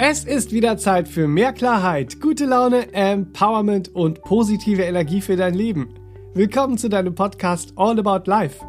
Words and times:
Es 0.00 0.22
ist 0.22 0.52
wieder 0.52 0.76
Zeit 0.76 1.08
für 1.08 1.26
mehr 1.26 1.52
Klarheit, 1.52 2.20
gute 2.20 2.46
Laune, 2.46 2.92
Empowerment 2.92 3.92
und 3.96 4.22
positive 4.22 4.82
Energie 4.82 5.20
für 5.20 5.34
dein 5.34 5.54
Leben. 5.54 5.88
Willkommen 6.34 6.78
zu 6.78 6.88
deinem 6.88 7.16
Podcast 7.16 7.72
All 7.74 7.98
About 7.98 8.30
Life. 8.30 8.64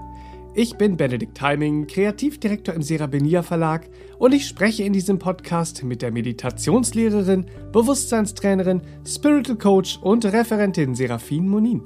Ich 0.55 0.75
bin 0.75 0.97
Benedikt 0.97 1.37
Timing, 1.37 1.85
Kreativdirektor 1.85 2.73
im 2.73 2.81
Serabenia 2.81 3.43
Verlag 3.43 3.87
und 4.17 4.33
ich 4.33 4.47
spreche 4.47 4.81
in 4.81 4.91
diesem 4.91 5.19
Podcast 5.19 5.83
mit 5.83 6.01
der 6.01 6.11
Meditationslehrerin, 6.11 7.45
Bewusstseinstrainerin, 7.71 8.81
Spiritual 9.05 9.59
Coach 9.59 9.99
und 10.01 10.25
Referentin 10.25 10.95
Serafin 10.95 11.47
Monin. 11.47 11.83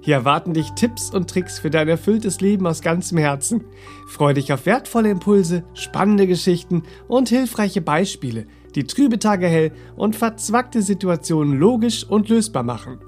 Hier 0.00 0.14
erwarten 0.14 0.54
dich 0.54 0.70
Tipps 0.70 1.10
und 1.10 1.28
Tricks 1.28 1.58
für 1.58 1.68
dein 1.68 1.88
erfülltes 1.88 2.40
Leben 2.40 2.66
aus 2.66 2.80
ganzem 2.80 3.18
Herzen. 3.18 3.64
Freu 4.06 4.32
dich 4.32 4.50
auf 4.50 4.64
wertvolle 4.64 5.10
Impulse, 5.10 5.64
spannende 5.74 6.26
Geschichten 6.26 6.84
und 7.06 7.28
hilfreiche 7.28 7.82
Beispiele, 7.82 8.46
die 8.74 8.84
trübe 8.84 9.18
Tage 9.18 9.46
hell 9.46 9.72
und 9.96 10.16
verzwackte 10.16 10.82
Situationen 10.82 11.58
logisch 11.58 12.04
und 12.04 12.28
lösbar 12.28 12.62
machen. 12.62 12.98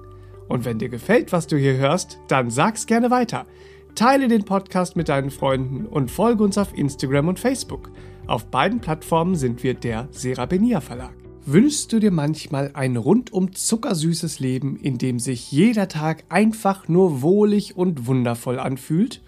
Und 0.48 0.64
wenn 0.64 0.78
dir 0.78 0.88
gefällt, 0.88 1.32
was 1.32 1.46
du 1.46 1.56
hier 1.56 1.76
hörst, 1.76 2.18
dann 2.28 2.50
sag's 2.50 2.86
gerne 2.86 3.10
weiter. 3.10 3.46
Teile 3.94 4.28
den 4.28 4.44
Podcast 4.44 4.96
mit 4.96 5.08
deinen 5.08 5.30
Freunden 5.30 5.86
und 5.86 6.10
folge 6.10 6.42
uns 6.42 6.58
auf 6.58 6.76
Instagram 6.76 7.28
und 7.28 7.38
Facebook. 7.38 7.90
Auf 8.26 8.46
beiden 8.46 8.80
Plattformen 8.80 9.34
sind 9.34 9.62
wir 9.62 9.74
der 9.74 10.08
Serabenia 10.10 10.80
Verlag. 10.80 11.14
Wünschst 11.46 11.92
du 11.92 11.98
dir 11.98 12.10
manchmal 12.10 12.70
ein 12.74 12.96
rundum 12.96 13.54
zuckersüßes 13.54 14.40
Leben, 14.40 14.76
in 14.76 14.98
dem 14.98 15.18
sich 15.18 15.50
jeder 15.50 15.88
Tag 15.88 16.24
einfach 16.28 16.86
nur 16.86 17.22
wohlig 17.22 17.76
und 17.76 18.06
wundervoll 18.06 18.58
anfühlt? 18.58 19.22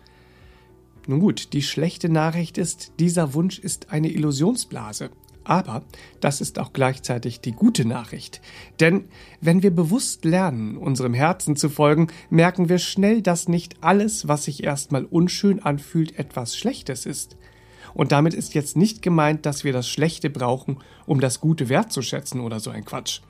Nun 1.06 1.20
gut, 1.20 1.52
die 1.52 1.62
schlechte 1.62 2.08
Nachricht 2.08 2.58
ist, 2.58 2.92
dieser 3.00 3.34
Wunsch 3.34 3.58
ist 3.58 3.90
eine 3.90 4.10
Illusionsblase. 4.10 5.10
Aber 5.44 5.82
das 6.20 6.40
ist 6.40 6.58
auch 6.58 6.72
gleichzeitig 6.72 7.40
die 7.40 7.52
gute 7.52 7.84
Nachricht. 7.84 8.40
Denn 8.80 9.04
wenn 9.40 9.62
wir 9.62 9.70
bewusst 9.70 10.24
lernen, 10.24 10.76
unserem 10.76 11.14
Herzen 11.14 11.56
zu 11.56 11.68
folgen, 11.68 12.08
merken 12.30 12.68
wir 12.68 12.78
schnell, 12.78 13.22
dass 13.22 13.48
nicht 13.48 13.76
alles, 13.82 14.28
was 14.28 14.44
sich 14.44 14.62
erstmal 14.62 15.04
unschön 15.04 15.62
anfühlt, 15.62 16.18
etwas 16.18 16.56
Schlechtes 16.56 17.06
ist. 17.06 17.36
Und 17.94 18.12
damit 18.12 18.34
ist 18.34 18.54
jetzt 18.54 18.76
nicht 18.76 19.02
gemeint, 19.02 19.44
dass 19.44 19.64
wir 19.64 19.72
das 19.72 19.88
Schlechte 19.88 20.30
brauchen, 20.30 20.78
um 21.06 21.20
das 21.20 21.40
Gute 21.40 21.68
wertzuschätzen 21.68 22.40
oder 22.40 22.60
so 22.60 22.70
ein 22.70 22.84
Quatsch. 22.84 23.20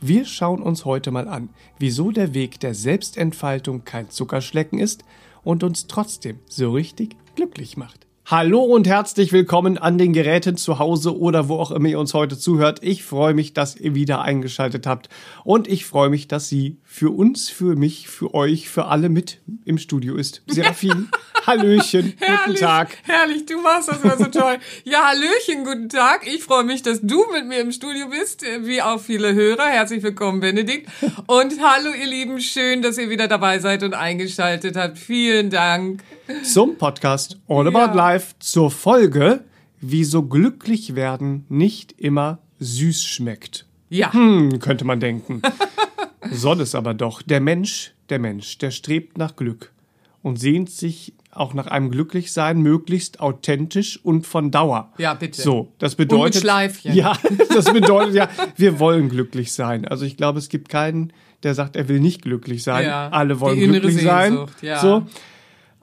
Wir 0.00 0.24
schauen 0.24 0.62
uns 0.62 0.84
heute 0.84 1.12
mal 1.12 1.28
an, 1.28 1.50
wieso 1.78 2.10
der 2.10 2.34
Weg 2.34 2.58
der 2.58 2.74
Selbstentfaltung 2.74 3.84
kein 3.84 4.10
Zuckerschlecken 4.10 4.80
ist 4.80 5.04
und 5.44 5.62
uns 5.62 5.86
trotzdem 5.86 6.40
so 6.46 6.72
richtig 6.72 7.16
glücklich 7.36 7.76
macht. 7.76 8.06
Hallo 8.24 8.60
und 8.62 8.86
herzlich 8.86 9.32
willkommen 9.32 9.78
an 9.78 9.98
den 9.98 10.12
Geräten 10.12 10.56
zu 10.56 10.78
Hause 10.78 11.18
oder 11.18 11.48
wo 11.48 11.56
auch 11.56 11.72
immer 11.72 11.88
ihr 11.88 11.98
uns 11.98 12.14
heute 12.14 12.38
zuhört. 12.38 12.78
Ich 12.80 13.02
freue 13.02 13.34
mich, 13.34 13.52
dass 13.52 13.74
ihr 13.74 13.96
wieder 13.96 14.22
eingeschaltet 14.22 14.86
habt 14.86 15.08
und 15.42 15.66
ich 15.66 15.84
freue 15.84 16.08
mich, 16.08 16.28
dass 16.28 16.48
sie 16.48 16.78
für 16.84 17.10
uns, 17.10 17.50
für 17.50 17.74
mich, 17.74 18.08
für 18.08 18.32
euch, 18.32 18.68
für 18.68 18.86
alle 18.86 19.08
mit 19.08 19.38
im 19.64 19.76
Studio 19.76 20.14
ist. 20.14 20.42
Serafin, 20.46 21.08
Hallöchen, 21.46 22.12
herrlich, 22.20 22.40
guten 22.46 22.58
Tag. 22.60 22.96
Herrlich, 23.02 23.44
du 23.44 23.60
machst 23.60 23.88
das 23.88 24.02
immer 24.04 24.16
so 24.16 24.26
toll. 24.26 24.58
Ja, 24.84 25.08
Hallöchen, 25.08 25.64
guten 25.64 25.88
Tag. 25.88 26.24
Ich 26.24 26.44
freue 26.44 26.62
mich, 26.62 26.82
dass 26.82 27.00
du 27.02 27.24
mit 27.32 27.48
mir 27.48 27.58
im 27.58 27.72
Studio 27.72 28.06
bist, 28.08 28.44
wie 28.60 28.80
auch 28.80 29.00
viele 29.00 29.34
Hörer. 29.34 29.66
Herzlich 29.66 30.04
willkommen, 30.04 30.38
Benedikt. 30.38 30.88
Und 31.26 31.54
hallo, 31.60 31.90
ihr 32.00 32.06
Lieben, 32.06 32.40
schön, 32.40 32.82
dass 32.82 32.96
ihr 32.98 33.10
wieder 33.10 33.26
dabei 33.26 33.58
seid 33.58 33.82
und 33.82 33.94
eingeschaltet 33.94 34.76
habt. 34.76 34.96
Vielen 34.96 35.50
Dank. 35.50 36.04
Zum 36.44 36.78
Podcast 36.78 37.36
All 37.48 37.66
About 37.66 37.78
Ja. 37.78 37.92
Life 37.94 38.21
zur 38.38 38.70
Folge, 38.70 39.44
wieso 39.80 40.22
glücklich 40.22 40.94
werden 40.94 41.44
nicht 41.48 41.92
immer 41.98 42.38
süß 42.58 43.04
schmeckt. 43.04 43.66
Ja. 43.88 44.12
Hm, 44.12 44.58
könnte 44.60 44.84
man 44.84 45.00
denken. 45.00 45.42
Soll 46.30 46.60
es 46.60 46.74
aber 46.74 46.94
doch. 46.94 47.20
Der 47.20 47.40
Mensch, 47.40 47.92
der 48.08 48.18
Mensch, 48.18 48.58
der 48.58 48.70
strebt 48.70 49.18
nach 49.18 49.36
Glück 49.36 49.72
und 50.22 50.38
sehnt 50.38 50.70
sich 50.70 51.14
auch 51.30 51.54
nach 51.54 51.66
einem 51.66 51.90
Glücklichsein 51.90 52.60
möglichst 52.60 53.20
authentisch 53.20 53.98
und 54.02 54.26
von 54.26 54.50
Dauer. 54.50 54.92
Ja, 54.98 55.14
bitte. 55.14 55.40
So, 55.40 55.72
das 55.78 55.94
bedeutet. 55.94 56.42
Schleifchen. 56.42 56.94
Ja, 56.94 57.16
das 57.48 57.72
bedeutet 57.72 58.14
ja, 58.14 58.28
wir 58.56 58.78
wollen 58.78 59.08
glücklich 59.08 59.52
sein. 59.52 59.86
Also 59.86 60.04
ich 60.04 60.16
glaube, 60.16 60.38
es 60.38 60.48
gibt 60.48 60.68
keinen, 60.68 61.12
der 61.42 61.54
sagt, 61.54 61.74
er 61.74 61.88
will 61.88 62.00
nicht 62.00 62.22
glücklich 62.22 62.62
sein. 62.62 62.84
Ja, 62.86 63.08
Alle 63.08 63.40
wollen 63.40 63.56
die 63.56 63.64
innere 63.64 63.80
glücklich 63.80 64.04
sein. 64.04 64.32
Sehnsucht, 64.32 64.62
ja. 64.62 64.80
So. 64.80 65.06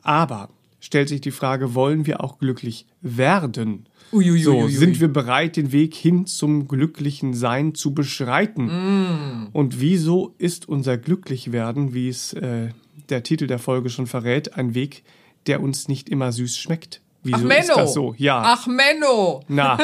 Aber 0.04 0.50
stellt 0.80 1.10
sich 1.10 1.22
die 1.22 1.32
Frage, 1.32 1.76
wollen 1.76 2.06
wir 2.06 2.24
auch 2.24 2.40
glücklich 2.40 2.86
werden? 3.02 3.88
Uiuiui. 4.12 4.42
So, 4.42 4.68
sind 4.68 5.00
wir 5.00 5.08
bereit, 5.08 5.56
den 5.56 5.72
Weg 5.72 5.94
hin 5.94 6.26
zum 6.26 6.68
glücklichen 6.68 7.34
Sein 7.34 7.76
zu 7.76 7.94
beschreiten? 7.94 8.66
Mm. 8.66 9.48
Und 9.54 9.80
wieso 9.80 10.34
ist 10.38 10.68
unser 10.68 10.98
Glücklichwerden, 10.98 11.94
wie 11.94 12.10
es 12.10 12.34
äh, 12.34 12.70
der 13.10 13.24
Titel 13.24 13.48
der 13.48 13.60
Folge 13.60 13.90
schon 13.90 14.08
verrät, 14.08 14.56
ein 14.56 14.74
Weg, 14.74 15.04
der 15.48 15.62
uns 15.62 15.88
nicht 15.88 16.10
immer 16.10 16.32
süß 16.32 16.58
schmeckt? 16.58 17.02
Wieso 17.22 17.38
Ach, 17.38 17.42
Menno. 17.44 17.62
ist 17.62 17.76
das 17.76 17.94
so? 17.94 18.16
Ja. 18.18 18.42
Ach, 18.46 18.66
Menno. 18.68 19.44
Na, 19.50 19.78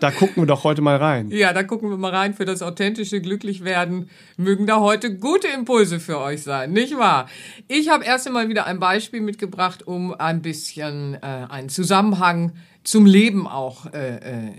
da 0.00 0.10
gucken 0.12 0.42
wir 0.42 0.46
doch 0.46 0.62
heute 0.64 0.80
mal 0.80 0.96
rein. 0.96 1.30
Ja, 1.30 1.52
da 1.52 1.62
gucken 1.64 1.90
wir 1.90 1.96
mal 1.96 2.14
rein 2.14 2.34
für 2.34 2.44
das 2.44 2.62
authentische 2.62 3.20
Glücklichwerden. 3.20 4.08
Mögen 4.36 4.66
da 4.66 4.78
heute 4.80 5.16
gute 5.16 5.48
Impulse 5.48 5.98
für 6.00 6.18
euch 6.20 6.42
sein, 6.42 6.72
nicht 6.72 6.96
wahr? 6.96 7.28
Ich 7.68 7.88
habe 7.88 8.04
erst 8.04 8.26
einmal 8.26 8.48
wieder 8.48 8.66
ein 8.66 8.78
Beispiel 8.78 9.20
mitgebracht, 9.20 9.86
um 9.86 10.14
ein 10.14 10.42
bisschen 10.42 11.14
äh, 11.14 11.46
einen 11.48 11.68
Zusammenhang 11.68 12.52
zum 12.84 13.06
Leben 13.06 13.46
auch 13.48 13.86
äh, 13.92 14.16
äh, 14.16 14.52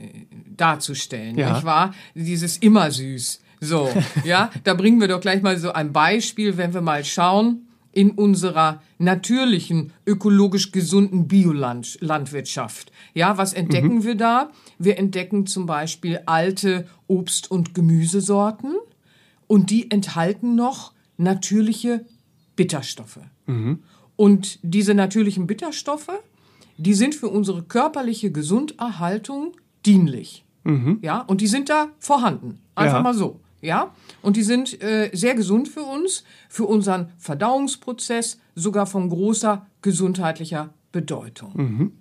darzustellen, 0.56 1.38
Ja. 1.38 1.54
nicht 1.54 1.66
wahr? 1.66 1.94
Dieses 2.16 2.58
immer 2.58 2.92
süß. 2.92 3.42
So, 3.60 3.90
ja, 4.26 4.50
da 4.66 4.74
bringen 4.74 5.00
wir 5.00 5.08
doch 5.08 5.22
gleich 5.22 5.42
mal 5.42 5.58
so 5.58 5.72
ein 5.72 5.94
Beispiel, 5.94 6.58
wenn 6.58 6.74
wir 6.74 6.82
mal 6.82 7.06
schauen 7.06 7.68
in 7.94 8.12
unserer 8.12 8.82
natürlichen, 8.98 9.94
ökologisch 10.06 10.72
gesunden 10.72 11.28
Biolandwirtschaft. 11.28 12.92
Ja, 13.14 13.38
was 13.38 13.54
entdecken 13.54 14.04
wir 14.04 14.16
da? 14.16 14.50
Wir 14.80 14.98
entdecken 14.98 15.46
zum 15.46 15.66
Beispiel 15.66 16.20
alte 16.26 16.88
Obst- 17.08 17.50
und 17.52 17.74
Gemüsesorten 17.74 18.76
und 19.48 19.70
die 19.70 19.92
enthalten 19.92 20.56
noch 20.56 20.94
natürliche 21.18 22.04
Bitterstoffe. 22.56 23.20
Und 24.16 24.60
diese 24.64 24.94
natürlichen 24.96 25.48
Bitterstoffe, 25.48 26.12
die 26.78 26.94
sind 26.96 27.14
für 27.14 27.28
unsere 27.30 27.62
körperliche 27.64 28.32
Gesunderhaltung 28.32 29.54
dienlich. 29.86 30.44
Ja, 31.02 31.20
und 31.22 31.42
die 31.42 31.48
sind 31.48 31.70
da 31.70 31.90
vorhanden. 32.00 32.60
Einfach 32.74 32.98
Ja. 32.98 33.02
mal 33.04 33.14
so. 33.14 33.40
Ja, 33.64 33.94
und 34.22 34.36
die 34.36 34.44
sind 34.44 34.82
äh, 34.84 35.10
sehr 35.14 35.36
gesund 35.36 35.70
für 35.70 35.84
uns, 35.84 36.26
für 36.50 36.66
unseren 36.66 37.14
Verdauungsprozess, 37.18 38.40
sogar 38.56 38.86
von 38.86 39.10
großer 39.10 39.66
gesundheitlicher 39.82 40.74
Bedeutung. 40.92 41.94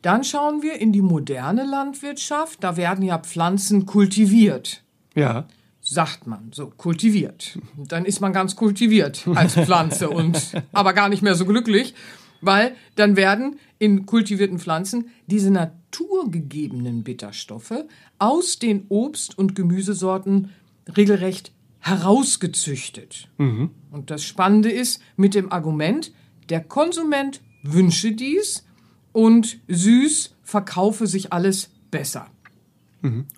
Dann 0.00 0.24
schauen 0.24 0.62
wir 0.62 0.80
in 0.80 0.92
die 0.92 1.02
moderne 1.02 1.64
Landwirtschaft. 1.64 2.64
Da 2.64 2.76
werden 2.78 3.04
ja 3.04 3.18
Pflanzen 3.18 3.84
kultiviert 3.84 4.82
Ja. 5.14 5.46
sagt 5.80 6.26
man, 6.26 6.50
so 6.52 6.68
kultiviert. 6.68 7.58
Dann 7.76 8.06
ist 8.06 8.20
man 8.22 8.32
ganz 8.32 8.56
kultiviert 8.56 9.28
als 9.34 9.54
Pflanze 9.54 10.08
und 10.20 10.52
aber 10.72 10.94
gar 10.94 11.10
nicht 11.10 11.20
mehr 11.22 11.34
so 11.34 11.44
glücklich, 11.44 11.94
weil 12.40 12.74
dann 12.96 13.16
werden 13.16 13.58
in 13.78 14.06
kultivierten 14.06 14.58
Pflanzen 14.58 15.08
diese 15.26 15.50
naturgegebenen 15.50 17.04
Bitterstoffe 17.04 17.84
aus 18.18 18.58
den 18.58 18.86
Obst- 18.88 19.36
und 19.38 19.54
Gemüsesorten 19.54 20.50
regelrecht 20.96 21.52
herausgezüchtet. 21.80 23.28
Und 23.38 24.10
das 24.10 24.24
Spannende 24.24 24.70
ist 24.70 25.00
mit 25.16 25.34
dem 25.34 25.52
Argument, 25.52 26.12
der 26.48 26.60
Konsument 26.62 27.40
wünsche 27.62 28.12
dies 28.12 28.64
und 29.12 29.58
süß 29.68 30.34
verkaufe 30.42 31.06
sich 31.06 31.32
alles 31.32 31.70
besser. 31.90 32.26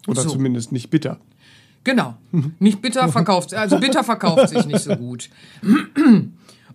Oder 0.07 0.23
So. 0.23 0.31
zumindest 0.31 0.73
nicht 0.73 0.91
bitter. 0.91 1.19
Genau. 1.85 2.17
Nicht 2.59 2.83
bitter 2.83 3.09
verkauft, 3.09 3.55
also 3.55 3.79
bitter 3.79 4.03
verkauft 4.05 4.49
sich 4.49 4.67
nicht 4.67 4.81
so 4.81 4.97
gut. 4.97 5.29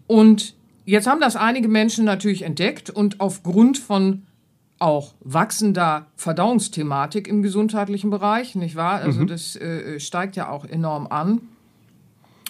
Und 0.08 0.56
jetzt 0.86 1.08
haben 1.08 1.22
das 1.22 1.36
einige 1.36 1.68
Menschen 1.68 2.06
natürlich 2.06 2.44
entdeckt 2.44 2.90
und 2.90 3.20
aufgrund 3.20 3.78
von 3.78 4.24
auch 4.82 5.14
wachsender 5.22 6.08
Verdauungsthematik 6.16 7.28
im 7.28 7.42
gesundheitlichen 7.42 8.10
Bereich, 8.10 8.56
nicht 8.56 8.76
wahr? 8.76 9.02
Also 9.02 9.26
das 9.26 9.56
äh, 9.56 10.00
steigt 10.00 10.36
ja 10.36 10.50
auch 10.50 10.66
enorm 10.66 11.08
an, 11.08 11.42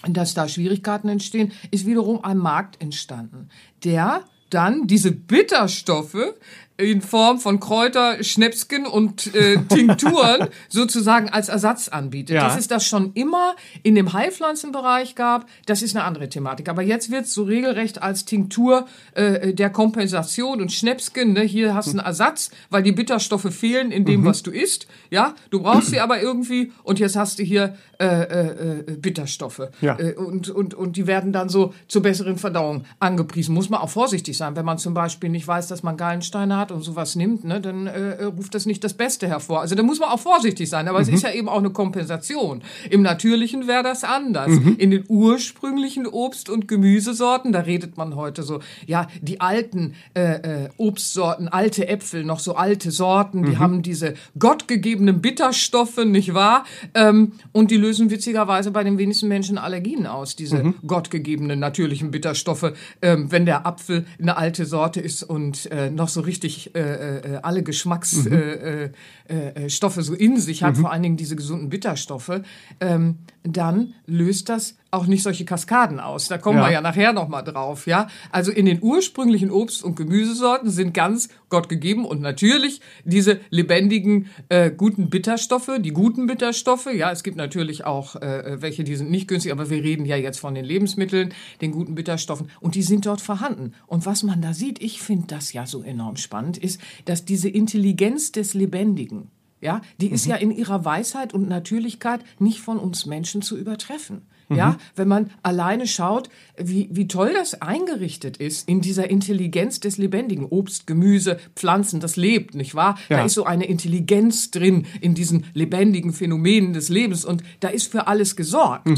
dass 0.08 0.34
da 0.34 0.48
Schwierigkeiten 0.48 1.08
entstehen, 1.08 1.52
ist 1.70 1.86
wiederum 1.86 2.24
ein 2.24 2.38
Markt 2.38 2.80
entstanden, 2.80 3.48
der 3.84 4.22
dann 4.50 4.86
diese 4.86 5.12
Bitterstoffe 5.12 6.34
in 6.82 7.00
Form 7.00 7.38
von 7.38 7.60
Kräuter, 7.60 8.22
Schnäpsken 8.22 8.86
und 8.86 9.34
äh, 9.34 9.58
Tinkturen 9.68 10.48
sozusagen 10.68 11.28
als 11.28 11.48
Ersatz 11.48 11.88
anbietet. 11.88 12.36
Ja. 12.36 12.44
Das 12.44 12.58
ist 12.58 12.70
das 12.70 12.86
schon 12.86 13.12
immer 13.14 13.54
in 13.82 13.94
dem 13.94 14.12
Heilpflanzenbereich 14.12 15.14
gab. 15.14 15.46
Das 15.66 15.82
ist 15.82 15.96
eine 15.96 16.04
andere 16.04 16.28
Thematik. 16.28 16.68
Aber 16.68 16.82
jetzt 16.82 17.10
wird 17.10 17.24
es 17.24 17.34
so 17.34 17.44
regelrecht 17.44 18.02
als 18.02 18.24
Tinktur 18.24 18.86
äh, 19.14 19.54
der 19.54 19.70
Kompensation 19.70 20.60
und 20.60 20.72
Schnäpsken. 20.72 21.32
Ne? 21.32 21.42
Hier 21.42 21.74
hast 21.74 21.88
du 21.88 21.98
einen 21.98 22.06
Ersatz, 22.06 22.50
weil 22.70 22.82
die 22.82 22.92
Bitterstoffe 22.92 23.52
fehlen 23.54 23.92
in 23.92 24.04
dem, 24.04 24.24
was 24.24 24.42
du 24.42 24.50
isst. 24.50 24.86
Ja, 25.10 25.34
du 25.50 25.62
brauchst 25.62 25.90
sie 25.90 26.00
aber 26.00 26.20
irgendwie 26.20 26.72
und 26.82 26.98
jetzt 26.98 27.16
hast 27.16 27.38
du 27.38 27.42
hier 27.42 27.76
äh, 28.02 28.22
äh, 28.24 28.80
äh, 28.80 28.96
Bitterstoffe. 28.96 29.68
Ja. 29.80 29.96
Äh, 29.96 30.14
und, 30.14 30.50
und, 30.50 30.74
und 30.74 30.96
die 30.96 31.06
werden 31.06 31.32
dann 31.32 31.48
so 31.48 31.72
zur 31.86 32.02
besseren 32.02 32.36
Verdauung 32.36 32.84
angepriesen. 32.98 33.54
Muss 33.54 33.70
man 33.70 33.80
auch 33.80 33.90
vorsichtig 33.90 34.36
sein, 34.36 34.56
wenn 34.56 34.64
man 34.64 34.78
zum 34.78 34.92
Beispiel 34.92 35.30
nicht 35.30 35.46
weiß, 35.46 35.68
dass 35.68 35.84
man 35.84 35.96
Gallensteine 35.96 36.56
hat 36.56 36.72
und 36.72 36.82
sowas 36.82 37.14
nimmt, 37.14 37.44
ne, 37.44 37.60
dann 37.60 37.86
äh, 37.86 38.24
ruft 38.24 38.56
das 38.56 38.66
nicht 38.66 38.82
das 38.82 38.94
Beste 38.94 39.28
hervor. 39.28 39.60
Also 39.60 39.76
da 39.76 39.84
muss 39.84 40.00
man 40.00 40.08
auch 40.08 40.18
vorsichtig 40.18 40.68
sein. 40.68 40.88
Aber 40.88 40.98
es 40.98 41.08
ist 41.08 41.22
ja 41.22 41.30
eben 41.30 41.48
auch 41.48 41.58
eine 41.58 41.70
Kompensation. 41.70 42.62
Im 42.90 43.02
Natürlichen 43.02 43.68
wäre 43.68 43.84
das 43.84 44.02
anders. 44.02 44.50
In 44.78 44.90
den 44.90 45.04
ursprünglichen 45.06 46.08
Obst- 46.08 46.50
und 46.50 46.66
Gemüsesorten, 46.66 47.52
da 47.52 47.60
redet 47.60 47.96
man 47.96 48.16
heute 48.16 48.42
so, 48.42 48.58
ja, 48.86 49.06
die 49.20 49.40
alten 49.40 49.94
äh, 50.14 50.68
Obstsorten, 50.76 51.46
alte 51.46 51.86
Äpfel, 51.86 52.24
noch 52.24 52.40
so 52.40 52.56
alte 52.56 52.90
Sorten, 52.90 53.44
die 53.44 53.58
haben 53.58 53.82
diese 53.82 54.14
gottgegebenen 54.38 55.20
Bitterstoffe, 55.20 56.04
nicht 56.04 56.34
wahr? 56.34 56.64
Ähm, 56.94 57.32
und 57.52 57.70
die 57.70 57.76
lösen 57.76 57.91
witzigerweise 57.98 58.70
bei 58.70 58.84
den 58.84 58.98
wenigsten 58.98 59.28
Menschen 59.28 59.58
Allergien 59.58 60.06
aus, 60.06 60.36
diese 60.36 60.74
gottgegebenen 60.86 61.58
natürlichen 61.58 62.10
Bitterstoffe. 62.10 62.72
Ähm, 63.00 63.30
wenn 63.30 63.46
der 63.46 63.66
Apfel 63.66 64.06
eine 64.20 64.36
alte 64.36 64.66
Sorte 64.66 65.00
ist 65.00 65.22
und 65.22 65.70
äh, 65.70 65.90
noch 65.90 66.08
so 66.08 66.20
richtig 66.20 66.74
äh, 66.74 66.80
äh, 66.80 67.40
alle 67.42 67.62
Geschmacksstoffe 67.62 68.32
äh, 68.32 68.90
äh, 69.28 69.64
äh, 69.64 69.70
Stoffe 69.70 70.02
so 70.02 70.14
in 70.14 70.38
sich 70.38 70.62
hat, 70.62 70.76
vor 70.76 70.92
allen 70.92 71.02
Dingen 71.02 71.16
diese 71.16 71.36
gesunden 71.36 71.68
Bitterstoffe, 71.68 72.40
ähm, 72.80 73.18
dann 73.42 73.94
löst 74.06 74.48
das 74.48 74.76
auch 74.92 75.06
nicht 75.06 75.22
solche 75.22 75.44
Kaskaden 75.46 75.98
aus. 75.98 76.28
Da 76.28 76.36
kommen 76.38 76.58
Ja. 76.58 76.66
wir 76.66 76.72
ja 76.72 76.80
nachher 76.82 77.12
noch 77.14 77.26
mal 77.26 77.42
drauf, 77.42 77.86
ja. 77.86 78.08
Also 78.30 78.52
in 78.52 78.66
den 78.66 78.82
ursprünglichen 78.82 79.50
Obst- 79.50 79.82
und 79.82 79.96
Gemüsesorten 79.96 80.70
sind 80.70 80.92
ganz 80.92 81.30
Gott 81.48 81.70
gegeben 81.70 82.04
und 82.04 82.20
natürlich 82.20 82.80
diese 83.04 83.40
lebendigen 83.50 84.26
äh, 84.50 84.70
guten 84.70 85.08
Bitterstoffe, 85.08 85.70
die 85.80 85.92
guten 85.92 86.26
Bitterstoffe. 86.26 86.88
Ja, 86.92 87.10
es 87.10 87.22
gibt 87.22 87.38
natürlich 87.38 87.86
auch 87.86 88.16
äh, 88.16 88.60
welche, 88.60 88.84
die 88.84 88.96
sind 88.96 89.10
nicht 89.10 89.28
günstig, 89.28 89.50
aber 89.50 89.70
wir 89.70 89.82
reden 89.82 90.04
ja 90.04 90.16
jetzt 90.16 90.38
von 90.38 90.54
den 90.54 90.64
Lebensmitteln, 90.64 91.32
den 91.62 91.72
guten 91.72 91.94
Bitterstoffen 91.94 92.50
und 92.60 92.74
die 92.74 92.82
sind 92.82 93.06
dort 93.06 93.22
vorhanden. 93.22 93.72
Und 93.86 94.04
was 94.04 94.22
man 94.22 94.42
da 94.42 94.52
sieht, 94.52 94.82
ich 94.82 95.00
finde 95.00 95.26
das 95.28 95.54
ja 95.54 95.66
so 95.66 95.82
enorm 95.82 96.16
spannend, 96.16 96.58
ist, 96.58 96.80
dass 97.06 97.24
diese 97.24 97.48
Intelligenz 97.48 98.30
des 98.32 98.52
Lebendigen 98.52 99.30
ja, 99.62 99.80
die 100.00 100.08
ist 100.10 100.26
ja 100.26 100.34
in 100.34 100.50
ihrer 100.50 100.84
Weisheit 100.84 101.32
und 101.32 101.48
Natürlichkeit 101.48 102.20
nicht 102.40 102.58
von 102.58 102.78
uns 102.80 103.06
Menschen 103.06 103.42
zu 103.42 103.56
übertreffen. 103.56 104.22
Ja, 104.56 104.76
wenn 104.96 105.08
man 105.08 105.30
alleine 105.42 105.86
schaut, 105.86 106.28
wie, 106.56 106.88
wie 106.92 107.08
toll 107.08 107.32
das 107.34 107.60
eingerichtet 107.62 108.36
ist 108.36 108.68
in 108.68 108.80
dieser 108.80 109.10
Intelligenz 109.10 109.80
des 109.80 109.98
Lebendigen. 109.98 110.44
Obst, 110.46 110.86
Gemüse, 110.86 111.38
Pflanzen, 111.56 112.00
das 112.00 112.16
lebt, 112.16 112.54
nicht 112.54 112.74
wahr? 112.74 112.98
Da 113.08 113.18
Ja. 113.18 113.24
ist 113.24 113.34
so 113.34 113.44
eine 113.44 113.66
Intelligenz 113.66 114.50
drin 114.50 114.86
in 115.00 115.14
diesen 115.14 115.44
lebendigen 115.54 116.12
Phänomenen 116.12 116.72
des 116.72 116.88
Lebens 116.88 117.24
und 117.24 117.42
da 117.60 117.68
ist 117.68 117.90
für 117.90 118.06
alles 118.06 118.36
gesorgt. 118.36 118.88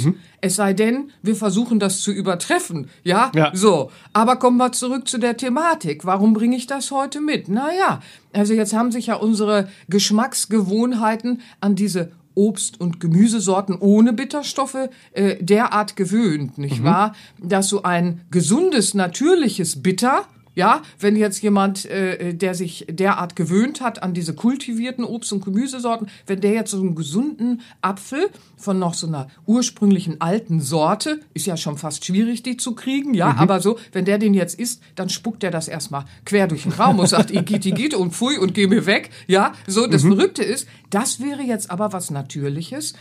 Es 0.41 0.57
sei 0.57 0.73
denn, 0.75 1.11
wir 1.23 1.37
versuchen 1.37 1.79
das 1.79 2.01
zu 2.03 2.13
übertreffen. 2.13 2.89
Ja, 3.03 3.31
Ja. 3.35 3.51
so. 3.55 3.91
Aber 4.13 4.37
kommen 4.37 4.57
wir 4.59 4.73
zurück 4.73 5.09
zu 5.09 5.19
der 5.19 5.37
Thematik. 5.37 6.05
Warum 6.05 6.33
bringe 6.35 6.57
ich 6.57 6.67
das 6.67 6.91
heute 6.91 7.21
mit? 7.21 7.49
Naja, 7.49 8.01
also 8.33 8.53
jetzt 8.53 8.75
haben 8.75 8.93
sich 8.93 9.07
ja 9.07 9.15
unsere 9.15 9.69
Geschmacksgewohnheiten 9.89 11.41
an 11.61 11.75
diese 11.75 12.13
Obst- 12.35 12.81
und 12.81 13.01
Gemüsesorten 13.01 13.77
ohne 13.79 14.13
Bitterstoffe 14.13 14.89
äh, 15.13 15.37
derart 15.43 15.97
gewöhnt, 15.97 16.59
nicht 16.59 16.83
wahr? 16.83 17.15
Dass 17.43 17.69
so 17.69 17.83
ein 17.83 18.23
gesundes, 18.31 18.95
natürliches 18.95 19.83
Bitter, 19.83 20.27
ja, 20.55 20.83
wenn 20.99 21.17
jetzt 21.17 21.43
jemand, 21.43 21.85
äh, 21.87 22.35
der 22.35 22.55
sich 22.55 22.87
derart 22.89 23.37
gewöhnt 23.37 23.81
hat 23.81 24.03
an 24.03 24.15
diese 24.15 24.35
kultivierten 24.35 25.05
Obst- 25.05 25.33
und 25.33 25.45
Gemüsesorten, 25.45 26.09
wenn 26.27 26.41
der 26.41 26.53
jetzt 26.53 26.71
so 26.71 26.81
einen 26.81 26.95
gesunden 26.95 27.63
Apfel 27.81 28.31
von 28.57 28.79
noch 28.79 28.95
so 28.95 29.07
einer 29.07 29.29
ursprünglichen 29.47 30.21
alten 30.21 30.61
Sorte, 30.61 31.21
ist 31.35 31.47
ja 31.47 31.57
schon 31.57 31.77
fast 31.79 32.05
schwierig, 32.05 32.43
die 32.43 32.57
zu 32.57 32.75
kriegen, 32.75 33.15
ja, 33.15 33.35
aber 33.37 33.61
so, 33.61 33.79
wenn 33.93 34.05
der 34.05 34.19
den 34.19 34.35
jetzt 34.35 34.59
isst, 34.59 34.83
dann 34.95 35.09
spuckt 35.09 35.45
er 35.45 35.51
das 35.51 35.69
erstmal 35.69 36.05
quer 36.25 36.47
durch 36.47 36.63
den 36.63 36.73
Raum 36.73 36.99
und 36.99 37.09
sagt, 37.09 37.31
Igit, 37.35 37.67
Igit 37.67 37.95
und 37.95 38.13
pfui 38.13 38.39
und 38.39 38.55
geh 38.55 38.67
mir 38.67 38.87
weg, 38.87 39.11
ja, 39.27 39.53
so, 39.67 39.87
das 39.87 40.03
Verrückte 40.03 40.43
ist, 40.43 40.69
das 40.91 41.21
wäre 41.21 41.43
jetzt 41.43 41.71
aber 41.71 41.93
was 41.93 42.11
Natürliches 42.11 42.95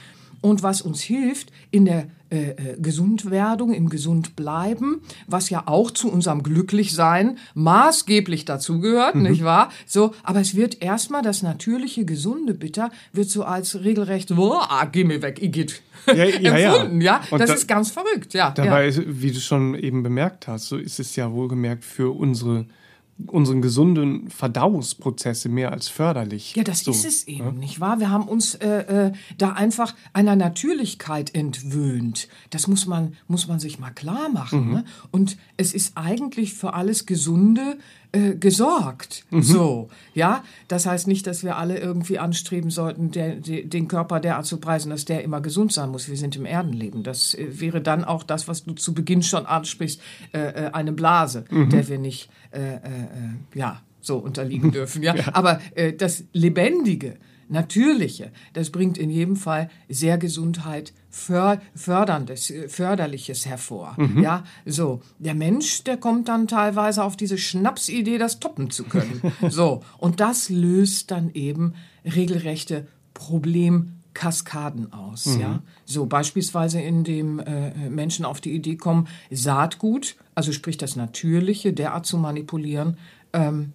und 0.43 0.61
was 0.61 0.81
uns 0.81 1.01
hilft 1.01 1.51
in 1.71 1.85
der 1.85 2.07
äh, 2.29 2.49
äh, 2.49 2.55
Gesundwerdung, 2.79 3.73
im 3.73 3.89
Gesundbleiben, 3.89 5.01
was 5.27 5.49
ja 5.49 5.63
auch 5.67 5.89
zu 5.89 6.11
unserem 6.11 6.43
Glücklichsein 6.43 7.37
maßgeblich 7.55 8.43
dazugehört, 8.45 9.15
nicht 9.15 9.43
wahr? 9.43 9.69
So, 9.85 10.13
aber 10.23 10.41
es 10.41 10.55
wird 10.55 10.81
erstmal 10.83 11.21
das 11.21 11.43
natürliche, 11.43 12.05
gesunde 12.05 12.53
Bitter 12.53 12.91
wird 13.13 13.29
so 13.29 13.43
als 13.43 13.83
regelrecht, 13.83 14.35
boah, 14.35 14.67
geh 14.91 15.03
mir 15.05 15.21
weg, 15.21 15.41
Igitt, 15.41 15.81
Ja, 16.07 16.13
ja, 16.25 16.25
ja. 16.57 16.73
empfunden, 16.75 17.01
ja. 17.01 17.21
Und 17.31 17.39
das 17.39 17.49
da- 17.49 17.55
ist 17.55 17.67
ganz 17.67 17.91
verrückt, 17.91 18.33
ja. 18.33 18.51
Dabei, 18.51 18.83
ja. 18.83 18.87
ist, 18.89 19.01
wie 19.05 19.31
du 19.31 19.39
schon 19.39 19.75
eben 19.75 20.03
bemerkt 20.03 20.47
hast, 20.47 20.67
so 20.67 20.77
ist 20.77 20.99
es 20.99 21.15
ja 21.15 21.31
wohlgemerkt 21.31 21.85
für 21.85 22.11
unsere 22.15 22.65
unseren 23.27 23.61
gesunden 23.61 24.29
Verdauungsprozesse 24.29 25.49
mehr 25.49 25.71
als 25.71 25.87
förderlich. 25.87 26.55
Ja, 26.55 26.63
das 26.63 26.83
so, 26.83 26.91
ist 26.91 27.05
es 27.05 27.27
eben, 27.27 27.59
nicht 27.59 27.79
wahr? 27.79 27.99
Wir 27.99 28.09
haben 28.09 28.27
uns 28.27 28.55
äh, 28.55 29.07
äh, 29.07 29.11
da 29.37 29.53
einfach 29.53 29.95
einer 30.13 30.35
Natürlichkeit 30.35 31.33
entwöhnt. 31.35 32.27
Das 32.49 32.67
muss 32.67 32.85
man, 32.85 33.15
muss 33.27 33.47
man 33.47 33.59
sich 33.59 33.79
mal 33.79 33.91
klar 33.91 34.29
machen. 34.29 34.71
Ne? 34.71 34.85
Und 35.11 35.37
es 35.57 35.73
ist 35.73 35.97
eigentlich 35.97 36.53
für 36.53 36.73
alles 36.73 37.05
Gesunde 37.05 37.77
äh, 38.15 38.35
gesorgt. 38.35 39.25
So, 39.31 39.89
ja. 40.13 40.43
Das 40.67 40.85
heißt 40.85 41.07
nicht, 41.07 41.25
dass 41.25 41.43
wir 41.43 41.57
alle 41.57 41.79
irgendwie 41.79 42.19
anstreben 42.19 42.69
sollten, 42.69 43.09
der, 43.09 43.37
de, 43.37 43.65
den 43.65 43.87
Körper 43.87 44.19
derart 44.19 44.45
zu 44.45 44.57
preisen, 44.57 44.91
dass 44.91 45.05
der 45.05 45.23
immer 45.23 45.41
gesund 45.41 45.73
sein 45.73 45.89
muss. 45.89 46.07
Wir 46.07 46.17
sind 46.17 46.35
im 46.35 46.45
Erdenleben. 46.45 47.01
Das 47.01 47.33
äh, 47.33 47.59
wäre 47.59 47.81
dann 47.81 48.03
auch 48.03 48.21
das, 48.21 48.47
was 48.47 48.65
du 48.65 48.73
zu 48.73 48.93
Beginn 48.93 49.23
schon 49.23 49.47
ansprichst, 49.47 49.99
äh, 50.31 50.39
äh, 50.39 50.71
eine 50.73 50.91
Blase, 50.91 51.45
der 51.49 51.87
wir 51.87 51.97
nicht, 51.97 52.29
äh, 52.51 52.75
äh, 52.75 52.79
ja, 53.53 53.81
so 54.01 54.17
unterliegen 54.17 54.71
dürfen. 54.73 55.03
Ja, 55.03 55.15
aber 55.33 55.59
äh, 55.75 55.93
das 55.93 56.25
Lebendige, 56.33 57.17
Natürliche, 57.49 58.31
das 58.53 58.69
bringt 58.69 58.97
in 58.97 59.09
jedem 59.09 59.35
Fall 59.35 59.69
sehr 59.89 60.17
Gesundheit 60.17 60.93
för 61.09 61.61
förderndes, 61.75 62.49
äh, 62.49 62.67
förderliches 62.67 63.45
hervor. 63.45 63.95
Ja, 64.21 64.43
so 64.65 65.01
der 65.19 65.35
Mensch, 65.35 65.83
der 65.83 65.97
kommt 65.97 66.27
dann 66.29 66.47
teilweise 66.47 67.03
auf 67.03 67.15
diese 67.15 67.37
Schnapsidee, 67.37 68.17
das 68.17 68.39
toppen 68.39 68.69
zu 68.69 68.85
können. 68.85 69.21
so 69.49 69.83
und 69.97 70.19
das 70.19 70.49
löst 70.49 71.11
dann 71.11 71.31
eben 71.33 71.73
regelrechte 72.05 72.87
Problemkaskaden 74.13 74.93
aus. 74.93 75.37
Ja, 75.39 75.61
so 75.85 76.05
beispielsweise 76.05 76.79
indem 76.79 77.39
äh, 77.39 77.89
Menschen 77.89 78.25
auf 78.25 78.41
die 78.41 78.53
Idee 78.53 78.75
kommen, 78.75 79.07
Saatgut, 79.31 80.15
also 80.35 80.51
sprich 80.51 80.77
das 80.77 80.95
Natürliche, 80.95 81.73
derart 81.73 82.05
zu 82.05 82.17
manipulieren. 82.17 82.97
Ähm, 83.33 83.73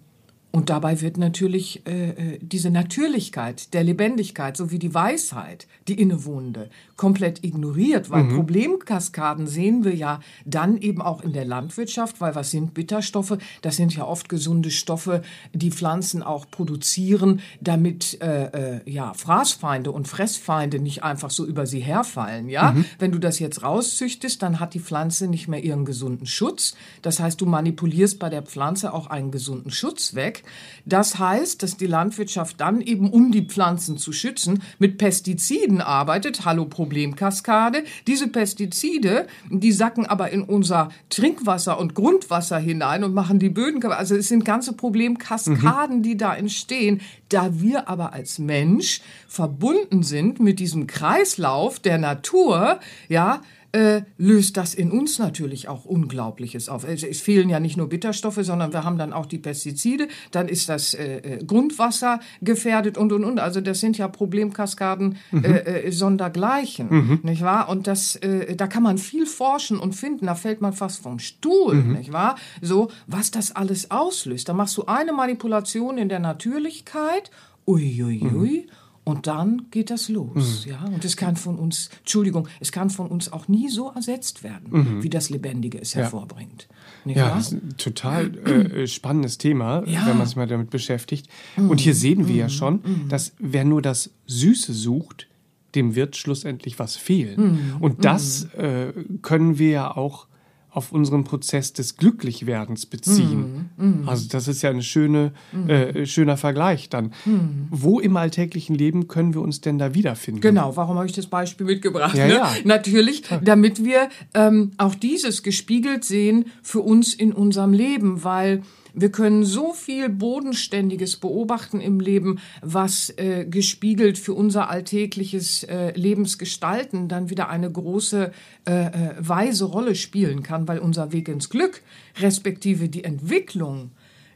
und 0.51 0.71
dabei 0.71 0.99
wird 1.01 1.17
natürlich 1.17 1.85
äh, 1.87 2.09
äh, 2.09 2.39
diese 2.41 2.71
Natürlichkeit 2.71 3.71
der 3.75 3.83
Lebendigkeit 3.83 4.57
sowie 4.57 4.79
die 4.79 4.95
Weisheit, 4.95 5.67
die 5.87 6.01
innewohnende, 6.01 6.71
komplett 6.95 7.43
ignoriert, 7.43 8.09
weil 8.09 8.25
Problemkaskaden 8.25 9.47
sehen 9.47 9.85
wir 9.85 9.95
ja 9.95 10.19
dann 10.45 10.77
eben 10.77 11.01
auch 11.01 11.21
in 11.21 11.33
der 11.33 11.45
Landwirtschaft, 11.45 12.19
weil 12.19 12.33
was 12.33 12.51
sind 12.51 12.73
Bitterstoffe? 12.73 13.37
Das 13.61 13.77
sind 13.77 13.95
ja 13.95 14.05
oft 14.05 14.27
gesunde 14.27 14.71
Stoffe, 14.71 15.21
die 15.53 15.71
Pflanzen 15.71 16.23
auch 16.23 16.49
produzieren, 16.49 17.41
damit 17.61 18.19
äh, 18.21 18.77
äh, 18.77 18.81
ja 18.85 19.13
Fraßfeinde 19.13 19.91
und 19.91 20.07
Fressfeinde 20.07 20.79
nicht 20.79 21.03
einfach 21.03 21.29
so 21.29 21.45
über 21.45 21.67
sie 21.67 21.79
herfallen. 21.79 22.49
Ja, 22.49 22.75
wenn 22.97 23.11
du 23.11 23.19
das 23.19 23.39
jetzt 23.39 23.63
rauszüchtest, 23.63 24.41
dann 24.41 24.59
hat 24.59 24.73
die 24.73 24.79
Pflanze 24.79 25.27
nicht 25.27 25.47
mehr 25.47 25.63
ihren 25.63 25.85
gesunden 25.85 26.25
Schutz. 26.25 26.75
Das 27.01 27.19
heißt, 27.19 27.39
du 27.39 27.45
manipulierst 27.45 28.19
bei 28.19 28.29
der 28.29 28.41
Pflanze 28.41 28.93
auch 28.93 29.07
einen 29.07 29.31
gesunden 29.31 29.71
Schutz 29.71 30.15
weg. 30.15 30.38
Das 30.85 31.19
heißt, 31.19 31.61
dass 31.61 31.77
die 31.77 31.87
Landwirtschaft 31.87 32.59
dann 32.59 32.81
eben, 32.81 33.11
um 33.11 33.31
die 33.31 33.45
Pflanzen 33.45 33.97
zu 33.97 34.11
schützen, 34.11 34.63
mit 34.79 34.97
Pestiziden 34.97 35.81
arbeitet. 35.81 36.45
Hallo 36.45 36.65
Problemkaskade. 36.65 37.83
Diese 38.07 38.27
Pestizide, 38.27 39.27
die 39.49 39.71
sacken 39.71 40.05
aber 40.05 40.31
in 40.31 40.41
unser 40.43 40.89
Trinkwasser 41.09 41.79
und 41.79 41.95
Grundwasser 41.95 42.57
hinein 42.57 43.03
und 43.03 43.13
machen 43.13 43.39
die 43.39 43.49
Böden 43.49 43.79
kaputt. 43.79 43.97
Also 43.97 44.15
es 44.15 44.27
sind 44.27 44.45
ganze 44.45 44.73
Problemkaskaden, 44.73 46.01
die 46.01 46.17
da 46.17 46.35
entstehen. 46.35 47.01
Da 47.29 47.59
wir 47.59 47.87
aber 47.87 48.13
als 48.13 48.39
Mensch 48.39 49.01
verbunden 49.27 50.03
sind 50.03 50.39
mit 50.39 50.59
diesem 50.59 50.87
Kreislauf 50.87 51.79
der 51.79 51.97
Natur, 51.97 52.79
ja, 53.07 53.41
äh, 53.71 54.01
löst 54.17 54.57
das 54.57 54.73
in 54.73 54.91
uns 54.91 55.19
natürlich 55.19 55.67
auch 55.67 55.85
Unglaubliches 55.85 56.69
auf. 56.69 56.83
Es, 56.83 57.03
es, 57.03 57.21
fehlen 57.21 57.49
ja 57.49 57.59
nicht 57.59 57.77
nur 57.77 57.89
Bitterstoffe, 57.89 58.39
sondern 58.41 58.73
wir 58.73 58.83
haben 58.83 58.97
dann 58.97 59.13
auch 59.13 59.25
die 59.25 59.37
Pestizide, 59.37 60.07
dann 60.31 60.47
ist 60.47 60.69
das 60.69 60.93
äh, 60.93 61.17
äh 61.17 61.43
Grundwasser 61.45 62.19
gefährdet 62.41 62.97
und 62.97 63.13
und 63.13 63.23
und. 63.23 63.39
Also 63.39 63.61
das 63.61 63.79
sind 63.79 63.97
ja 63.97 64.07
Problemkaskaden 64.07 65.17
mhm. 65.31 65.43
äh, 65.43 65.59
äh 65.59 65.91
sondergleichen, 65.91 66.87
mhm. 66.89 67.19
nicht 67.23 67.41
wahr? 67.43 67.69
Und 67.69 67.87
das, 67.87 68.15
äh, 68.17 68.55
da 68.55 68.67
kann 68.67 68.83
man 68.83 68.97
viel 68.97 69.25
forschen 69.25 69.79
und 69.79 69.93
finden. 69.93 70.25
Da 70.25 70.35
fällt 70.35 70.61
man 70.61 70.73
fast 70.73 71.03
vom 71.03 71.19
Stuhl, 71.19 71.75
mhm. 71.75 71.93
nicht 71.93 72.11
wahr? 72.11 72.35
So, 72.61 72.89
was 73.07 73.31
das 73.31 73.55
alles 73.55 73.91
auslöst. 73.91 74.49
Da 74.49 74.53
machst 74.53 74.77
du 74.77 74.85
eine 74.85 75.13
Manipulation 75.13 75.97
in 75.97 76.09
der 76.09 76.19
Natürlichkeit, 76.19 77.29
uiuiui. 77.67 78.23
Ui, 78.23 78.35
ui, 78.35 78.67
und 79.09 79.27
dann 79.27 79.67
geht 79.71 79.89
das 79.89 80.07
los, 80.07 80.65
mhm. 80.65 80.71
ja. 80.71 80.85
Und 80.85 81.03
es 81.03 81.17
kann 81.17 81.35
von 81.35 81.57
uns, 81.57 81.89
Entschuldigung, 81.99 82.47
es 82.59 82.71
kann 82.71 82.89
von 82.89 83.07
uns 83.07 83.33
auch 83.33 83.47
nie 83.47 83.69
so 83.69 83.89
ersetzt 83.89 84.43
werden, 84.43 84.67
mhm. 84.69 85.03
wie 85.03 85.09
das 85.09 85.29
Lebendige 85.29 85.79
es 85.81 85.93
ja. 85.93 86.01
hervorbringt. 86.01 86.67
Nicht 87.05 87.17
ja, 87.17 87.35
das 87.35 87.47
ist 87.47 87.51
ein 87.53 87.77
total 87.77 88.37
äh, 88.47 88.87
spannendes 88.87 89.37
Thema, 89.37 89.83
ja. 89.87 90.05
wenn 90.05 90.17
man 90.17 90.27
sich 90.27 90.35
mal 90.35 90.47
damit 90.47 90.69
beschäftigt. 90.69 91.27
Mhm. 91.57 91.69
Und 91.71 91.79
hier 91.79 91.95
sehen 91.95 92.27
wir 92.27 92.35
ja 92.35 92.45
mhm. 92.45 92.49
schon, 92.49 92.73
mhm. 92.75 93.09
dass 93.09 93.33
wer 93.39 93.65
nur 93.65 93.81
das 93.81 94.11
Süße 94.27 94.73
sucht, 94.73 95.27
dem 95.75 95.95
wird 95.95 96.15
schlussendlich 96.15 96.79
was 96.79 96.95
fehlen. 96.95 97.41
Mhm. 97.41 97.81
Und 97.81 98.05
das 98.05 98.45
äh, 98.55 98.93
können 99.21 99.59
wir 99.59 99.69
ja 99.69 99.97
auch 99.97 100.28
auf 100.71 100.91
unseren 100.91 101.23
Prozess 101.23 101.73
des 101.73 101.97
Glücklichwerdens 101.97 102.85
beziehen. 102.85 103.69
Mm, 103.77 104.03
mm. 104.03 104.09
Also 104.09 104.27
das 104.29 104.47
ist 104.47 104.61
ja 104.61 104.69
ein 104.69 104.83
schöne, 104.83 105.31
mm. 105.51 105.69
äh, 105.69 106.05
schöner 106.05 106.37
Vergleich 106.37 106.89
dann. 106.89 107.07
Mm. 107.25 107.67
Wo 107.71 107.99
im 107.99 108.15
alltäglichen 108.17 108.75
Leben 108.75 109.07
können 109.07 109.33
wir 109.33 109.41
uns 109.41 109.61
denn 109.61 109.79
da 109.79 109.95
wiederfinden? 109.95 110.41
Genau, 110.41 110.75
warum 110.75 110.97
habe 110.97 111.07
ich 111.07 111.13
das 111.13 111.25
Beispiel 111.27 111.65
mitgebracht? 111.65 112.15
Ja, 112.15 112.27
ne? 112.27 112.33
ja. 112.35 112.53
Natürlich, 112.65 113.23
damit 113.41 113.83
wir 113.83 114.09
ähm, 114.33 114.71
auch 114.77 114.93
dieses 114.93 115.41
gespiegelt 115.41 116.05
sehen 116.05 116.45
für 116.61 116.81
uns 116.81 117.13
in 117.13 117.33
unserem 117.33 117.73
Leben, 117.73 118.23
weil 118.23 118.61
wir 118.93 119.11
können 119.11 119.43
so 119.43 119.73
viel 119.73 120.09
Bodenständiges 120.09 121.17
beobachten 121.17 121.79
im 121.79 121.99
Leben, 121.99 122.39
was 122.61 123.13
äh, 123.17 123.45
gespiegelt 123.45 124.17
für 124.17 124.33
unser 124.33 124.69
alltägliches 124.69 125.63
äh, 125.63 125.91
Lebensgestalten 125.91 127.07
dann 127.07 127.29
wieder 127.29 127.49
eine 127.49 127.71
große, 127.71 128.31
äh, 128.67 128.71
äh, 128.71 129.15
weise 129.19 129.65
Rolle 129.65 129.95
spielen 129.95 130.43
kann, 130.43 130.67
weil 130.67 130.79
unser 130.79 131.11
Weg 131.11 131.27
ins 131.27 131.49
Glück, 131.49 131.81
respektive 132.19 132.89
die 132.89 133.03
Entwicklung 133.03 133.91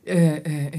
äh, 0.05 0.37
äh, 0.37 0.71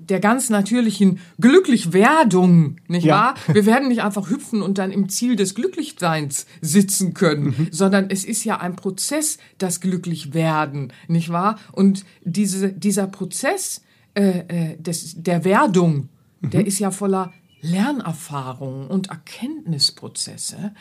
der 0.00 0.18
ganz 0.18 0.50
natürlichen 0.50 1.20
Glücklichwerdung, 1.40 2.76
nicht 2.88 3.04
ja. 3.04 3.14
wahr? 3.14 3.34
Wir 3.52 3.66
werden 3.66 3.88
nicht 3.88 4.02
einfach 4.02 4.28
hüpfen 4.28 4.62
und 4.62 4.78
dann 4.78 4.90
im 4.90 5.08
Ziel 5.08 5.36
des 5.36 5.54
Glücklichseins 5.54 6.46
sitzen 6.60 7.14
können, 7.14 7.54
mhm. 7.56 7.68
sondern 7.70 8.10
es 8.10 8.24
ist 8.24 8.44
ja 8.44 8.60
ein 8.60 8.74
Prozess, 8.74 9.38
das 9.58 9.80
Glücklichwerden, 9.80 10.92
nicht 11.06 11.30
wahr? 11.30 11.58
Und 11.72 12.04
diese, 12.24 12.72
dieser 12.72 13.06
Prozess 13.06 13.82
äh, 14.14 14.40
äh 14.48 14.76
des, 14.76 15.14
der 15.22 15.44
Werdung, 15.44 16.08
mhm. 16.40 16.50
der 16.50 16.66
ist 16.66 16.80
ja 16.80 16.90
voller 16.90 17.32
Lernerfahrungen 17.60 18.88
und 18.88 19.10
Erkenntnisprozesse, 19.10 20.74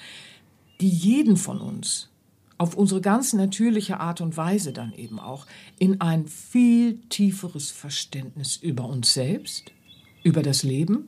die 0.82 0.90
jeden 0.90 1.38
von 1.38 1.62
uns 1.62 2.10
auf 2.58 2.76
unsere 2.76 3.02
ganz 3.02 3.34
natürliche 3.34 4.00
Art 4.00 4.22
und 4.22 4.38
Weise 4.38 4.74
dann 4.74 4.94
eben 4.94 5.20
auch 5.20 5.46
in 5.80 6.02
ein 6.02 6.28
viel 6.28 7.00
tieferes 7.10 7.72
Verständnis 7.72 8.58
über 8.58 8.86
uns 8.86 9.14
selbst, 9.14 9.72
über 10.24 10.42
das 10.44 10.64
Leben 10.64 11.08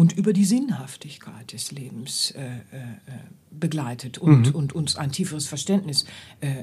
und 0.00 0.16
über 0.16 0.32
die 0.32 0.46
Sinnhaftigkeit 0.46 1.52
des 1.52 1.72
Lebens 1.72 2.30
äh, 2.30 2.40
äh, 2.40 2.82
begleitet 3.50 4.16
und, 4.16 4.46
mhm. 4.46 4.54
und 4.54 4.72
uns 4.72 4.96
ein 4.96 5.12
tieferes 5.12 5.46
Verständnis 5.46 6.06
äh, 6.40 6.46
äh, 6.48 6.54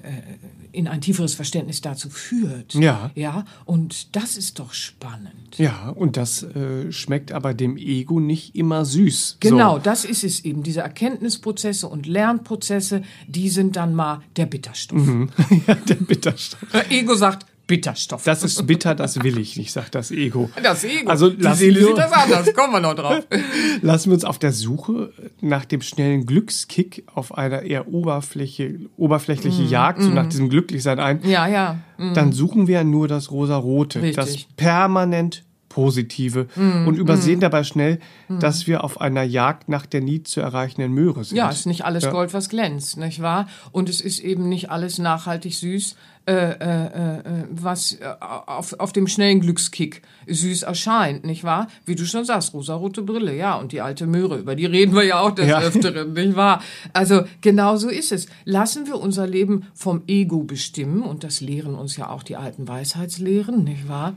in 0.72 0.88
ein 0.88 1.02
tieferes 1.02 1.36
Verständnis 1.36 1.82
dazu 1.82 2.10
führt. 2.10 2.74
Ja. 2.74 3.12
Ja. 3.14 3.46
Und 3.66 4.16
das 4.16 4.38
ist 4.38 4.58
doch 4.58 4.74
spannend. 4.74 5.56
Ja, 5.60 5.90
und 5.90 6.18
das 6.18 6.42
äh, 6.42 6.92
schmeckt 6.92 7.32
aber 7.32 7.54
dem 7.54 7.78
Ego 7.78 8.20
nicht 8.20 8.56
immer 8.56 8.86
süß. 8.86 9.38
Genau, 9.40 9.76
so. 9.76 9.84
das 9.84 10.04
ist 10.04 10.24
es 10.24 10.44
eben. 10.44 10.64
Diese 10.64 10.80
Erkenntnisprozesse 10.80 11.88
und 11.88 12.08
Lernprozesse, 12.08 13.04
die 13.28 13.50
sind 13.50 13.76
dann 13.76 13.94
mal 13.94 14.22
der 14.36 14.48
Bitterstoff. 14.48 14.98
Mhm. 14.98 15.30
ja, 15.68 15.76
der 15.76 15.94
Bitterstoff. 15.94 16.74
Ego 16.90 17.14
sagt, 17.14 17.46
Bitterstoff. 17.68 18.24
Das 18.24 18.44
ist 18.44 18.66
bitter, 18.66 18.96
das 18.96 19.22
will 19.22 19.38
ich 19.38 19.58
nicht, 19.58 19.74
sagt 19.74 19.94
das 19.94 20.10
Ego. 20.10 20.50
Das 20.64 20.86
Ego. 20.86 21.10
Also 21.10 21.30
Die 21.30 21.54
Seele 21.54 21.86
sieht 21.86 21.98
das 21.98 22.12
anders, 22.14 22.54
kommen 22.54 22.74
wir 22.74 22.80
noch 22.80 22.96
drauf. 22.96 23.28
lassen 23.82 24.10
wir 24.10 24.14
uns 24.16 24.24
auf 24.24 24.40
der 24.40 24.54
Suche 24.54 25.12
nach 25.42 25.66
dem 25.66 25.82
schnellen 25.82 26.26
Glückskick 26.26 27.04
auf 27.14 27.38
einer 27.38 27.64
eher 27.64 27.90
Oberfläche, 27.90 28.80
oberflächliche 28.96 29.64
mm, 29.64 29.68
Jagd, 29.68 30.02
so 30.02 30.10
mm. 30.10 30.14
nach 30.14 30.28
diesem 30.28 30.48
Glücklichsein 30.50 31.00
ein. 31.00 31.20
Ja, 31.28 31.46
ja. 31.48 31.80
Mm. 31.98 32.14
Dann 32.14 32.32
suchen 32.32 32.68
wir 32.68 32.86
nur 32.86 33.10
das 33.10 33.32
Rosarote, 33.32 34.14
das 34.14 34.46
permanent 34.56 35.44
Positive 35.78 36.48
mm, 36.56 36.88
und 36.88 36.98
übersehen 36.98 37.38
mm. 37.38 37.42
dabei 37.42 37.64
schnell, 37.64 38.00
mm. 38.30 38.40
dass 38.40 38.66
wir 38.66 38.84
auf 38.84 39.00
einer 39.00 39.22
Jagd 39.22 39.70
nach 39.70 39.86
der 39.86 40.02
nie 40.02 40.24
zu 40.24 40.42
erreichenden 40.42 40.92
Möhre 40.92 41.24
sind. 41.24 41.38
Ja, 41.38 41.52
es 41.52 41.60
ist 41.60 41.66
nicht 41.68 41.86
alles 41.86 42.06
ja. 42.06 42.12
Gold, 42.12 42.34
was 42.34 42.50
glänzt, 42.50 42.98
nicht 42.98 43.22
wahr? 43.22 43.48
Und 43.72 43.88
es 43.88 44.02
ist 44.02 44.20
eben 44.20 44.50
nicht 44.50 44.72
alles 44.72 44.98
nachhaltig 44.98 45.54
süß, 45.54 45.96
was 46.28 47.94
äh, 47.94 48.16
auf, 48.20 48.74
auf 48.80 48.92
dem 48.92 49.08
schnellen 49.08 49.40
Glückskick 49.40 50.02
süß 50.28 50.64
erscheint, 50.64 51.26
nicht 51.26 51.46
wahr? 51.46 51.68
Wie 51.86 51.96
du 51.96 52.06
schon 52.06 52.26
sagst, 52.26 52.54
rosarote 52.54 53.02
Brille, 53.02 53.34
ja, 53.34 53.56
und 53.56 53.72
die 53.72 53.80
alte 53.80 54.08
Möhre, 54.08 54.38
über 54.38 54.56
die 54.56 54.66
reden 54.66 54.94
wir 54.94 55.04
ja 55.04 55.22
auch 55.22 55.32
des 55.32 55.48
ja. 55.48 55.60
Öfteren, 55.62 56.12
nicht 56.14 56.36
wahr? 56.36 56.62
Also 56.92 57.24
genau 57.40 57.78
so 57.78 57.88
ist 57.88 58.12
es. 58.12 58.28
Lassen 58.44 58.88
wir 58.88 59.00
unser 59.00 59.26
Leben 59.26 59.68
vom 59.74 60.04
Ego 60.08 60.44
bestimmen, 60.44 61.02
und 61.02 61.24
das 61.24 61.40
lehren 61.40 61.76
uns 61.76 61.96
ja 61.96 62.10
auch 62.10 62.24
die 62.24 62.36
alten 62.36 62.68
Weisheitslehren, 62.68 63.64
nicht 63.64 63.88
wahr? 63.88 64.16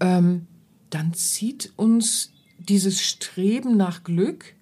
Ähm, 0.00 0.46
dann 0.88 1.12
zieht 1.12 1.72
uns 1.76 2.32
dieses 2.58 3.02
Streben 3.02 3.76
nach 3.76 4.02
Glück 4.02 4.54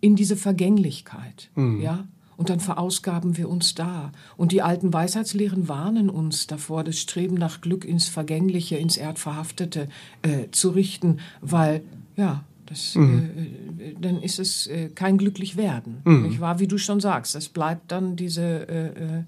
in 0.00 0.16
diese 0.16 0.36
Vergänglichkeit, 0.36 1.50
mhm. 1.54 1.80
ja. 1.80 2.08
Und 2.42 2.50
dann 2.50 2.58
verausgaben 2.58 3.36
wir 3.36 3.48
uns 3.48 3.76
da. 3.76 4.10
Und 4.36 4.50
die 4.50 4.62
alten 4.62 4.92
Weisheitslehren 4.92 5.68
warnen 5.68 6.10
uns 6.10 6.48
davor, 6.48 6.82
das 6.82 6.98
Streben 6.98 7.36
nach 7.36 7.60
Glück 7.60 7.84
ins 7.84 8.08
Vergängliche, 8.08 8.74
ins 8.78 8.96
Erdverhaftete 8.96 9.88
äh, 10.22 10.50
zu 10.50 10.70
richten, 10.70 11.20
weil, 11.40 11.82
ja, 12.16 12.42
das, 12.66 12.96
mhm. 12.96 13.30
äh, 13.78 13.94
dann 14.00 14.20
ist 14.20 14.40
es 14.40 14.66
äh, 14.66 14.88
kein 14.88 15.18
glücklich 15.18 15.56
werden. 15.56 15.98
Mhm. 16.04 16.22
Nicht 16.22 16.40
wahr? 16.40 16.58
Wie 16.58 16.66
du 16.66 16.78
schon 16.78 16.98
sagst, 16.98 17.36
es 17.36 17.48
bleibt 17.48 17.92
dann 17.92 18.16
diese 18.16 18.42
äh, 18.42 18.86
äh, 18.86 19.22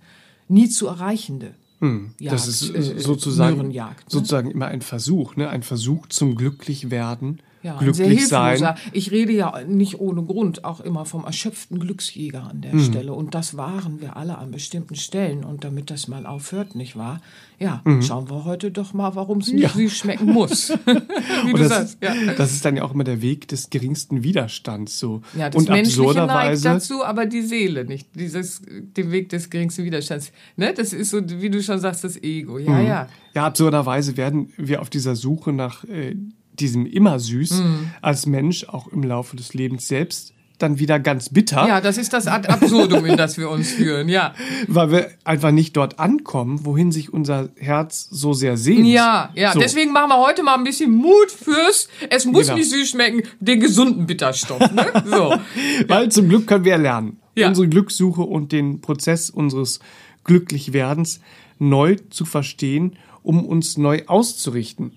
nie 0.49 0.69
zu 0.69 0.89
erreichende. 0.89 1.55
Hm, 1.79 2.15
Jagd, 2.19 2.35
das 2.35 2.49
ist 2.49 2.75
äh, 2.75 2.99
sozusagen, 2.99 3.69
ne? 3.69 3.91
sozusagen 4.09 4.51
immer 4.51 4.67
ein 4.67 4.83
Versuch, 4.83 5.37
ne? 5.37 5.51
ein 5.51 5.63
Versuch 5.63 6.09
zum 6.09 6.35
Glücklichwerden 6.35 7.39
ja, 7.65 7.79
glücklich 7.79 8.29
sein. 8.29 8.77
Ich 8.93 9.11
rede 9.11 9.33
ja 9.33 9.63
nicht 9.67 9.99
ohne 9.99 10.23
Grund 10.23 10.65
auch 10.65 10.81
immer 10.81 11.07
vom 11.07 11.25
erschöpften 11.25 11.79
Glücksjäger 11.79 12.45
an 12.45 12.61
der 12.61 12.75
mhm. 12.75 12.85
Stelle. 12.85 13.15
Und 13.15 13.35
das 13.35 13.57
waren 13.57 14.03
wir 14.03 14.19
alle 14.19 14.37
an 14.37 14.51
bestimmten 14.51 14.97
Stellen. 14.97 15.45
Und 15.45 15.65
damit 15.65 15.91
das 15.91 16.07
mal 16.07 16.27
aufhört, 16.27 16.75
nicht 16.75 16.95
wahr? 16.95 17.23
Ja, 17.59 17.81
mhm. 17.85 18.03
schauen 18.03 18.29
wir 18.29 18.45
heute 18.45 18.71
doch 18.71 18.93
mal, 18.93 19.15
warum 19.15 19.39
es 19.39 19.51
nicht 19.51 19.63
ja. 19.63 19.69
süß 19.71 19.97
schmecken 19.97 20.27
muss. 20.27 20.71
Wie 21.47 21.53
du 21.53 21.59
das, 21.59 21.69
sagst. 21.69 21.99
Ja. 22.03 22.15
Das 22.37 22.53
ist 22.53 22.67
dann 22.67 22.77
ja 22.77 22.83
auch 22.83 22.93
immer 22.93 23.05
der 23.05 23.23
Weg 23.23 23.49
des 23.49 23.71
geringsten 23.71 24.23
Widerstands. 24.23 24.99
So. 24.99 25.23
Ja, 25.35 25.49
das 25.49 25.63
und 25.63 25.71
Menschliche 25.71 26.27
neigt 26.27 26.65
dazu, 26.67 27.03
aber 27.03 27.25
die 27.25 27.43
Seele 27.43 27.87
nicht. 27.87 28.09
Dieses, 28.15 28.61
den 28.69 29.11
Weg 29.11 29.31
des 29.31 29.49
geringsten 29.49 29.85
Widerstands. 29.85 30.33
Ne? 30.57 30.75
Das 30.75 30.93
ist 30.93 31.11
so, 31.11 31.23
wie 31.27 31.49
du 31.49 31.63
schon 31.63 31.79
sagst, 31.79 32.05
das 32.05 32.23
Ego. 32.23 32.59
Ja, 32.59 32.73
mhm. 32.73 32.87
ja. 32.87 33.09
Ja, 33.35 33.47
absurderweise 33.47 34.19
werden 34.19 34.53
wir 34.59 34.83
auf 34.83 34.91
dieser 34.91 35.17
Suche 35.17 35.53
nach 35.53 35.85
äh, 35.85 36.15
diesem 36.61 36.87
immer 36.87 37.19
süß 37.19 37.61
mhm. 37.61 37.91
als 38.01 38.27
Mensch 38.27 38.65
auch 38.69 38.89
im 38.89 39.03
Laufe 39.03 39.37
des 39.37 39.55
Lebens 39.55 39.89
selbst 39.89 40.35
dann 40.59 40.79
wieder 40.79 41.01
ganz 41.01 41.31
bitter. 41.31 41.67
Ja, 41.67 41.81
das 41.81 41.99
ist 41.99 42.13
das 42.13 42.27
Ad 42.27 42.49
absurdum, 42.49 43.05
in 43.07 43.17
das 43.17 43.39
wir 43.39 43.51
uns 43.51 43.73
führen, 43.73 44.09
ja. 44.09 44.35
Weil 44.69 44.91
wir 44.93 45.11
einfach 45.25 45.51
nicht 45.51 45.77
dort 45.77 45.99
ankommen, 45.99 46.65
wohin 46.65 46.93
sich 46.93 47.13
unser 47.13 47.49
Herz 47.57 48.07
so 48.11 48.33
sehr 48.33 48.57
sehnt. 48.57 48.87
Ja, 48.87 49.31
ja, 49.35 49.53
so. 49.53 49.59
deswegen 49.59 49.93
machen 49.93 50.11
wir 50.11 50.19
heute 50.19 50.43
mal 50.43 50.55
ein 50.55 50.65
bisschen 50.65 50.93
Mut 50.93 51.31
fürs, 51.31 51.89
es 52.09 52.25
muss 52.25 52.47
genau. 52.47 52.59
nicht 52.59 52.71
süß 52.71 52.89
schmecken, 52.89 53.23
den 53.41 53.61
gesunden 53.61 54.07
Bitterstoff. 54.07 54.61
Ne? 54.71 54.87
So. 55.05 55.35
Weil 55.89 56.11
zum 56.11 56.29
Glück 56.29 56.47
können 56.47 56.65
wir 56.65 56.79
lernen, 56.79 57.19
ja. 57.35 57.49
unsere 57.49 57.69
Glückssuche 57.69 58.23
und 58.23 58.53
den 58.53 58.81
Prozess 58.81 59.31
unseres 59.31 59.81
Glücklichwerdens 60.23 61.21
neu 61.59 61.97
zu 62.11 62.25
verstehen, 62.25 62.97
um 63.23 63.45
uns 63.45 63.77
neu 63.77 64.03
auszurichten. 64.07 64.93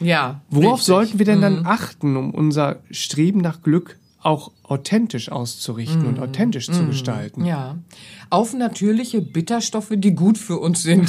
Ja. 0.00 0.40
Worauf 0.50 0.74
richtig. 0.74 0.86
sollten 0.86 1.18
wir 1.18 1.26
denn 1.26 1.40
dann 1.40 1.60
mhm. 1.60 1.66
achten, 1.66 2.16
um 2.16 2.30
unser 2.32 2.80
Streben 2.90 3.40
nach 3.40 3.62
Glück 3.62 3.98
auch 4.20 4.50
authentisch 4.64 5.30
auszurichten 5.30 6.02
mm. 6.02 6.06
und 6.06 6.16
mhm. 6.16 6.22
authentisch 6.22 6.68
mm. 6.68 6.72
zu 6.72 6.82
mhm. 6.82 6.86
gestalten. 6.88 7.44
Ja, 7.44 7.78
auf 8.30 8.52
natürliche 8.52 9.22
Bitterstoffe, 9.22 9.92
die 9.94 10.14
gut 10.14 10.36
für 10.38 10.58
uns 10.58 10.82
sind. 10.82 11.08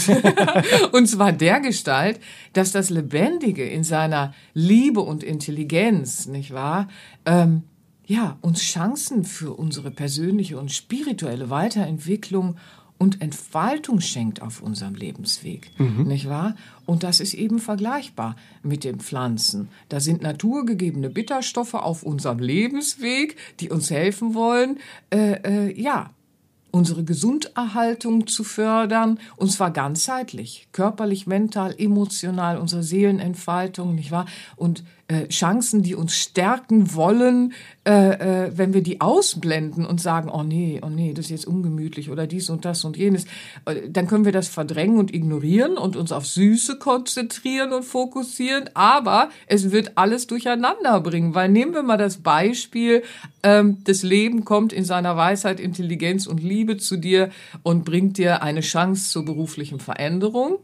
und 0.92 1.08
zwar 1.08 1.32
der 1.32 1.60
Gestalt, 1.60 2.20
dass 2.54 2.72
das 2.72 2.90
Lebendige 2.90 3.68
in 3.68 3.84
seiner 3.84 4.34
Liebe 4.54 5.02
und 5.02 5.24
Intelligenz, 5.24 6.28
nicht 6.28 6.54
wahr, 6.54 6.88
ähm, 7.26 7.64
ja, 8.06 8.38
uns 8.42 8.62
Chancen 8.62 9.24
für 9.24 9.54
unsere 9.54 9.92
persönliche 9.92 10.58
und 10.58 10.72
spirituelle 10.72 11.50
Weiterentwicklung 11.50 12.56
und 13.00 13.22
Entfaltung 13.22 14.02
schenkt 14.02 14.44
auf 14.44 14.62
unserem 14.62 14.94
Lebensweg, 14.94 15.72
mhm. 15.80 16.04
nicht 16.04 16.30
wahr? 16.30 16.56
Und 16.86 17.04
das 17.04 17.22
ist 17.22 17.34
eben 17.34 17.60
vergleichbar 17.60 18.36
mit 18.62 18.84
den 18.84 19.00
Pflanzen. 19.00 19.70
Da 19.88 20.00
sind 20.00 20.22
naturgegebene 20.22 21.10
Bitterstoffe 21.10 21.74
auf 21.74 22.04
unserem 22.04 22.40
Lebensweg, 22.40 23.38
die 23.62 23.70
uns 23.70 23.90
helfen 23.90 24.36
wollen, 24.36 24.80
äh, 25.10 25.70
äh, 25.70 25.82
ja, 25.82 26.12
unsere 26.72 27.04
Gesunderhaltung 27.04 28.28
zu 28.28 28.44
fördern, 28.44 29.20
und 29.38 29.52
zwar 29.52 29.72
ganzheitlich, 29.72 30.68
körperlich, 30.72 31.26
mental, 31.26 31.74
emotional, 31.78 32.58
unsere 32.58 32.84
Seelenentfaltung, 32.84 33.96
nicht 33.96 34.12
wahr? 34.12 34.26
Und 34.56 34.84
äh, 35.10 35.28
Chancen, 35.28 35.82
die 35.82 35.96
uns 35.96 36.16
stärken 36.16 36.94
wollen, 36.94 37.54
äh, 37.84 38.46
äh, 38.46 38.52
wenn 38.56 38.76
wir 38.76 38.84
die 38.84 39.02
ausblenden 39.02 39.86
und 39.86 40.00
sagen, 40.00 40.30
oh 40.30 40.44
nee, 40.44 40.80
oh 40.84 40.90
nee, 40.90 41.14
das 41.14 41.26
ist 41.26 41.32
jetzt 41.32 41.48
ungemütlich 41.48 42.12
oder 42.12 42.28
dies 42.28 42.52
und 42.52 42.64
das 42.64 42.86
und 42.86 42.96
jenes, 42.96 43.26
äh, 43.66 43.90
dann 43.90 44.06
können 44.06 44.24
wir 44.24 44.32
das 44.32 44.48
verdrängen 44.48 45.00
und 45.00 45.12
ignorieren 45.12 45.78
und 45.78 45.96
uns 45.96 46.12
auf 46.12 46.28
Süße 46.28 46.78
konzentrieren 46.78 47.74
und 47.74 47.86
fokussieren, 47.86 48.70
aber 48.76 49.30
es 49.48 49.72
wird 49.72 49.94
alles 49.98 50.28
durcheinander 50.28 51.02
bringen, 51.02 51.34
weil 51.34 51.50
nehmen 51.50 51.74
wir 51.74 51.82
mal 51.82 51.98
das 51.98 52.18
Beispiel, 52.18 53.02
ähm, 53.42 53.80
das 53.86 54.04
Leben 54.04 54.46
kommt 54.46 54.72
in 54.72 54.86
seiner 54.86 55.18
Weisheit, 55.18 55.60
Intelligenz 55.60 56.28
und 56.28 56.44
Liebe 56.44 56.78
zu 56.78 56.98
dir 56.98 57.32
und 57.64 57.84
bringt 57.84 58.20
dir 58.20 58.44
eine 58.44 58.62
Chance 58.62 59.10
zur 59.10 59.26
beruflichen 59.26 59.80
Veränderung 59.80 60.60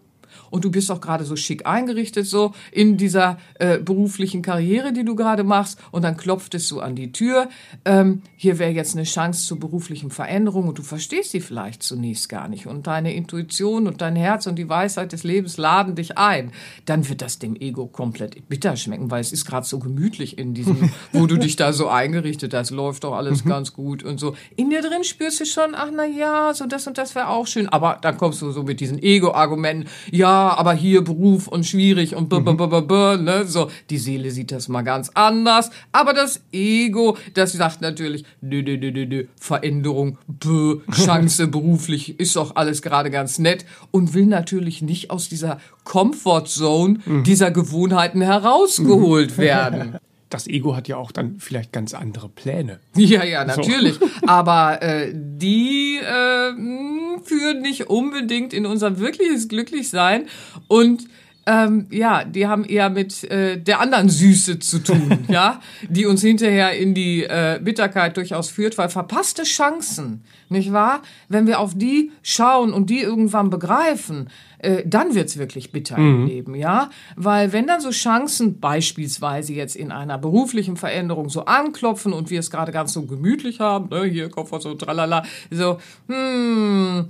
und 0.55 0.63
du 0.63 0.71
bist 0.71 0.89
auch 0.89 1.01
gerade 1.01 1.25
so 1.25 1.35
schick 1.35 1.65
eingerichtet, 1.65 2.25
so 2.25 2.53
in 2.71 2.95
dieser 2.95 3.38
äh, 3.55 3.77
beruflichen 3.77 4.41
Karriere, 4.41 4.93
die 4.93 5.03
du 5.03 5.13
gerade 5.13 5.43
machst. 5.43 5.77
Und 5.91 6.03
dann 6.03 6.15
klopft 6.15 6.55
es 6.55 6.69
so 6.69 6.79
an 6.79 6.95
die 6.95 7.12
Tür. 7.12 7.50
Ähm, 7.83 8.21
hier 8.38 8.57
wäre 8.57 8.71
jetzt 8.71 8.95
eine 8.95 9.03
Chance 9.03 9.45
zur 9.45 9.59
beruflichen 9.59 10.12
Veränderung 10.12 10.69
und 10.69 10.77
du 10.77 10.81
verstehst 10.81 11.31
sie 11.31 11.41
vielleicht 11.41 11.83
zunächst 11.83 12.29
gar 12.29 12.47
nicht. 12.47 12.67
Und 12.67 12.88
deine 12.88 13.13
Intuition 13.13 13.85
und 13.85 14.00
dein 14.00 14.15
Herz 14.15 14.47
und 14.47 14.55
die 14.55 14.69
Weisheit 14.69 15.12
des 15.12 15.25
Lebens 15.25 15.57
laden 15.57 15.95
dich 15.95 16.17
ein. 16.17 16.53
Dann 16.85 17.09
wird 17.09 17.21
das 17.21 17.38
dem 17.38 17.57
Ego 17.57 17.88
komplett 17.88 18.47
bitter 18.47 18.77
schmecken, 18.77 19.12
weil 19.12 19.19
es 19.19 19.33
ist 19.33 19.43
gerade 19.43 19.67
so 19.67 19.79
gemütlich 19.79 20.38
in 20.38 20.53
diesem, 20.53 20.89
wo 21.12 21.27
du 21.27 21.35
dich 21.35 21.57
da 21.57 21.74
so 21.74 21.89
eingerichtet 21.89 22.53
hast, 22.53 22.69
läuft 22.71 23.03
doch 23.03 23.13
alles 23.13 23.43
mhm. 23.43 23.50
ganz 23.50 23.74
gut 23.74 24.03
und 24.03 24.21
so. 24.21 24.38
In 24.55 24.69
dir 24.69 24.81
drin 24.81 25.03
spürst 25.03 25.41
du 25.41 25.45
schon, 25.45 25.75
ach 25.75 25.89
na 25.93 26.05
ja, 26.05 26.53
so 26.53 26.65
das 26.65 26.88
und 26.88 26.97
das 26.97 27.13
wäre 27.13 27.27
auch 27.27 27.45
schön. 27.45 27.67
Aber 27.67 27.97
dann 28.01 28.15
kommst 28.15 28.41
du 28.41 28.51
so 28.51 28.63
mit 28.63 28.79
diesen 28.79 29.03
Ego-Argumenten, 29.03 29.89
ja, 30.12 30.45
aber 30.52 30.74
hier 30.74 31.04
Beruf 31.04 31.48
und 31.48 31.66
schwierig 31.66 32.16
und 32.16 32.30
b 32.30 32.38
-b 32.38 32.56
-b 32.56 32.68
-b 32.68 32.88
-b, 32.88 33.18
ne, 33.18 33.46
so. 33.46 33.70
Die 33.90 33.98
Seele 33.98 34.32
sieht 34.32 34.52
das 34.52 34.68
mal 34.68 34.82
ganz 34.82 35.12
anders, 35.14 35.72
aber 35.92 36.14
das 36.14 36.42
Ego, 36.52 37.18
das 37.34 37.54
sagt 37.54 37.82
natürlich, 37.82 38.25
nö, 38.42 38.62
nö, 38.62 38.78
nö, 38.78 38.92
nö, 38.92 39.06
nö, 39.06 39.25
Veränderung, 39.40 40.18
b, 40.28 40.82
Chance 40.92 41.48
beruflich, 41.56 42.20
ist 42.20 42.36
doch 42.36 42.56
alles 42.56 42.82
gerade 42.82 43.12
ganz 43.12 43.40
nett 43.40 43.66
und 43.92 44.14
will 44.14 44.25
natürlich 44.25 44.82
nicht 44.82 45.12
aus 45.12 45.30
dieser 45.30 45.60
Comfort 45.84 46.46
Zone 46.46 47.00
mhm. 47.06 47.24
dieser 47.24 47.52
Gewohnheiten 47.52 48.22
herausgeholt 48.22 49.38
werden 49.38 49.98
das 50.29 50.48
Ego 50.48 50.75
hat 50.75 50.88
ja 50.88 50.98
auch 50.98 51.12
dann 51.12 51.39
vielleicht 51.39 51.72
ganz 51.72 51.94
andere 51.94 52.29
Pläne. 52.29 52.79
Ja, 52.96 53.24
ja, 53.24 53.46
natürlich. 53.46 53.96
So. 53.96 54.10
Aber 54.25 54.82
äh, 54.82 55.12
die 55.13 55.98
äh, 55.98 57.22
führen 57.24 57.62
nicht 57.62 57.89
unbedingt 57.89 58.53
in 58.53 58.65
unser 58.65 59.00
wirkliches 59.00 59.48
Glücklichsein 59.48 60.27
und 60.67 61.08
ähm, 61.46 61.88
ja, 61.92 62.24
die 62.24 62.48
haben 62.48 62.66
eher 62.66 62.90
mit 62.90 63.24
äh, 63.25 63.58
der 63.58 63.80
anderen 63.80 64.10
Süße 64.10 64.60
zu 64.60 64.80
tun, 64.80 65.20
ja, 65.28 65.62
die 65.88 66.06
uns 66.06 66.22
hinterher 66.22 66.75
in 66.78 66.94
die 66.94 67.24
äh, 67.24 67.60
Bitterkeit 67.62 68.18
durchaus 68.18 68.50
führt, 68.50 68.78
weil 68.78 68.90
verpasste 68.90 69.44
Chancen, 69.44 70.24
nicht 70.50 70.74
wahr? 70.74 71.02
Wenn 71.30 71.46
wir 71.46 71.60
auf 71.60 71.74
die 71.75 72.12
schauen 72.24 72.74
und 72.74 72.90
die 72.90 73.00
irgendwann 73.00 73.50
begreifen, 73.50 74.30
äh, 74.60 74.84
dann 74.86 75.14
wird's 75.14 75.38
wirklich 75.38 75.72
bitter 75.72 75.98
mhm. 76.00 76.22
im 76.22 76.28
Leben, 76.28 76.56
ja, 76.56 76.90
weil 77.16 77.54
wenn 77.54 77.68
dann 77.68 77.82
so 77.82 77.92
Chancen 77.92 78.60
beispielsweise 78.60 79.54
jetzt 79.54 79.75
in 79.75 79.92
einer 79.92 80.18
beruflichen 80.18 80.78
Veränderung 80.78 81.30
so 81.30 81.46
anklopfen 81.46 82.14
und 82.14 82.32
wir 82.32 82.40
es 82.40 82.50
gerade 82.50 82.72
ganz 82.72 82.94
so 82.94 83.04
gemütlich 83.04 83.60
haben, 83.60 83.90
ne, 83.90 84.06
hier 84.06 84.30
Koffer 84.30 84.60
so 84.60 84.74
tralala, 84.74 85.24
so, 85.52 85.78
hm, 86.08 87.06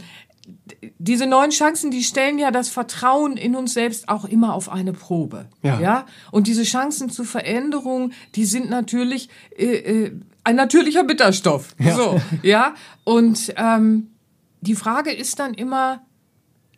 diese 0.98 1.26
neuen 1.26 1.52
Chancen, 1.52 1.92
die 1.92 2.04
stellen 2.04 2.40
ja 2.40 2.52
das 2.52 2.70
Vertrauen 2.70 3.38
in 3.38 3.56
uns 3.56 3.74
selbst 3.74 4.10
auch 4.10 4.26
immer 4.26 4.54
auf 4.54 4.70
eine 4.70 4.94
Probe. 4.94 5.48
Ja. 5.64 5.80
ja? 5.80 6.06
Und 6.32 6.48
diese 6.48 6.64
Chancen 6.64 7.10
zur 7.10 7.26
Veränderung, 7.26 8.12
die 8.36 8.46
sind 8.46 8.70
natürlich 8.70 9.30
äh, 9.58 9.66
äh, 9.66 10.12
ein 10.44 10.56
natürlicher 10.56 11.04
Bitterstoff. 11.04 11.76
Ja. 11.80 11.96
So, 11.96 12.22
ja. 12.44 12.76
Und 13.04 13.54
ähm, 13.58 14.12
die 14.62 14.76
Frage 14.76 15.12
ist 15.12 15.40
dann 15.40 15.54
immer, 15.54 16.02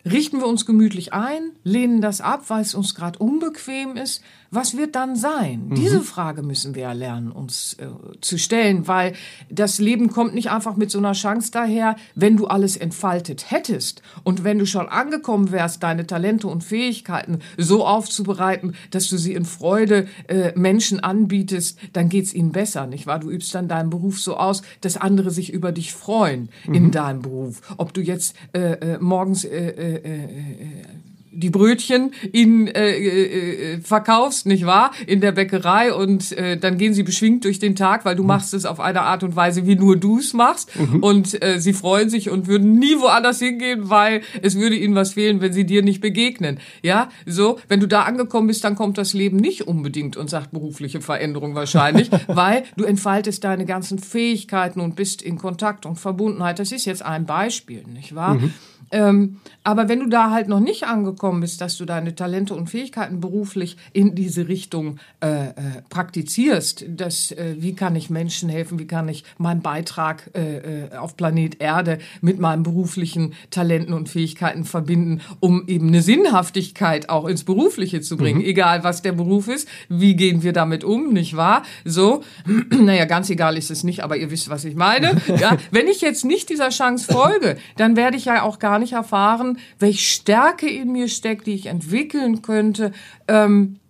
richten 0.04 0.38
wir 0.40 0.46
uns 0.46 0.66
gemütlich 0.66 1.12
ein, 1.12 1.52
lehnen 1.64 2.00
das 2.00 2.20
ab, 2.20 2.44
weil 2.48 2.62
es 2.62 2.74
uns 2.74 2.94
gerade 2.94 3.18
unbequem 3.18 3.96
ist, 3.96 4.22
was 4.50 4.76
wird 4.76 4.94
dann 4.94 5.14
sein? 5.14 5.68
Mhm. 5.68 5.74
Diese 5.74 6.00
Frage 6.00 6.42
müssen 6.42 6.74
wir 6.74 6.82
ja 6.82 6.92
lernen, 6.92 7.30
uns 7.30 7.74
äh, 7.74 7.86
zu 8.20 8.38
stellen, 8.38 8.88
weil 8.88 9.12
das 9.50 9.78
Leben 9.78 10.08
kommt 10.10 10.34
nicht 10.34 10.50
einfach 10.50 10.76
mit 10.76 10.90
so 10.90 10.98
einer 10.98 11.12
Chance 11.12 11.50
daher, 11.52 11.96
wenn 12.14 12.36
du 12.36 12.46
alles 12.46 12.76
entfaltet 12.76 13.50
hättest 13.50 14.02
und 14.24 14.44
wenn 14.44 14.58
du 14.58 14.66
schon 14.66 14.88
angekommen 14.88 15.52
wärst, 15.52 15.82
deine 15.82 16.06
Talente 16.06 16.46
und 16.46 16.64
Fähigkeiten 16.64 17.40
so 17.58 17.86
aufzubereiten, 17.86 18.74
dass 18.90 19.08
du 19.08 19.18
sie 19.18 19.34
in 19.34 19.44
Freude 19.44 20.08
äh, 20.28 20.52
Menschen 20.58 21.00
anbietest, 21.00 21.78
dann 21.92 22.08
geht's 22.08 22.32
ihnen 22.32 22.52
besser, 22.52 22.86
nicht 22.86 23.06
wahr? 23.06 23.18
Du 23.18 23.30
übst 23.30 23.54
dann 23.54 23.68
deinen 23.68 23.90
Beruf 23.90 24.18
so 24.20 24.36
aus, 24.36 24.62
dass 24.80 24.96
andere 24.96 25.30
sich 25.30 25.52
über 25.52 25.72
dich 25.72 25.92
freuen 25.92 26.48
mhm. 26.66 26.74
in 26.74 26.90
deinem 26.90 27.20
Beruf. 27.20 27.60
Ob 27.76 27.92
du 27.92 28.00
jetzt 28.00 28.34
äh, 28.52 28.94
äh, 28.94 28.98
morgens 28.98 29.44
äh, 29.44 29.68
äh, 29.68 29.94
äh, 29.96 30.22
äh 30.22 30.84
die 31.30 31.50
Brötchen 31.50 32.12
ihnen 32.32 32.66
äh, 32.68 32.90
äh, 32.90 33.74
äh, 33.74 33.80
verkaufst, 33.80 34.46
nicht 34.46 34.66
wahr? 34.66 34.92
In 35.06 35.20
der 35.20 35.32
Bäckerei 35.32 35.92
und 35.92 36.32
äh, 36.32 36.56
dann 36.56 36.78
gehen 36.78 36.94
sie 36.94 37.02
beschwingt 37.02 37.44
durch 37.44 37.58
den 37.58 37.76
Tag, 37.76 38.04
weil 38.04 38.16
du 38.16 38.22
mhm. 38.22 38.28
machst 38.28 38.54
es 38.54 38.64
auf 38.64 38.80
eine 38.80 39.02
Art 39.02 39.22
und 39.22 39.36
Weise, 39.36 39.66
wie 39.66 39.76
nur 39.76 39.96
du 39.96 40.18
es 40.18 40.32
machst. 40.32 40.70
Mhm. 40.78 41.02
Und 41.02 41.42
äh, 41.42 41.60
sie 41.60 41.72
freuen 41.72 42.10
sich 42.10 42.30
und 42.30 42.46
würden 42.46 42.78
nie 42.78 42.98
woanders 42.98 43.38
hingehen, 43.38 43.90
weil 43.90 44.22
es 44.42 44.56
würde 44.56 44.76
ihnen 44.76 44.94
was 44.94 45.14
fehlen, 45.14 45.40
wenn 45.40 45.52
sie 45.52 45.66
dir 45.66 45.82
nicht 45.82 46.00
begegnen. 46.00 46.58
Ja, 46.82 47.08
so, 47.26 47.58
wenn 47.68 47.80
du 47.80 47.86
da 47.86 48.02
angekommen 48.02 48.46
bist, 48.48 48.64
dann 48.64 48.76
kommt 48.76 48.98
das 48.98 49.12
Leben 49.12 49.36
nicht 49.36 49.66
unbedingt 49.66 50.16
und 50.16 50.30
sagt 50.30 50.52
berufliche 50.52 51.00
Veränderung 51.00 51.54
wahrscheinlich, 51.54 52.10
weil 52.26 52.64
du 52.76 52.84
entfaltest 52.84 53.44
deine 53.44 53.66
ganzen 53.66 53.98
Fähigkeiten 53.98 54.80
und 54.80 54.96
bist 54.96 55.22
in 55.22 55.38
Kontakt 55.38 55.86
und 55.86 55.96
Verbundenheit. 55.96 56.58
Das 56.58 56.72
ist 56.72 56.84
jetzt 56.84 57.04
ein 57.04 57.26
Beispiel, 57.26 57.84
nicht 57.86 58.14
wahr? 58.14 58.34
Mhm. 58.34 58.54
Ähm, 58.90 59.38
aber 59.64 59.88
wenn 59.88 60.00
du 60.00 60.06
da 60.06 60.30
halt 60.30 60.48
noch 60.48 60.60
nicht 60.60 60.84
angekommen 60.84 61.40
bist, 61.40 61.60
dass 61.60 61.76
du 61.76 61.84
deine 61.84 62.14
Talente 62.14 62.54
und 62.54 62.68
Fähigkeiten 62.68 63.20
beruflich 63.20 63.76
in 63.92 64.14
diese 64.14 64.48
Richtung 64.48 64.98
äh, 65.20 65.48
äh, 65.48 65.52
praktizierst, 65.90 66.86
dass, 66.88 67.32
äh, 67.32 67.56
wie 67.58 67.74
kann 67.74 67.94
ich 67.96 68.08
Menschen 68.08 68.48
helfen, 68.48 68.78
wie 68.78 68.86
kann 68.86 69.08
ich 69.08 69.24
meinen 69.36 69.60
Beitrag 69.60 70.30
äh, 70.34 70.86
äh, 70.86 70.96
auf 70.96 71.16
Planet 71.16 71.60
Erde 71.60 71.98
mit 72.20 72.38
meinen 72.38 72.62
beruflichen 72.62 73.34
Talenten 73.50 73.92
und 73.92 74.08
Fähigkeiten 74.08 74.64
verbinden, 74.64 75.20
um 75.40 75.66
eben 75.66 75.88
eine 75.88 76.02
Sinnhaftigkeit 76.02 77.10
auch 77.10 77.26
ins 77.26 77.44
Berufliche 77.44 78.00
zu 78.00 78.16
bringen, 78.16 78.40
mhm. 78.40 78.46
egal 78.46 78.84
was 78.84 79.02
der 79.02 79.12
Beruf 79.12 79.48
ist, 79.48 79.68
wie 79.88 80.16
gehen 80.16 80.42
wir 80.42 80.52
damit 80.52 80.84
um, 80.84 81.12
nicht 81.12 81.36
wahr? 81.36 81.62
So, 81.84 82.22
naja, 82.70 83.04
ganz 83.04 83.28
egal 83.30 83.56
ist 83.56 83.70
es 83.70 83.84
nicht, 83.84 84.02
aber 84.02 84.16
ihr 84.16 84.30
wisst, 84.30 84.48
was 84.48 84.64
ich 84.64 84.74
meine. 84.74 85.16
Ja, 85.38 85.56
wenn 85.70 85.86
ich 85.86 86.00
jetzt 86.00 86.24
nicht 86.24 86.48
dieser 86.48 86.70
Chance 86.70 87.12
folge, 87.12 87.58
dann 87.76 87.96
werde 87.96 88.16
ich 88.16 88.24
ja 88.24 88.42
auch 88.42 88.58
gar 88.58 88.77
gar 88.78 88.80
nicht 88.80 88.92
erfahren, 88.92 89.58
welche 89.80 90.04
Stärke 90.04 90.68
in 90.68 90.92
mir 90.92 91.08
steckt, 91.08 91.48
die 91.48 91.54
ich 91.54 91.66
entwickeln 91.66 92.42
könnte. 92.42 92.92
Ähm, 93.26 93.80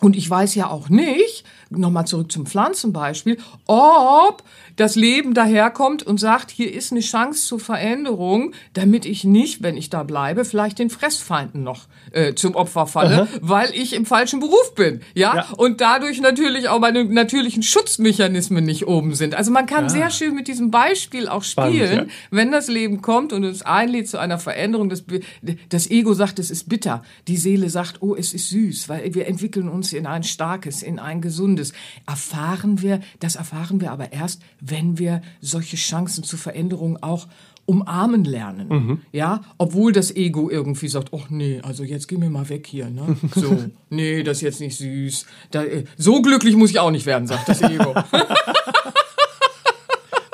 und 0.00 0.16
ich 0.16 0.30
weiß 0.30 0.54
ja 0.54 0.70
auch 0.70 0.88
nicht, 0.88 1.44
nochmal 1.68 2.06
zurück 2.06 2.32
zum 2.32 2.46
Pflanzenbeispiel, 2.46 3.36
ob 3.66 4.44
das 4.78 4.94
Leben 4.94 5.34
daherkommt 5.34 6.04
und 6.04 6.18
sagt, 6.18 6.52
hier 6.52 6.72
ist 6.72 6.92
eine 6.92 7.00
Chance 7.00 7.46
zur 7.48 7.58
Veränderung, 7.58 8.52
damit 8.74 9.06
ich 9.06 9.24
nicht, 9.24 9.60
wenn 9.60 9.76
ich 9.76 9.90
da 9.90 10.04
bleibe, 10.04 10.44
vielleicht 10.44 10.78
den 10.78 10.88
Fressfeinden 10.88 11.64
noch 11.64 11.86
äh, 12.12 12.34
zum 12.34 12.54
Opfer 12.54 12.86
falle, 12.86 13.22
Aha. 13.22 13.28
weil 13.40 13.74
ich 13.74 13.92
im 13.92 14.06
falschen 14.06 14.38
Beruf 14.38 14.74
bin. 14.76 15.00
Ja? 15.14 15.34
ja? 15.34 15.46
Und 15.56 15.80
dadurch 15.80 16.20
natürlich 16.20 16.68
auch 16.68 16.78
meine 16.78 17.04
natürlichen 17.04 17.64
Schutzmechanismen 17.64 18.64
nicht 18.64 18.86
oben 18.86 19.16
sind. 19.16 19.34
Also 19.34 19.50
man 19.50 19.66
kann 19.66 19.84
ja. 19.84 19.88
sehr 19.88 20.10
schön 20.10 20.36
mit 20.36 20.46
diesem 20.46 20.70
Beispiel 20.70 21.28
auch 21.28 21.42
spielen, 21.42 21.88
Spannend, 21.88 22.10
ja. 22.10 22.14
wenn 22.30 22.52
das 22.52 22.68
Leben 22.68 23.02
kommt 23.02 23.32
und 23.32 23.44
uns 23.44 23.62
einlädt 23.62 24.08
zu 24.08 24.18
einer 24.18 24.38
Veränderung. 24.38 24.88
Das, 24.88 25.02
das 25.70 25.90
Ego 25.90 26.14
sagt, 26.14 26.38
es 26.38 26.52
ist 26.52 26.68
bitter. 26.68 27.02
Die 27.26 27.36
Seele 27.36 27.68
sagt, 27.68 28.00
oh, 28.00 28.14
es 28.14 28.32
ist 28.32 28.50
süß, 28.50 28.88
weil 28.88 29.12
wir 29.12 29.26
entwickeln 29.26 29.68
uns 29.68 29.92
in 29.92 30.06
ein 30.06 30.22
starkes, 30.22 30.84
in 30.84 31.00
ein 31.00 31.20
gesundes. 31.20 31.72
Erfahren 32.06 32.80
wir, 32.80 33.00
das 33.18 33.34
erfahren 33.34 33.80
wir 33.80 33.90
aber 33.90 34.12
erst, 34.12 34.40
wenn 34.70 34.98
wir 34.98 35.22
solche 35.40 35.76
Chancen 35.76 36.24
zur 36.24 36.38
Veränderung 36.38 37.02
auch 37.02 37.26
umarmen 37.66 38.24
lernen. 38.24 38.68
Mhm. 38.68 39.00
Ja, 39.12 39.42
obwohl 39.58 39.92
das 39.92 40.14
Ego 40.16 40.48
irgendwie 40.48 40.88
sagt, 40.88 41.10
ach 41.14 41.28
nee, 41.28 41.60
also 41.62 41.84
jetzt 41.84 42.08
geh 42.08 42.16
mir 42.16 42.30
mal 42.30 42.48
weg 42.48 42.66
hier, 42.66 42.88
ne? 42.88 43.16
So, 43.34 43.58
nee, 43.90 44.22
das 44.22 44.38
ist 44.38 44.42
jetzt 44.42 44.60
nicht 44.60 44.78
süß. 44.78 45.26
Da, 45.50 45.64
äh, 45.64 45.84
so 45.98 46.22
glücklich 46.22 46.56
muss 46.56 46.70
ich 46.70 46.78
auch 46.78 46.90
nicht 46.90 47.04
werden, 47.04 47.26
sagt 47.26 47.48
das 47.48 47.60
Ego. 47.60 47.94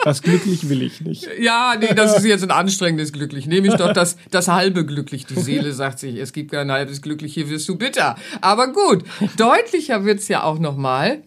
Das 0.04 0.20
glücklich 0.20 0.68
will 0.68 0.82
ich 0.82 1.00
nicht. 1.00 1.26
Ja, 1.40 1.76
nee, 1.80 1.94
das 1.94 2.18
ist 2.18 2.24
jetzt 2.26 2.44
ein 2.44 2.50
anstrengendes 2.50 3.10
Glücklich. 3.10 3.46
Nehme 3.46 3.68
ich 3.68 3.74
doch 3.74 3.90
das, 3.94 4.18
das 4.30 4.48
halbe 4.48 4.84
Glücklich. 4.84 5.24
Die 5.24 5.40
Seele 5.40 5.72
sagt 5.72 5.98
sich, 5.98 6.16
es 6.16 6.34
gibt 6.34 6.50
kein 6.52 6.70
halbes 6.70 7.00
Glücklich, 7.00 7.32
hier 7.32 7.48
wirst 7.48 7.66
du 7.70 7.76
bitter. 7.76 8.16
Aber 8.42 8.70
gut, 8.70 9.02
deutlicher 9.38 10.04
wird's 10.04 10.28
ja 10.28 10.42
auch 10.42 10.58
nochmal, 10.58 11.22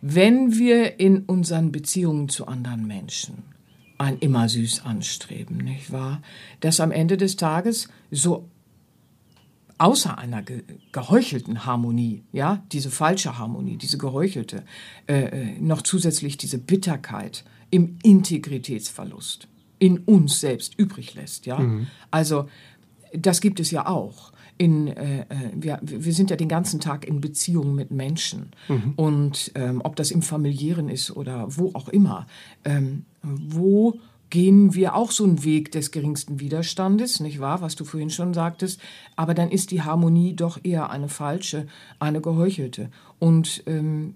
wenn 0.00 0.58
wir 0.58 1.00
in 1.00 1.20
unseren 1.20 1.72
Beziehungen 1.72 2.28
zu 2.28 2.46
anderen 2.46 2.86
Menschen 2.86 3.42
ein 3.98 4.18
immer 4.18 4.48
süß 4.48 4.84
anstreben, 4.84 5.58
nicht 5.58 5.92
wahr? 5.92 6.20
Dass 6.60 6.80
am 6.80 6.90
Ende 6.90 7.16
des 7.16 7.36
Tages 7.36 7.88
so 8.10 8.48
außer 9.78 10.16
einer 10.18 10.42
ge 10.42 10.62
geheuchelten 10.92 11.66
Harmonie, 11.66 12.22
ja, 12.32 12.62
diese 12.72 12.90
falsche 12.90 13.38
Harmonie, 13.38 13.76
diese 13.76 13.98
geheuchelte, 13.98 14.64
äh, 15.06 15.24
äh, 15.24 15.60
noch 15.60 15.82
zusätzlich 15.82 16.36
diese 16.36 16.58
Bitterkeit 16.58 17.44
im 17.70 17.98
Integritätsverlust 18.02 19.48
in 19.78 19.98
uns 19.98 20.40
selbst 20.40 20.78
übrig 20.78 21.14
lässt, 21.14 21.44
ja. 21.46 21.58
Mhm. 21.58 21.88
Also 22.10 22.48
das 23.12 23.40
gibt 23.40 23.60
es 23.60 23.70
ja 23.70 23.86
auch. 23.86 24.32
In, 24.58 24.88
äh, 24.88 25.20
äh 25.20 25.24
wir, 25.54 25.78
wir 25.82 26.12
sind 26.12 26.30
ja 26.30 26.36
den 26.36 26.48
ganzen 26.48 26.80
Tag 26.80 27.06
in 27.06 27.20
Beziehungen 27.20 27.74
mit 27.74 27.90
Menschen. 27.90 28.52
Mhm. 28.68 28.94
Und 28.96 29.52
ähm, 29.54 29.80
ob 29.84 29.96
das 29.96 30.10
im 30.10 30.22
familiären 30.22 30.88
ist 30.88 31.14
oder 31.14 31.46
wo 31.56 31.70
auch 31.74 31.88
immer, 31.88 32.26
ähm, 32.64 33.04
wo 33.22 33.98
gehen 34.30 34.74
wir 34.74 34.94
auch 34.94 35.12
so 35.12 35.24
einen 35.24 35.44
Weg 35.44 35.70
des 35.72 35.90
geringsten 35.90 36.40
Widerstandes, 36.40 37.20
nicht 37.20 37.40
wahr, 37.40 37.60
was 37.60 37.76
du 37.76 37.84
vorhin 37.84 38.10
schon 38.10 38.34
sagtest, 38.34 38.80
aber 39.14 39.34
dann 39.34 39.50
ist 39.50 39.70
die 39.70 39.82
Harmonie 39.82 40.34
doch 40.34 40.58
eher 40.62 40.90
eine 40.90 41.08
falsche, 41.08 41.66
eine 42.00 42.20
geheuchelte. 42.20 42.90
Und 43.18 43.62
ähm, 43.66 44.14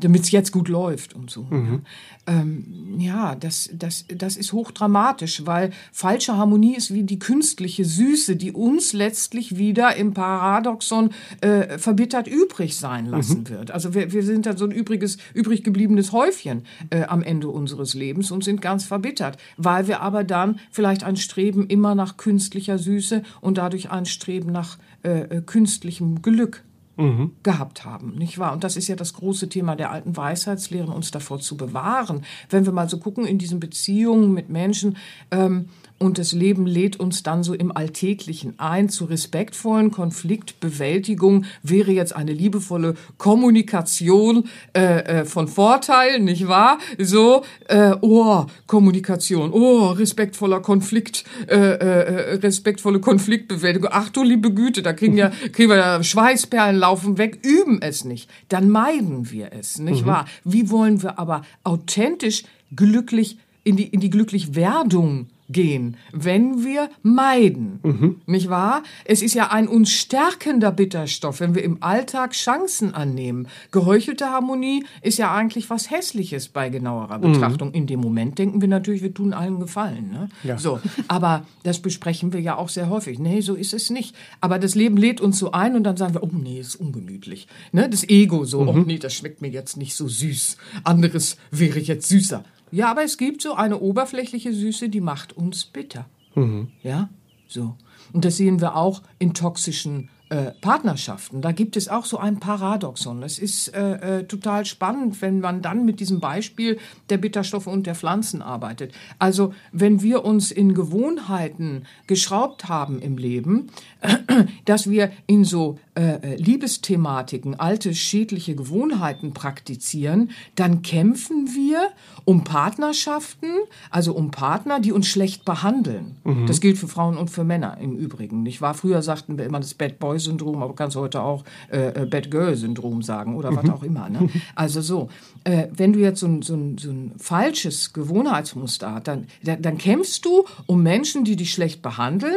damit 0.00 0.22
es 0.22 0.30
jetzt 0.30 0.52
gut 0.52 0.68
läuft 0.68 1.14
und 1.14 1.30
so. 1.30 1.44
Mhm. 1.50 1.82
Ähm, 2.26 2.94
ja, 2.98 3.34
das, 3.34 3.70
das, 3.72 4.04
das 4.08 4.36
ist 4.36 4.52
hochdramatisch, 4.52 5.44
weil 5.44 5.70
falsche 5.92 6.36
Harmonie 6.36 6.76
ist 6.76 6.94
wie 6.94 7.02
die 7.02 7.18
künstliche 7.18 7.84
Süße, 7.84 8.36
die 8.36 8.52
uns 8.52 8.92
letztlich 8.92 9.56
wieder 9.56 9.96
im 9.96 10.14
Paradoxon 10.14 11.10
äh, 11.40 11.78
verbittert 11.78 12.28
übrig 12.28 12.76
sein 12.76 13.06
lassen 13.06 13.40
mhm. 13.40 13.48
wird. 13.48 13.70
Also 13.70 13.94
wir, 13.94 14.12
wir 14.12 14.22
sind 14.22 14.46
dann 14.46 14.56
so 14.56 14.66
ein 14.66 14.70
übriges, 14.70 15.18
übrig 15.34 15.64
gebliebenes 15.64 16.12
Häufchen 16.12 16.62
äh, 16.90 17.02
am 17.04 17.22
Ende 17.22 17.48
unseres 17.48 17.94
Lebens 17.94 18.30
und 18.30 18.44
sind 18.44 18.60
ganz 18.60 18.84
verbittert, 18.84 19.36
weil 19.56 19.88
wir 19.88 20.00
aber 20.00 20.22
dann 20.22 20.60
vielleicht 20.70 21.02
ein 21.02 21.16
Streben 21.16 21.66
immer 21.66 21.94
nach 21.94 22.16
künstlicher 22.16 22.78
Süße 22.78 23.22
und 23.40 23.58
dadurch 23.58 23.90
ein 23.90 24.06
Streben 24.06 24.52
nach 24.52 24.78
äh, 25.02 25.22
äh 25.22 25.42
künstlichem 25.42 26.22
Glück 26.22 26.62
mhm. 26.98 27.32
gehabt 27.42 27.84
haben, 27.84 28.14
nicht 28.16 28.38
wahr? 28.38 28.52
Und 28.52 28.64
das 28.64 28.76
ist 28.76 28.88
ja 28.88 28.96
das 28.96 29.14
große 29.14 29.48
Thema 29.48 29.76
der 29.76 29.90
alten 29.90 30.16
Weisheitslehren, 30.16 30.92
uns 30.92 31.10
davor 31.10 31.40
zu 31.40 31.56
bewahren. 31.56 32.24
Wenn 32.50 32.66
wir 32.66 32.72
mal 32.72 32.88
so 32.88 32.98
gucken 32.98 33.24
in 33.24 33.38
diesen 33.38 33.60
Beziehungen 33.60 34.34
mit 34.34 34.50
Menschen, 34.50 34.96
ähm, 35.30 35.70
und 35.98 36.18
das 36.18 36.32
Leben 36.32 36.66
lädt 36.66 37.00
uns 37.00 37.22
dann 37.22 37.42
so 37.42 37.54
im 37.54 37.76
Alltäglichen 37.76 38.54
ein 38.58 38.88
zu 38.88 39.04
respektvollen 39.04 39.90
Konfliktbewältigung 39.90 41.44
wäre 41.62 41.90
jetzt 41.90 42.14
eine 42.14 42.32
liebevolle 42.32 42.94
Kommunikation 43.16 44.48
äh, 44.74 45.20
äh, 45.20 45.24
von 45.24 45.48
Vorteil, 45.48 46.20
nicht 46.20 46.46
wahr? 46.46 46.78
So, 46.98 47.42
äh, 47.66 47.96
oh, 48.00 48.46
Kommunikation, 48.66 49.52
oh, 49.52 49.88
respektvoller 49.88 50.60
Konflikt, 50.60 51.24
äh, 51.48 51.56
äh, 51.56 52.34
respektvolle 52.36 53.00
Konfliktbewältigung. 53.00 53.90
Ach 53.92 54.08
du 54.10 54.22
liebe 54.22 54.52
Güte, 54.54 54.82
da 54.82 54.92
kriegen 54.92 55.16
ja 55.16 55.30
kriegen 55.52 55.70
wir 55.70 55.78
ja 55.78 56.02
Schweißperlen 56.02 56.76
laufen 56.76 57.18
weg, 57.18 57.40
üben 57.44 57.82
es 57.82 58.04
nicht, 58.04 58.30
dann 58.48 58.70
meiden 58.70 59.30
wir 59.30 59.52
es, 59.52 59.78
nicht 59.78 60.02
mhm. 60.02 60.10
wahr? 60.10 60.24
Wie 60.44 60.70
wollen 60.70 61.02
wir 61.02 61.18
aber 61.18 61.42
authentisch 61.64 62.44
glücklich 62.74 63.38
in 63.64 63.76
die 63.76 63.88
in 63.88 64.00
die 64.00 64.10
glücklich 64.10 64.54
Werdung 64.54 65.26
gehen, 65.48 65.96
wenn 66.12 66.64
wir 66.64 66.90
meiden. 67.02 67.80
Mhm. 67.82 68.20
Nicht 68.26 68.50
wahr? 68.50 68.82
Es 69.04 69.22
ist 69.22 69.34
ja 69.34 69.50
ein 69.50 69.68
uns 69.68 69.90
stärkender 69.90 70.72
Bitterstoff, 70.72 71.40
wenn 71.40 71.54
wir 71.54 71.64
im 71.64 71.82
Alltag 71.82 72.32
Chancen 72.32 72.94
annehmen. 72.94 73.48
Geheuchelte 73.70 74.26
Harmonie 74.26 74.84
ist 75.02 75.18
ja 75.18 75.34
eigentlich 75.34 75.70
was 75.70 75.90
Hässliches 75.90 76.48
bei 76.48 76.68
genauerer 76.68 77.18
mhm. 77.18 77.32
Betrachtung. 77.32 77.72
In 77.72 77.86
dem 77.86 78.00
Moment 78.00 78.38
denken 78.38 78.60
wir 78.60 78.68
natürlich, 78.68 79.02
wir 79.02 79.14
tun 79.14 79.32
allen 79.32 79.60
Gefallen. 79.60 80.10
Ne? 80.10 80.28
Ja. 80.44 80.58
So, 80.58 80.80
aber 81.08 81.46
das 81.62 81.80
besprechen 81.80 82.32
wir 82.32 82.40
ja 82.40 82.56
auch 82.56 82.68
sehr 82.68 82.88
häufig. 82.88 83.18
Nee, 83.18 83.40
so 83.40 83.54
ist 83.54 83.72
es 83.72 83.90
nicht. 83.90 84.14
Aber 84.40 84.58
das 84.58 84.74
Leben 84.74 84.96
lädt 84.96 85.20
uns 85.20 85.38
so 85.38 85.52
ein 85.52 85.76
und 85.76 85.84
dann 85.84 85.96
sagen 85.96 86.14
wir, 86.14 86.22
oh 86.22 86.30
nee, 86.32 86.60
ist 86.60 86.76
ungemütlich. 86.76 87.48
Ne? 87.72 87.88
Das 87.88 88.08
Ego 88.08 88.44
so, 88.44 88.62
mhm. 88.62 88.68
oh 88.68 88.78
nee, 88.78 88.98
das 88.98 89.14
schmeckt 89.14 89.40
mir 89.40 89.48
jetzt 89.48 89.76
nicht 89.76 89.94
so 89.94 90.08
süß. 90.08 90.56
Anderes 90.84 91.36
wäre 91.50 91.78
jetzt 91.78 92.08
süßer. 92.08 92.44
Ja, 92.70 92.90
aber 92.90 93.04
es 93.04 93.18
gibt 93.18 93.42
so 93.42 93.54
eine 93.54 93.78
oberflächliche 93.78 94.52
Süße, 94.52 94.88
die 94.88 95.00
macht 95.00 95.36
uns 95.36 95.64
bitter. 95.64 96.06
Mhm. 96.34 96.68
Ja, 96.82 97.08
so. 97.46 97.76
Und 98.12 98.24
das 98.24 98.36
sehen 98.36 98.60
wir 98.60 98.76
auch 98.76 99.02
in 99.18 99.34
toxischen 99.34 100.08
äh, 100.30 100.52
Partnerschaften. 100.60 101.40
Da 101.40 101.52
gibt 101.52 101.74
es 101.74 101.88
auch 101.88 102.04
so 102.04 102.18
ein 102.18 102.38
Paradoxon. 102.38 103.22
Es 103.22 103.38
ist 103.38 103.68
äh, 103.68 104.18
äh, 104.18 104.24
total 104.24 104.66
spannend, 104.66 105.22
wenn 105.22 105.40
man 105.40 105.62
dann 105.62 105.86
mit 105.86 106.00
diesem 106.00 106.20
Beispiel 106.20 106.78
der 107.08 107.16
Bitterstoffe 107.16 107.66
und 107.66 107.86
der 107.86 107.94
Pflanzen 107.94 108.42
arbeitet. 108.42 108.92
Also 109.18 109.54
wenn 109.72 110.02
wir 110.02 110.26
uns 110.26 110.50
in 110.50 110.74
Gewohnheiten 110.74 111.84
geschraubt 112.06 112.68
haben 112.68 113.00
im 113.00 113.16
Leben, 113.16 113.68
dass 114.66 114.90
wir 114.90 115.12
in 115.26 115.44
so 115.44 115.78
äh, 115.98 116.36
Liebesthematiken 116.36 117.58
alte 117.58 117.94
schädliche 117.94 118.54
Gewohnheiten 118.54 119.32
praktizieren, 119.32 120.30
dann 120.54 120.82
kämpfen 120.82 121.48
wir 121.54 121.88
um 122.24 122.44
Partnerschaften, 122.44 123.48
also 123.90 124.14
um 124.14 124.30
Partner, 124.30 124.80
die 124.80 124.92
uns 124.92 125.08
schlecht 125.08 125.44
behandeln. 125.44 126.16
Mhm. 126.24 126.46
Das 126.46 126.60
gilt 126.60 126.78
für 126.78 126.88
Frauen 126.88 127.16
und 127.16 127.30
für 127.30 127.42
Männer 127.42 127.78
im 127.80 127.96
Übrigen. 127.96 128.46
Ich 128.46 128.60
war 128.60 128.74
früher 128.74 129.02
sagten 129.02 129.38
wir 129.38 129.44
immer 129.44 129.60
das 129.60 129.74
Bad 129.74 129.98
Boy 129.98 130.18
Syndrom, 130.18 130.62
aber 130.62 130.74
kannst 130.74 130.96
heute 130.96 131.22
auch 131.22 131.44
äh, 131.70 132.02
äh, 132.02 132.06
Bad 132.06 132.30
Girl 132.30 132.54
Syndrom 132.54 133.02
sagen 133.02 133.34
oder 133.34 133.50
mhm. 133.50 133.56
was 133.56 133.70
auch 133.70 133.82
immer. 133.82 134.08
Ne? 134.08 134.28
Also 134.54 134.80
so, 134.80 135.08
äh, 135.44 135.66
wenn 135.74 135.92
du 135.92 136.00
jetzt 136.00 136.20
so 136.20 136.26
ein, 136.26 136.42
so, 136.42 136.54
ein, 136.54 136.78
so 136.78 136.90
ein 136.90 137.12
falsches 137.18 137.92
Gewohnheitsmuster 137.92 138.94
hast, 138.94 139.08
dann, 139.08 139.26
dann 139.42 139.78
kämpfst 139.78 140.24
du 140.24 140.44
um 140.66 140.82
Menschen, 140.82 141.24
die 141.24 141.36
dich 141.36 141.52
schlecht 141.52 141.82
behandeln 141.82 142.36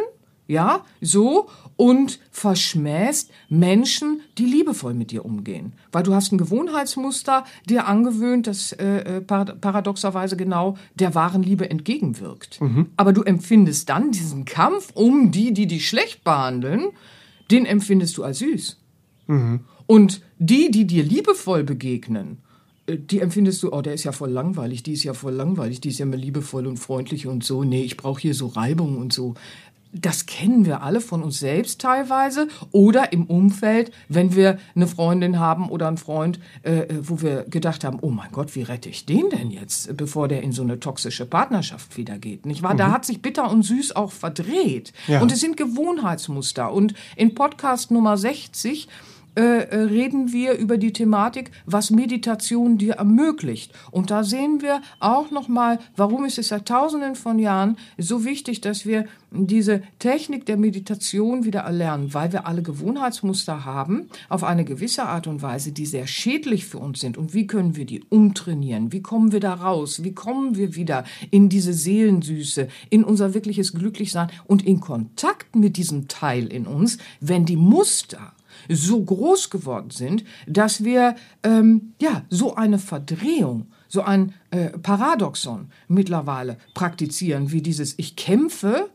ja, 0.52 0.86
so 1.00 1.50
und 1.78 2.20
verschmähst 2.30 3.32
Menschen, 3.50 4.22
die 4.38 4.46
liebevoll 4.46 4.94
mit 4.94 5.12
dir 5.12 5.26
umgehen. 5.26 5.74
Weil 5.92 6.04
du 6.04 6.14
hast 6.14 6.32
ein 6.32 6.38
Gewohnheitsmuster 6.38 7.46
dir 7.68 7.88
angewöhnt, 7.88 8.48
das 8.48 8.74
äh, 8.74 9.18
äh 9.18 9.22
paradoxerweise 9.22 10.36
genau 10.36 10.78
der 10.96 11.16
wahren 11.16 11.42
Liebe 11.42 11.70
entgegenwirkt. 11.70 12.62
Mhm. 12.62 12.88
Aber 12.98 13.14
du 13.14 13.24
empfindest 13.24 13.90
dann 13.90 14.12
diesen 14.12 14.46
Kampf 14.46 14.92
um 14.94 15.32
die, 15.32 15.54
die 15.54 15.68
dich 15.68 15.88
schlecht 15.88 16.24
behandeln, 16.24 16.90
den 17.50 17.66
empfindest 17.66 18.18
du 18.18 18.24
als 18.24 18.40
süß. 18.40 18.78
Mhm. 19.28 19.62
Und 19.88 20.22
die, 20.38 20.70
die 20.70 20.86
dir 20.86 21.04
liebevoll 21.04 21.64
begegnen, 21.64 22.40
äh, 22.86 22.98
die 22.98 23.20
empfindest 23.20 23.64
du, 23.64 23.72
oh, 23.72 23.82
der 23.82 23.94
ist 23.94 24.04
ja 24.04 24.12
voll 24.12 24.32
langweilig, 24.32 24.84
die 24.84 24.94
ist 24.94 25.04
ja 25.04 25.14
voll 25.14 25.34
langweilig, 25.34 25.82
die 25.82 25.90
ist 25.90 26.00
ja 26.00 26.06
immer 26.06 26.18
liebevoll 26.18 26.68
und 26.68 26.78
freundlich 26.78 27.28
und 27.28 27.44
so. 27.44 27.64
Nee, 27.64 27.84
ich 27.84 27.98
brauche 27.98 28.22
hier 28.22 28.34
so 28.34 28.48
Reibung 28.48 28.98
und 28.98 29.14
so 29.14 29.36
das 29.94 30.26
kennen 30.26 30.66
wir 30.66 30.84
alle 30.84 31.02
von 31.02 31.22
uns 31.22 31.40
selbst 31.40 31.82
teilweise 31.82 32.48
oder 32.72 33.12
im 33.12 33.26
Umfeld, 33.26 33.92
wenn 34.08 34.36
wir 34.36 34.58
eine 34.76 34.88
Freundin 34.88 35.40
haben 35.40 35.70
oder 35.70 35.88
einen 35.88 35.98
Freund, 35.98 36.40
äh, 36.64 36.86
wo 37.02 37.22
wir 37.22 37.44
gedacht 37.44 37.84
haben, 37.84 38.00
oh 38.02 38.10
mein 38.10 38.32
Gott, 38.32 38.56
wie 38.56 38.64
rette 38.64 38.90
ich 38.90 39.06
den 39.06 39.30
denn 39.30 39.52
jetzt, 39.52 39.96
bevor 39.98 40.28
der 40.28 40.44
in 40.44 40.52
so 40.52 40.64
eine 40.64 40.80
toxische 40.80 41.26
Partnerschaft 41.26 41.98
wieder 41.98 42.18
geht, 42.18 42.46
nicht 42.46 42.64
wahr? 42.64 42.74
Mhm. 42.74 42.78
Da 42.78 42.92
hat 42.92 43.06
sich 43.06 43.22
bitter 43.22 43.50
und 43.52 43.64
süß 43.64 43.96
auch 43.96 44.12
verdreht. 44.12 44.94
Ja. 45.08 45.22
Und 45.22 45.32
es 45.32 45.42
sind 45.42 45.58
Gewohnheitsmuster. 45.58 46.72
Und 46.72 46.94
in 47.16 47.36
Podcast 47.36 47.92
Nummer 47.92 48.18
60 48.18 48.88
äh, 49.36 49.42
äh, 49.42 49.76
reden 49.84 50.34
wir 50.34 50.58
über 50.58 50.78
die 50.78 50.92
Thematik, 50.92 51.52
was 51.66 51.90
Meditation 51.90 52.78
dir 52.78 52.96
ermöglicht. 52.96 53.72
Und 53.90 54.12
da 54.12 54.26
sehen 54.26 54.62
wir 54.62 54.82
auch 55.00 55.32
nochmal, 55.32 55.80
warum 55.96 56.26
ist 56.26 56.38
es 56.38 56.50
seit 56.50 56.68
Tausenden 56.68 57.16
von 57.16 57.40
Jahren 57.40 57.78
so 57.98 58.26
wichtig, 58.26 58.60
dass 58.60 58.86
wir 58.86 59.06
diese 59.32 59.84
Technik 60.00 60.46
der 60.46 60.58
Meditation 60.58 61.46
wieder 61.46 61.62
erlernen, 61.62 62.14
weil 62.14 62.34
wir 62.34 62.46
alle 62.46 62.62
Gewohnheitsmuster 62.62 63.64
haben, 63.64 64.10
auf 64.28 64.44
eine 64.44 64.66
gewisse 64.66 65.04
Art 65.04 65.28
und 65.28 65.42
Weise, 65.42 65.72
die 65.72 65.86
sehr 65.86 66.08
schädlich 66.08 66.66
für 66.66 66.80
uns 66.80 67.00
sind. 67.00 67.18
Und 67.18 67.34
wie 67.34 67.48
können 67.48 67.78
wir 67.78 67.86
die 67.86 68.04
umtrainieren? 68.10 68.92
Wie 68.92 69.02
kommen 69.02 69.32
wir 69.32 69.40
da 69.40 69.54
raus? 69.54 70.04
Wie 70.04 70.14
kommen 70.14 70.58
wir 70.58 70.76
wieder 70.76 71.06
in 71.30 71.48
diese 71.48 71.72
Seelensüße, 71.72 72.68
in 72.90 73.06
unser 73.06 73.34
wirkliches 73.34 73.72
Glücklichsein 73.72 74.30
und 74.46 74.68
in 74.68 74.82
Kontakt 74.82 75.56
mit 75.56 75.78
diesem 75.78 76.10
Teil 76.10 76.48
in 76.48 76.68
uns, 76.68 76.98
wenn 77.22 77.46
die 77.46 77.56
Muster 77.56 78.34
so 78.70 79.04
groß 79.04 79.50
geworden 79.50 79.90
sind, 79.90 80.24
dass 80.48 80.84
wir 80.84 81.16
ähm, 81.44 81.94
ja 82.02 82.24
so 82.30 82.56
eine 82.56 82.80
Verdrehung, 82.80 83.68
so 83.88 84.02
ein 84.02 84.34
äh, 84.52 84.70
Paradoxon 84.70 85.70
mittlerweile 85.88 86.58
praktizieren, 86.74 87.52
wie 87.52 87.62
dieses 87.62 87.98
Ich 87.98 88.16
kämpfe 88.16 88.90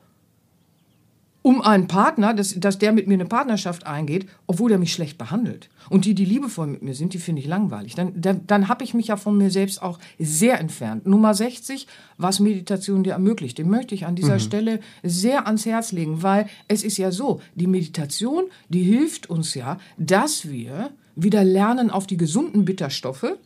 um 1.47 1.63
einen 1.63 1.87
Partner, 1.87 2.35
dass, 2.35 2.59
dass 2.59 2.81
der 2.81 2.91
mit 2.91 3.07
mir 3.07 3.15
eine 3.15 3.25
Partnerschaft 3.25 3.87
eingeht, 3.87 4.27
obwohl 4.49 4.73
er 4.73 4.79
mich 4.79 4.93
schlecht 4.93 5.17
behandelt. 5.17 5.69
Und 5.89 6.05
die, 6.05 6.13
die 6.13 6.25
liebevoll 6.25 6.67
mit 6.67 6.83
mir 6.83 6.97
sind, 6.97 7.15
die 7.15 7.19
finde 7.19 7.41
ich 7.41 7.47
langweilig. 7.47 7.95
Dann, 7.95 8.21
dann, 8.21 8.41
dann 8.49 8.67
habe 8.67 8.83
ich 8.83 8.95
mich 8.95 9.07
ja 9.07 9.17
von 9.17 9.39
mir 9.39 9.53
selbst 9.53 9.81
auch 9.81 10.01
sehr 10.19 10.59
entfernt. 10.59 11.07
Nummer 11.07 11.35
60, 11.35 11.87
was 12.19 12.41
Meditation 12.41 13.05
dir 13.05 13.13
ermöglicht, 13.13 13.59
den 13.59 13.71
möchte 13.71 13.95
ich 13.95 14.07
an 14.07 14.17
dieser 14.17 14.35
mhm. 14.35 14.41
Stelle 14.41 14.81
sehr 15.05 15.47
ans 15.47 15.65
Herz 15.67 15.93
legen, 15.93 16.25
weil 16.25 16.49
es 16.67 16.83
ist 16.83 16.97
ja 16.97 17.13
so, 17.13 17.41
die 17.55 17.69
Meditation, 17.69 18.47
die 18.69 18.83
hilft 18.83 19.31
uns 19.31 19.55
ja, 19.55 19.79
dass 19.99 20.51
wir 20.51 20.91
wieder 21.15 21.45
lernen, 21.45 21.91
auf 21.91 22.09
die 22.09 22.17
gesunden 22.17 22.65
Bitterstoffe 22.65 23.37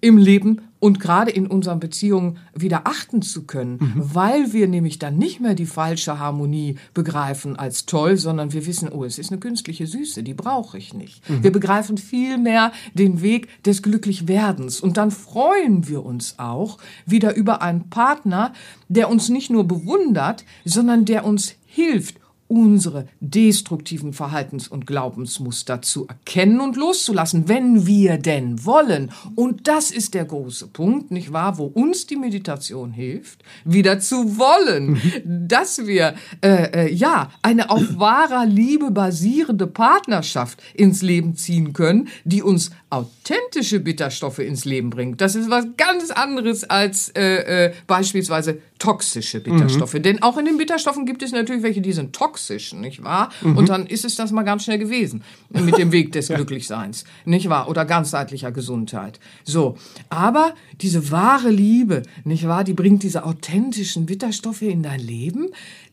im 0.00 0.16
Leben 0.16 0.62
und 0.80 1.00
gerade 1.00 1.30
in 1.30 1.46
unseren 1.46 1.80
Beziehungen 1.80 2.38
wieder 2.54 2.86
achten 2.86 3.22
zu 3.22 3.44
können, 3.44 3.78
mhm. 3.80 4.14
weil 4.14 4.52
wir 4.52 4.68
nämlich 4.68 4.98
dann 4.98 5.18
nicht 5.18 5.40
mehr 5.40 5.54
die 5.54 5.66
falsche 5.66 6.18
Harmonie 6.18 6.76
begreifen 6.94 7.56
als 7.56 7.86
toll, 7.86 8.16
sondern 8.16 8.52
wir 8.52 8.66
wissen, 8.66 8.88
oh, 8.88 9.04
es 9.04 9.18
ist 9.18 9.30
eine 9.30 9.40
künstliche 9.40 9.86
Süße, 9.86 10.22
die 10.22 10.34
brauche 10.34 10.78
ich 10.78 10.94
nicht. 10.94 11.28
Mhm. 11.28 11.42
Wir 11.42 11.52
begreifen 11.52 11.98
vielmehr 11.98 12.72
den 12.94 13.22
Weg 13.22 13.62
des 13.64 13.82
Glücklichwerdens 13.82 14.80
und 14.80 14.96
dann 14.96 15.10
freuen 15.10 15.88
wir 15.88 16.04
uns 16.04 16.38
auch 16.38 16.78
wieder 17.06 17.34
über 17.34 17.62
einen 17.62 17.90
Partner, 17.90 18.52
der 18.88 19.10
uns 19.10 19.28
nicht 19.28 19.50
nur 19.50 19.66
bewundert, 19.66 20.44
sondern 20.64 21.04
der 21.04 21.24
uns 21.24 21.54
hilft, 21.66 22.16
unsere 22.48 23.06
destruktiven 23.20 24.12
Verhaltens- 24.12 24.68
und 24.68 24.86
Glaubensmuster 24.86 25.82
zu 25.82 26.08
erkennen 26.08 26.60
und 26.60 26.76
loszulassen, 26.76 27.48
wenn 27.48 27.86
wir 27.86 28.16
denn 28.16 28.64
wollen. 28.64 29.12
Und 29.36 29.68
das 29.68 29.90
ist 29.90 30.14
der 30.14 30.24
große 30.24 30.68
Punkt, 30.68 31.10
nicht 31.10 31.32
wahr, 31.32 31.58
wo 31.58 31.66
uns 31.66 32.06
die 32.06 32.16
Meditation 32.16 32.90
hilft, 32.90 33.42
wieder 33.64 34.00
zu 34.00 34.38
wollen, 34.38 35.00
dass 35.48 35.86
wir 35.86 36.14
äh, 36.40 36.86
äh, 36.86 36.92
ja 36.92 37.30
eine 37.42 37.70
auf 37.70 37.98
wahrer 37.98 38.46
Liebe 38.46 38.90
basierende 38.90 39.66
Partnerschaft 39.66 40.60
ins 40.74 41.02
Leben 41.02 41.36
ziehen 41.36 41.74
können, 41.74 42.08
die 42.24 42.42
uns 42.42 42.70
authentische 42.90 43.80
Bitterstoffe 43.80 44.38
ins 44.38 44.64
Leben 44.64 44.88
bringt. 44.88 45.20
Das 45.20 45.34
ist 45.34 45.50
was 45.50 45.66
ganz 45.76 46.10
anderes 46.10 46.64
als 46.64 47.10
äh, 47.10 47.66
äh, 47.66 47.74
beispielsweise 47.86 48.62
toxische 48.78 49.40
Bitterstoffe. 49.40 49.94
Mhm. 49.94 50.02
Denn 50.02 50.22
auch 50.22 50.38
in 50.38 50.44
den 50.44 50.58
Bitterstoffen 50.58 51.06
gibt 51.06 51.22
es 51.22 51.32
natürlich 51.32 51.62
welche, 51.62 51.80
die 51.80 51.92
sind 51.92 52.14
toxisch, 52.14 52.72
nicht 52.72 53.02
wahr? 53.02 53.30
Mhm. 53.42 53.56
Und 53.56 53.68
dann 53.68 53.86
ist 53.86 54.04
es 54.04 54.14
das 54.14 54.32
mal 54.32 54.42
ganz 54.42 54.64
schnell 54.64 54.78
gewesen 54.78 55.22
mit 55.50 55.76
dem 55.78 55.92
Weg 55.92 56.12
des 56.12 56.28
Glücklichseins, 56.28 57.04
nicht 57.24 57.48
wahr? 57.48 57.68
Oder 57.68 57.84
ganzheitlicher 57.84 58.52
Gesundheit. 58.52 59.20
So. 59.44 59.76
Aber 60.08 60.54
diese 60.80 61.10
wahre 61.10 61.50
Liebe, 61.50 62.02
nicht 62.24 62.46
wahr? 62.46 62.64
Die 62.64 62.74
bringt 62.74 63.02
diese 63.02 63.24
authentischen 63.24 64.06
Bitterstoffe 64.06 64.62
in 64.62 64.82
dein 64.82 65.00
Leben, 65.00 65.48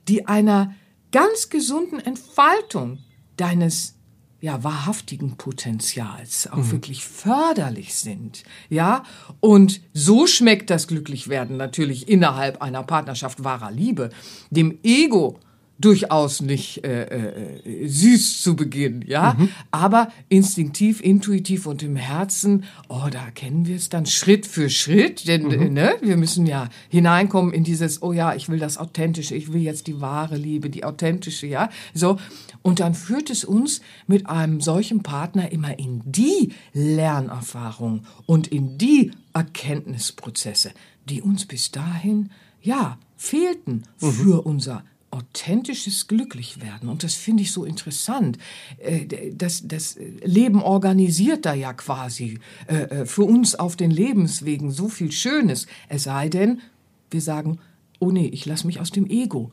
die 0.07 0.27
einer 0.27 0.73
ganz 1.11 1.49
gesunden 1.49 1.99
Entfaltung 1.99 2.99
deines 3.37 3.95
ja, 4.41 4.63
wahrhaftigen 4.63 5.37
Potenzials 5.37 6.47
auch 6.51 6.57
mhm. 6.57 6.71
wirklich 6.71 7.05
förderlich 7.05 7.95
sind. 7.95 8.43
Ja, 8.69 9.03
und 9.39 9.81
so 9.93 10.27
schmeckt 10.27 10.69
das 10.69 10.87
Glücklichwerden 10.87 11.57
natürlich 11.57 12.07
innerhalb 12.07 12.61
einer 12.61 12.83
Partnerschaft 12.83 13.43
wahrer 13.43 13.71
Liebe. 13.71 14.09
Dem 14.49 14.77
Ego 14.83 15.39
durchaus 15.77 16.41
nicht 16.41 16.85
äh, 16.85 17.03
äh, 17.03 17.87
süß 17.87 18.41
zu 18.41 18.55
Beginn, 18.55 19.03
ja, 19.05 19.35
mhm. 19.37 19.49
aber 19.71 20.09
instinktiv, 20.29 21.01
intuitiv 21.01 21.65
und 21.65 21.83
im 21.83 21.95
Herzen, 21.95 22.63
oh, 22.87 23.07
da 23.11 23.29
kennen 23.31 23.65
wir 23.65 23.75
es 23.75 23.89
dann 23.89 24.05
Schritt 24.05 24.45
für 24.45 24.69
Schritt, 24.69 25.27
denn 25.27 25.43
mhm. 25.43 25.73
ne, 25.73 25.95
wir 26.01 26.15
müssen 26.15 26.45
ja 26.45 26.69
hineinkommen 26.89 27.53
in 27.53 27.63
dieses, 27.63 28.01
oh 28.01 28.13
ja, 28.13 28.33
ich 28.35 28.47
will 28.47 28.59
das 28.59 28.77
Authentische, 28.77 29.35
ich 29.35 29.51
will 29.51 29.61
jetzt 29.61 29.87
die 29.87 29.99
wahre 29.99 30.37
Liebe, 30.37 30.69
die 30.69 30.85
authentische, 30.85 31.47
ja, 31.47 31.69
so 31.93 32.17
und 32.61 32.79
dann 32.79 32.93
führt 32.93 33.29
es 33.29 33.43
uns 33.43 33.81
mit 34.07 34.27
einem 34.27 34.61
solchen 34.61 35.03
Partner 35.03 35.51
immer 35.51 35.77
in 35.77 36.01
die 36.05 36.53
Lernerfahrung 36.73 38.05
und 38.25 38.47
in 38.47 38.77
die 38.77 39.11
Erkenntnisprozesse, 39.33 40.71
die 41.09 41.21
uns 41.21 41.45
bis 41.45 41.71
dahin 41.71 42.31
ja 42.61 42.97
fehlten 43.17 43.83
mhm. 43.99 44.11
für 44.11 44.45
unser 44.45 44.83
authentisches 45.15 46.07
Glücklichwerden. 46.07 46.89
Und 46.89 47.03
das 47.03 47.15
finde 47.15 47.43
ich 47.43 47.51
so 47.51 47.65
interessant. 47.65 48.37
Äh, 48.77 49.31
das, 49.33 49.67
das 49.67 49.97
Leben 50.23 50.61
organisiert 50.61 51.45
da 51.45 51.53
ja 51.53 51.73
quasi 51.73 52.39
äh, 52.67 52.75
äh, 52.75 53.05
für 53.05 53.23
uns 53.23 53.55
auf 53.55 53.75
den 53.75 53.91
Lebenswegen 53.91 54.71
so 54.71 54.89
viel 54.89 55.11
Schönes. 55.11 55.67
Es 55.89 56.03
sei 56.03 56.29
denn, 56.29 56.61
wir 57.09 57.21
sagen, 57.21 57.59
oh 57.99 58.11
nee, 58.11 58.27
ich 58.27 58.45
lasse 58.45 58.67
mich 58.67 58.79
aus 58.79 58.91
dem 58.91 59.09
Ego 59.09 59.51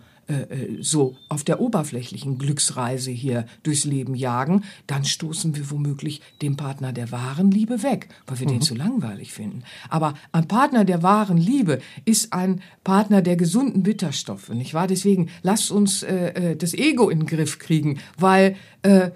so 0.81 1.17
auf 1.29 1.45
der 1.45 1.61
oberflächlichen 1.61 2.39
Glücksreise 2.39 3.11
hier 3.11 3.47
durchs 3.65 3.85
Leben 3.85 4.15
jagen, 4.15 4.65
dann 4.87 5.05
stoßen 5.05 5.57
wir 5.57 5.71
womöglich 5.71 6.23
den 6.41 6.57
Partner 6.57 6.93
der 6.93 7.11
wahren 7.13 7.51
Liebe 7.51 7.83
weg, 7.83 8.09
weil 8.27 8.41
wir 8.41 8.47
mhm. 8.47 8.53
den 8.53 8.63
zu 8.63 8.75
langweilig 8.75 9.33
finden. 9.33 9.65
Aber 9.89 10.15
ein 10.31 10.49
Partner 10.49 10.85
der 10.85 11.03
wahren 11.03 11.37
Liebe 11.37 11.81
ist 12.05 12.33
ein 12.33 12.63
Partner 12.85 13.23
der 13.23 13.37
gesunden 13.37 13.83
Bitterstoffe, 13.83 14.49
nicht 14.51 14.75
wahr? 14.75 14.87
Deswegen 14.87 15.29
lasst 15.43 15.71
uns 15.71 16.03
äh, 16.03 16.53
äh, 16.53 16.57
das 16.57 16.75
Ego 16.75 17.11
in 17.11 17.21
den 17.21 17.27
Griff 17.27 17.59
kriegen, 17.59 17.99
weil 18.19 18.57
äh, 18.83 19.11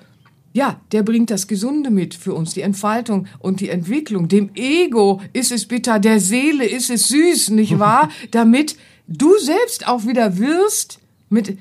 ja, 0.52 0.80
der 0.90 1.02
bringt 1.02 1.30
das 1.30 1.48
Gesunde 1.48 1.90
mit 1.90 2.14
für 2.14 2.32
uns, 2.32 2.54
die 2.54 2.62
Entfaltung 2.62 3.26
und 3.40 3.60
die 3.60 3.68
Entwicklung. 3.68 4.28
Dem 4.28 4.50
Ego 4.54 5.20
ist 5.34 5.52
es 5.52 5.66
bitter, 5.66 5.98
der 5.98 6.18
Seele 6.18 6.64
ist 6.64 6.88
es 6.88 7.08
süß, 7.08 7.50
nicht 7.50 7.78
wahr? 7.78 8.08
Damit 8.30 8.76
du 9.06 9.38
selbst 9.38 9.86
auch 9.86 10.06
wieder 10.06 10.38
wirst 10.38 10.98
mit 11.28 11.58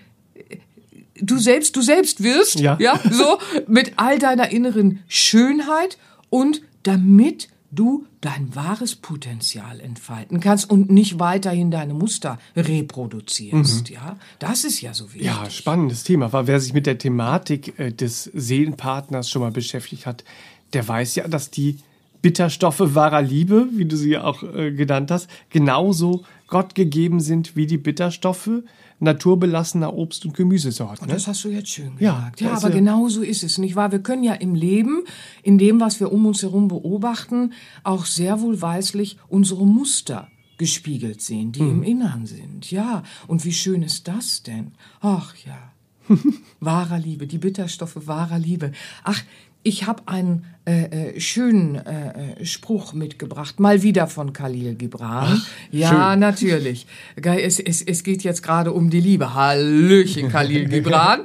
du 1.15 1.37
selbst 1.37 1.75
du 1.75 1.81
selbst 1.81 2.23
wirst 2.23 2.59
ja. 2.59 2.77
ja 2.79 2.99
so 3.09 3.39
mit 3.67 3.93
all 3.97 4.19
deiner 4.19 4.51
inneren 4.51 5.03
Schönheit 5.07 5.97
und 6.29 6.61
damit 6.83 7.49
du 7.71 8.05
dein 8.21 8.55
wahres 8.55 8.95
Potenzial 8.95 9.79
entfalten 9.79 10.39
kannst 10.39 10.69
und 10.69 10.89
nicht 10.89 11.19
weiterhin 11.19 11.71
deine 11.71 11.93
Muster 11.93 12.39
reproduzierst. 12.55 13.89
Mhm. 13.89 13.95
Ja, 13.95 14.17
das 14.39 14.63
ist 14.63 14.81
ja 14.81 14.93
so 14.93 15.05
wichtig. 15.13 15.27
Ja, 15.27 15.49
spannendes 15.49 16.03
Thema. 16.03 16.31
Weil 16.31 16.47
wer 16.47 16.59
sich 16.59 16.73
mit 16.73 16.85
der 16.85 16.97
Thematik 16.97 17.77
äh, 17.77 17.91
des 17.91 18.23
Seelenpartners 18.33 19.29
schon 19.29 19.41
mal 19.41 19.51
beschäftigt 19.51 20.05
hat, 20.05 20.23
der 20.73 20.87
weiß 20.87 21.15
ja, 21.15 21.27
dass 21.27 21.51
die 21.51 21.77
Bitterstoffe 22.21 22.81
wahrer 22.95 23.21
Liebe, 23.21 23.67
wie 23.73 23.85
du 23.85 23.95
sie 23.95 24.17
auch 24.17 24.41
äh, 24.41 24.71
genannt 24.71 25.11
hast, 25.11 25.29
genauso 25.51 26.23
Gott 26.47 26.75
gegeben 26.75 27.19
sind 27.19 27.55
wie 27.55 27.65
die 27.65 27.77
Bitterstoffe 27.77 28.63
naturbelassener 28.99 29.93
Obst- 29.93 30.25
und 30.25 30.35
Gemüsesorten. 30.35 31.07
Ne? 31.07 31.13
Das 31.13 31.27
hast 31.27 31.43
du 31.43 31.49
jetzt 31.49 31.69
schön 31.69 31.97
gesagt. 31.97 32.41
Ja, 32.41 32.47
ja 32.47 32.53
aber 32.55 32.69
ja 32.69 32.75
genau 32.75 33.09
so 33.09 33.21
ist 33.21 33.43
es, 33.43 33.57
nicht 33.57 33.75
wahr? 33.75 33.91
Wir 33.91 33.99
können 33.99 34.23
ja 34.23 34.33
im 34.33 34.55
Leben, 34.55 35.03
in 35.43 35.57
dem, 35.57 35.79
was 35.79 35.99
wir 35.99 36.11
um 36.11 36.25
uns 36.25 36.41
herum 36.41 36.67
beobachten, 36.67 37.53
auch 37.83 38.05
sehr 38.05 38.41
wohlweislich 38.41 39.17
unsere 39.27 39.65
Muster 39.65 40.29
gespiegelt 40.57 41.21
sehen, 41.21 41.51
die 41.51 41.59
hm. 41.59 41.69
im 41.69 41.83
Innern 41.83 42.25
sind. 42.25 42.71
Ja, 42.71 43.03
und 43.27 43.43
wie 43.43 43.53
schön 43.53 43.81
ist 43.83 44.07
das 44.07 44.43
denn? 44.43 44.71
Ach 45.01 45.35
ja. 45.45 45.71
wahrer 46.59 46.99
Liebe, 46.99 47.27
die 47.27 47.39
Bitterstoffe 47.39 48.07
wahrer 48.07 48.39
Liebe. 48.39 48.71
Ach, 49.03 49.21
ich 49.65 49.85
habe 49.87 50.03
einen 50.05 50.45
äh, 50.65 51.15
äh, 51.15 51.19
schönen 51.19 51.75
äh, 51.75 52.39
äh, 52.39 52.45
Spruch 52.45 52.93
mitgebracht, 52.93 53.59
mal 53.59 53.81
wieder 53.81 54.05
von 54.05 54.31
Khalil 54.31 54.75
Gibran. 54.75 55.41
Ach, 55.41 55.47
ja, 55.71 56.11
schön. 56.11 56.19
natürlich. 56.27 56.85
Es, 57.15 57.59
es, 57.59 57.81
es 57.81 58.03
geht 58.03 58.21
jetzt 58.23 58.43
gerade 58.43 58.71
um 58.71 58.91
die 58.91 58.99
Liebe. 58.99 59.33
Hallöchen, 59.33 60.29
Khalil 60.29 60.65
Gibran. 60.69 61.21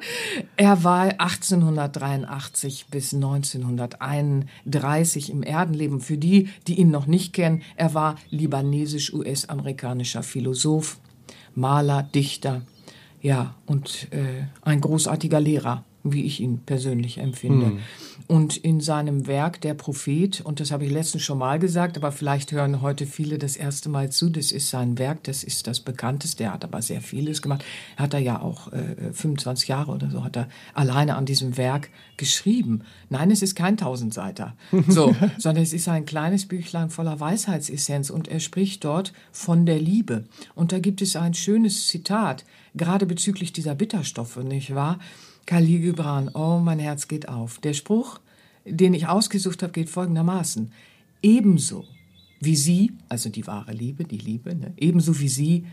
er 0.57 0.85
war 0.85 1.20
1883 1.20 2.87
bis 2.90 3.12
1931 3.12 5.31
im 5.31 5.42
Erdenleben. 5.42 6.00
Für 6.00 6.16
die, 6.16 6.48
die 6.66 6.81
ihn 6.81 6.90
noch 6.90 7.07
nicht 7.07 7.35
kennen, 7.35 7.61
er 7.76 7.92
war 7.92 8.16
libanesisch-US-amerikanischer 8.31 10.22
Philosoph, 10.22 10.96
Maler, 11.55 12.09
Dichter, 12.14 12.62
ja, 13.20 13.55
und 13.66 14.09
äh, 14.12 14.44
ein 14.62 14.81
großartiger 14.81 15.40
Lehrer 15.40 15.85
wie 16.02 16.24
ich 16.24 16.40
ihn 16.40 16.60
persönlich 16.64 17.18
empfinde. 17.18 17.66
Hm. 17.66 17.78
Und 18.26 18.56
in 18.56 18.80
seinem 18.80 19.26
Werk 19.26 19.60
Der 19.60 19.74
Prophet, 19.74 20.40
und 20.40 20.60
das 20.60 20.70
habe 20.70 20.84
ich 20.84 20.90
letztens 20.90 21.22
schon 21.22 21.38
mal 21.38 21.58
gesagt, 21.58 21.96
aber 21.96 22.12
vielleicht 22.12 22.52
hören 22.52 22.80
heute 22.80 23.06
viele 23.06 23.38
das 23.38 23.56
erste 23.56 23.88
Mal 23.88 24.10
zu, 24.10 24.30
das 24.30 24.52
ist 24.52 24.70
sein 24.70 24.98
Werk, 24.98 25.24
das 25.24 25.42
ist 25.42 25.66
das 25.66 25.80
bekannteste, 25.80 26.44
er 26.44 26.54
hat 26.54 26.64
aber 26.64 26.80
sehr 26.80 27.00
vieles 27.00 27.42
gemacht. 27.42 27.64
Hat 27.96 28.14
er 28.14 28.20
ja 28.20 28.40
auch 28.40 28.72
äh, 28.72 29.12
25 29.12 29.68
Jahre 29.68 29.92
oder 29.92 30.10
so, 30.10 30.24
hat 30.24 30.36
er 30.36 30.48
alleine 30.74 31.16
an 31.16 31.26
diesem 31.26 31.56
Werk 31.56 31.90
geschrieben. 32.16 32.82
Nein, 33.08 33.30
es 33.30 33.42
ist 33.42 33.54
kein 33.54 33.76
Tausendseiter, 33.76 34.54
so, 34.88 35.14
sondern 35.38 35.62
es 35.62 35.72
ist 35.72 35.88
ein 35.88 36.06
kleines 36.06 36.46
Büchlein 36.46 36.90
voller 36.90 37.20
Weisheitsessenz 37.20 38.10
und 38.10 38.28
er 38.28 38.40
spricht 38.40 38.84
dort 38.84 39.12
von 39.32 39.66
der 39.66 39.80
Liebe. 39.80 40.24
Und 40.54 40.72
da 40.72 40.78
gibt 40.78 41.02
es 41.02 41.16
ein 41.16 41.34
schönes 41.34 41.88
Zitat, 41.88 42.44
gerade 42.74 43.06
bezüglich 43.06 43.52
dieser 43.52 43.74
Bitterstoffe, 43.74 44.36
nicht 44.36 44.74
wahr? 44.74 44.98
Khalil 45.50 45.80
Gibran, 45.80 46.30
oh, 46.32 46.60
mein 46.60 46.78
Herz 46.78 47.08
geht 47.08 47.28
auf. 47.28 47.58
Der 47.58 47.72
Spruch, 47.72 48.20
den 48.64 48.94
ich 48.94 49.08
ausgesucht 49.08 49.64
habe, 49.64 49.72
geht 49.72 49.90
folgendermaßen. 49.90 50.70
Ebenso 51.22 51.86
wie 52.38 52.54
Sie, 52.54 52.92
also 53.08 53.30
die 53.30 53.48
wahre 53.48 53.72
Liebe, 53.72 54.04
die 54.04 54.18
Liebe, 54.18 54.54
ne, 54.54 54.72
ebenso 54.76 55.18
wie 55.18 55.28
sie 55.28 55.66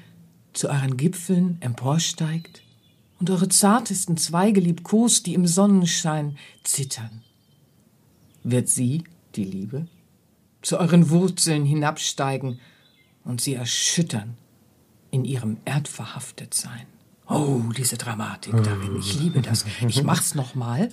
zu 0.53 0.67
euren 0.69 0.97
Gipfeln 0.97 1.57
emporsteigt, 1.59 2.63
und 3.19 3.29
eure 3.29 3.49
zartesten 3.49 4.17
Zweige 4.17 4.61
liebkost, 4.61 5.27
die 5.27 5.35
im 5.35 5.45
Sonnenschein 5.45 6.39
zittern. 6.63 7.21
Wird 8.43 8.69
sie, 8.69 9.03
die 9.35 9.43
Liebe, 9.43 9.85
zu 10.63 10.79
euren 10.79 11.11
Wurzeln 11.11 11.65
hinabsteigen 11.65 12.59
und 13.23 13.41
sie 13.41 13.53
erschüttern 13.53 14.37
in 15.11 15.23
ihrem 15.23 15.57
Erdverhaftetsein. 15.65 16.96
Oh, 17.29 17.61
diese 17.75 17.97
Dramatik 17.97 18.53
darin. 18.63 18.97
Ich 18.99 19.19
liebe 19.19 19.41
das. 19.41 19.65
Ich 19.87 20.03
mach's 20.03 20.33
nochmal. 20.35 20.89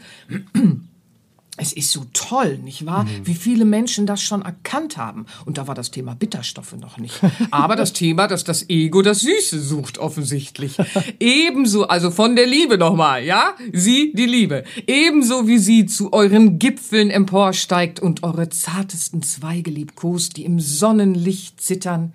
Es 1.56 1.72
ist 1.72 1.92
so 1.92 2.04
toll, 2.12 2.58
nicht 2.58 2.84
wahr? 2.84 3.04
Mhm. 3.04 3.26
Wie 3.28 3.34
viele 3.34 3.64
Menschen 3.64 4.06
das 4.06 4.20
schon 4.20 4.42
erkannt 4.42 4.96
haben. 4.96 5.26
Und 5.44 5.56
da 5.56 5.68
war 5.68 5.76
das 5.76 5.92
Thema 5.92 6.16
Bitterstoffe 6.16 6.74
noch 6.76 6.98
nicht. 6.98 7.20
Aber 7.52 7.76
das 7.76 7.92
Thema, 7.92 8.26
dass 8.26 8.42
das 8.42 8.68
Ego 8.68 9.02
das 9.02 9.20
Süße 9.20 9.60
sucht, 9.60 9.98
offensichtlich. 9.98 10.76
Ebenso, 11.20 11.86
also 11.86 12.10
von 12.10 12.34
der 12.34 12.46
Liebe 12.46 12.76
nochmal, 12.76 13.22
ja? 13.22 13.54
Sie, 13.72 14.12
die 14.16 14.26
Liebe. 14.26 14.64
Ebenso 14.88 15.46
wie 15.46 15.58
sie 15.58 15.86
zu 15.86 16.12
euren 16.12 16.58
Gipfeln 16.58 17.10
emporsteigt 17.10 18.00
und 18.00 18.24
eure 18.24 18.48
zartesten 18.48 19.22
Zweige 19.22 19.70
liebkost, 19.70 20.36
die 20.36 20.44
im 20.44 20.58
Sonnenlicht 20.58 21.60
zittern, 21.60 22.14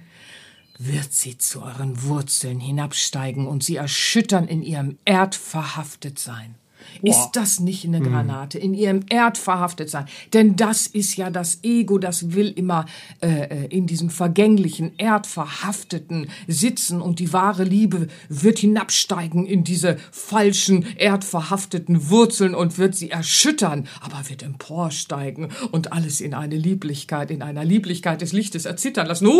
wird 0.79 1.13
sie 1.13 1.37
zu 1.37 1.61
euren 1.61 2.03
Wurzeln 2.03 2.59
hinabsteigen 2.59 3.47
und 3.47 3.63
sie 3.63 3.75
erschüttern 3.75 4.47
in 4.47 4.63
ihrem 4.63 4.97
Erd 5.03 5.35
verhaftet 5.35 6.17
sein. 6.17 6.55
Boah. 7.01 7.09
Ist 7.09 7.29
das 7.33 7.59
nicht 7.59 7.85
eine 7.85 7.99
mhm. 7.99 8.05
Granate? 8.05 8.59
In 8.59 8.73
ihrem 8.73 9.01
Erd 9.09 9.37
verhaftet 9.37 9.89
sein. 9.89 10.05
Denn 10.33 10.55
das 10.55 10.87
ist 10.87 11.15
ja 11.15 11.29
das 11.29 11.59
Ego, 11.63 11.97
das 11.97 12.33
will 12.33 12.49
immer 12.49 12.85
äh, 13.21 13.27
äh, 13.27 13.65
in 13.67 13.87
diesem 13.87 14.09
vergänglichen, 14.09 14.91
erdverhafteten 14.97 16.29
sitzen 16.47 17.01
und 17.01 17.19
die 17.19 17.33
wahre 17.33 17.63
Liebe 17.63 18.07
wird 18.27 18.59
hinabsteigen 18.59 19.45
in 19.45 19.63
diese 19.63 19.97
falschen, 20.11 20.85
erdverhafteten 20.97 22.09
Wurzeln 22.09 22.55
und 22.55 22.77
wird 22.77 22.95
sie 22.95 23.11
erschüttern, 23.11 23.87
aber 24.01 24.29
wird 24.29 24.43
emporsteigen 24.43 25.49
und 25.71 25.93
alles 25.93 26.21
in 26.21 26.33
eine 26.33 26.55
Lieblichkeit, 26.55 27.31
in 27.31 27.41
einer 27.41 27.65
Lieblichkeit 27.65 28.21
des 28.21 28.33
Lichtes 28.33 28.65
erzittern 28.65 29.07
lassen. 29.07 29.27
Uh, 29.27 29.39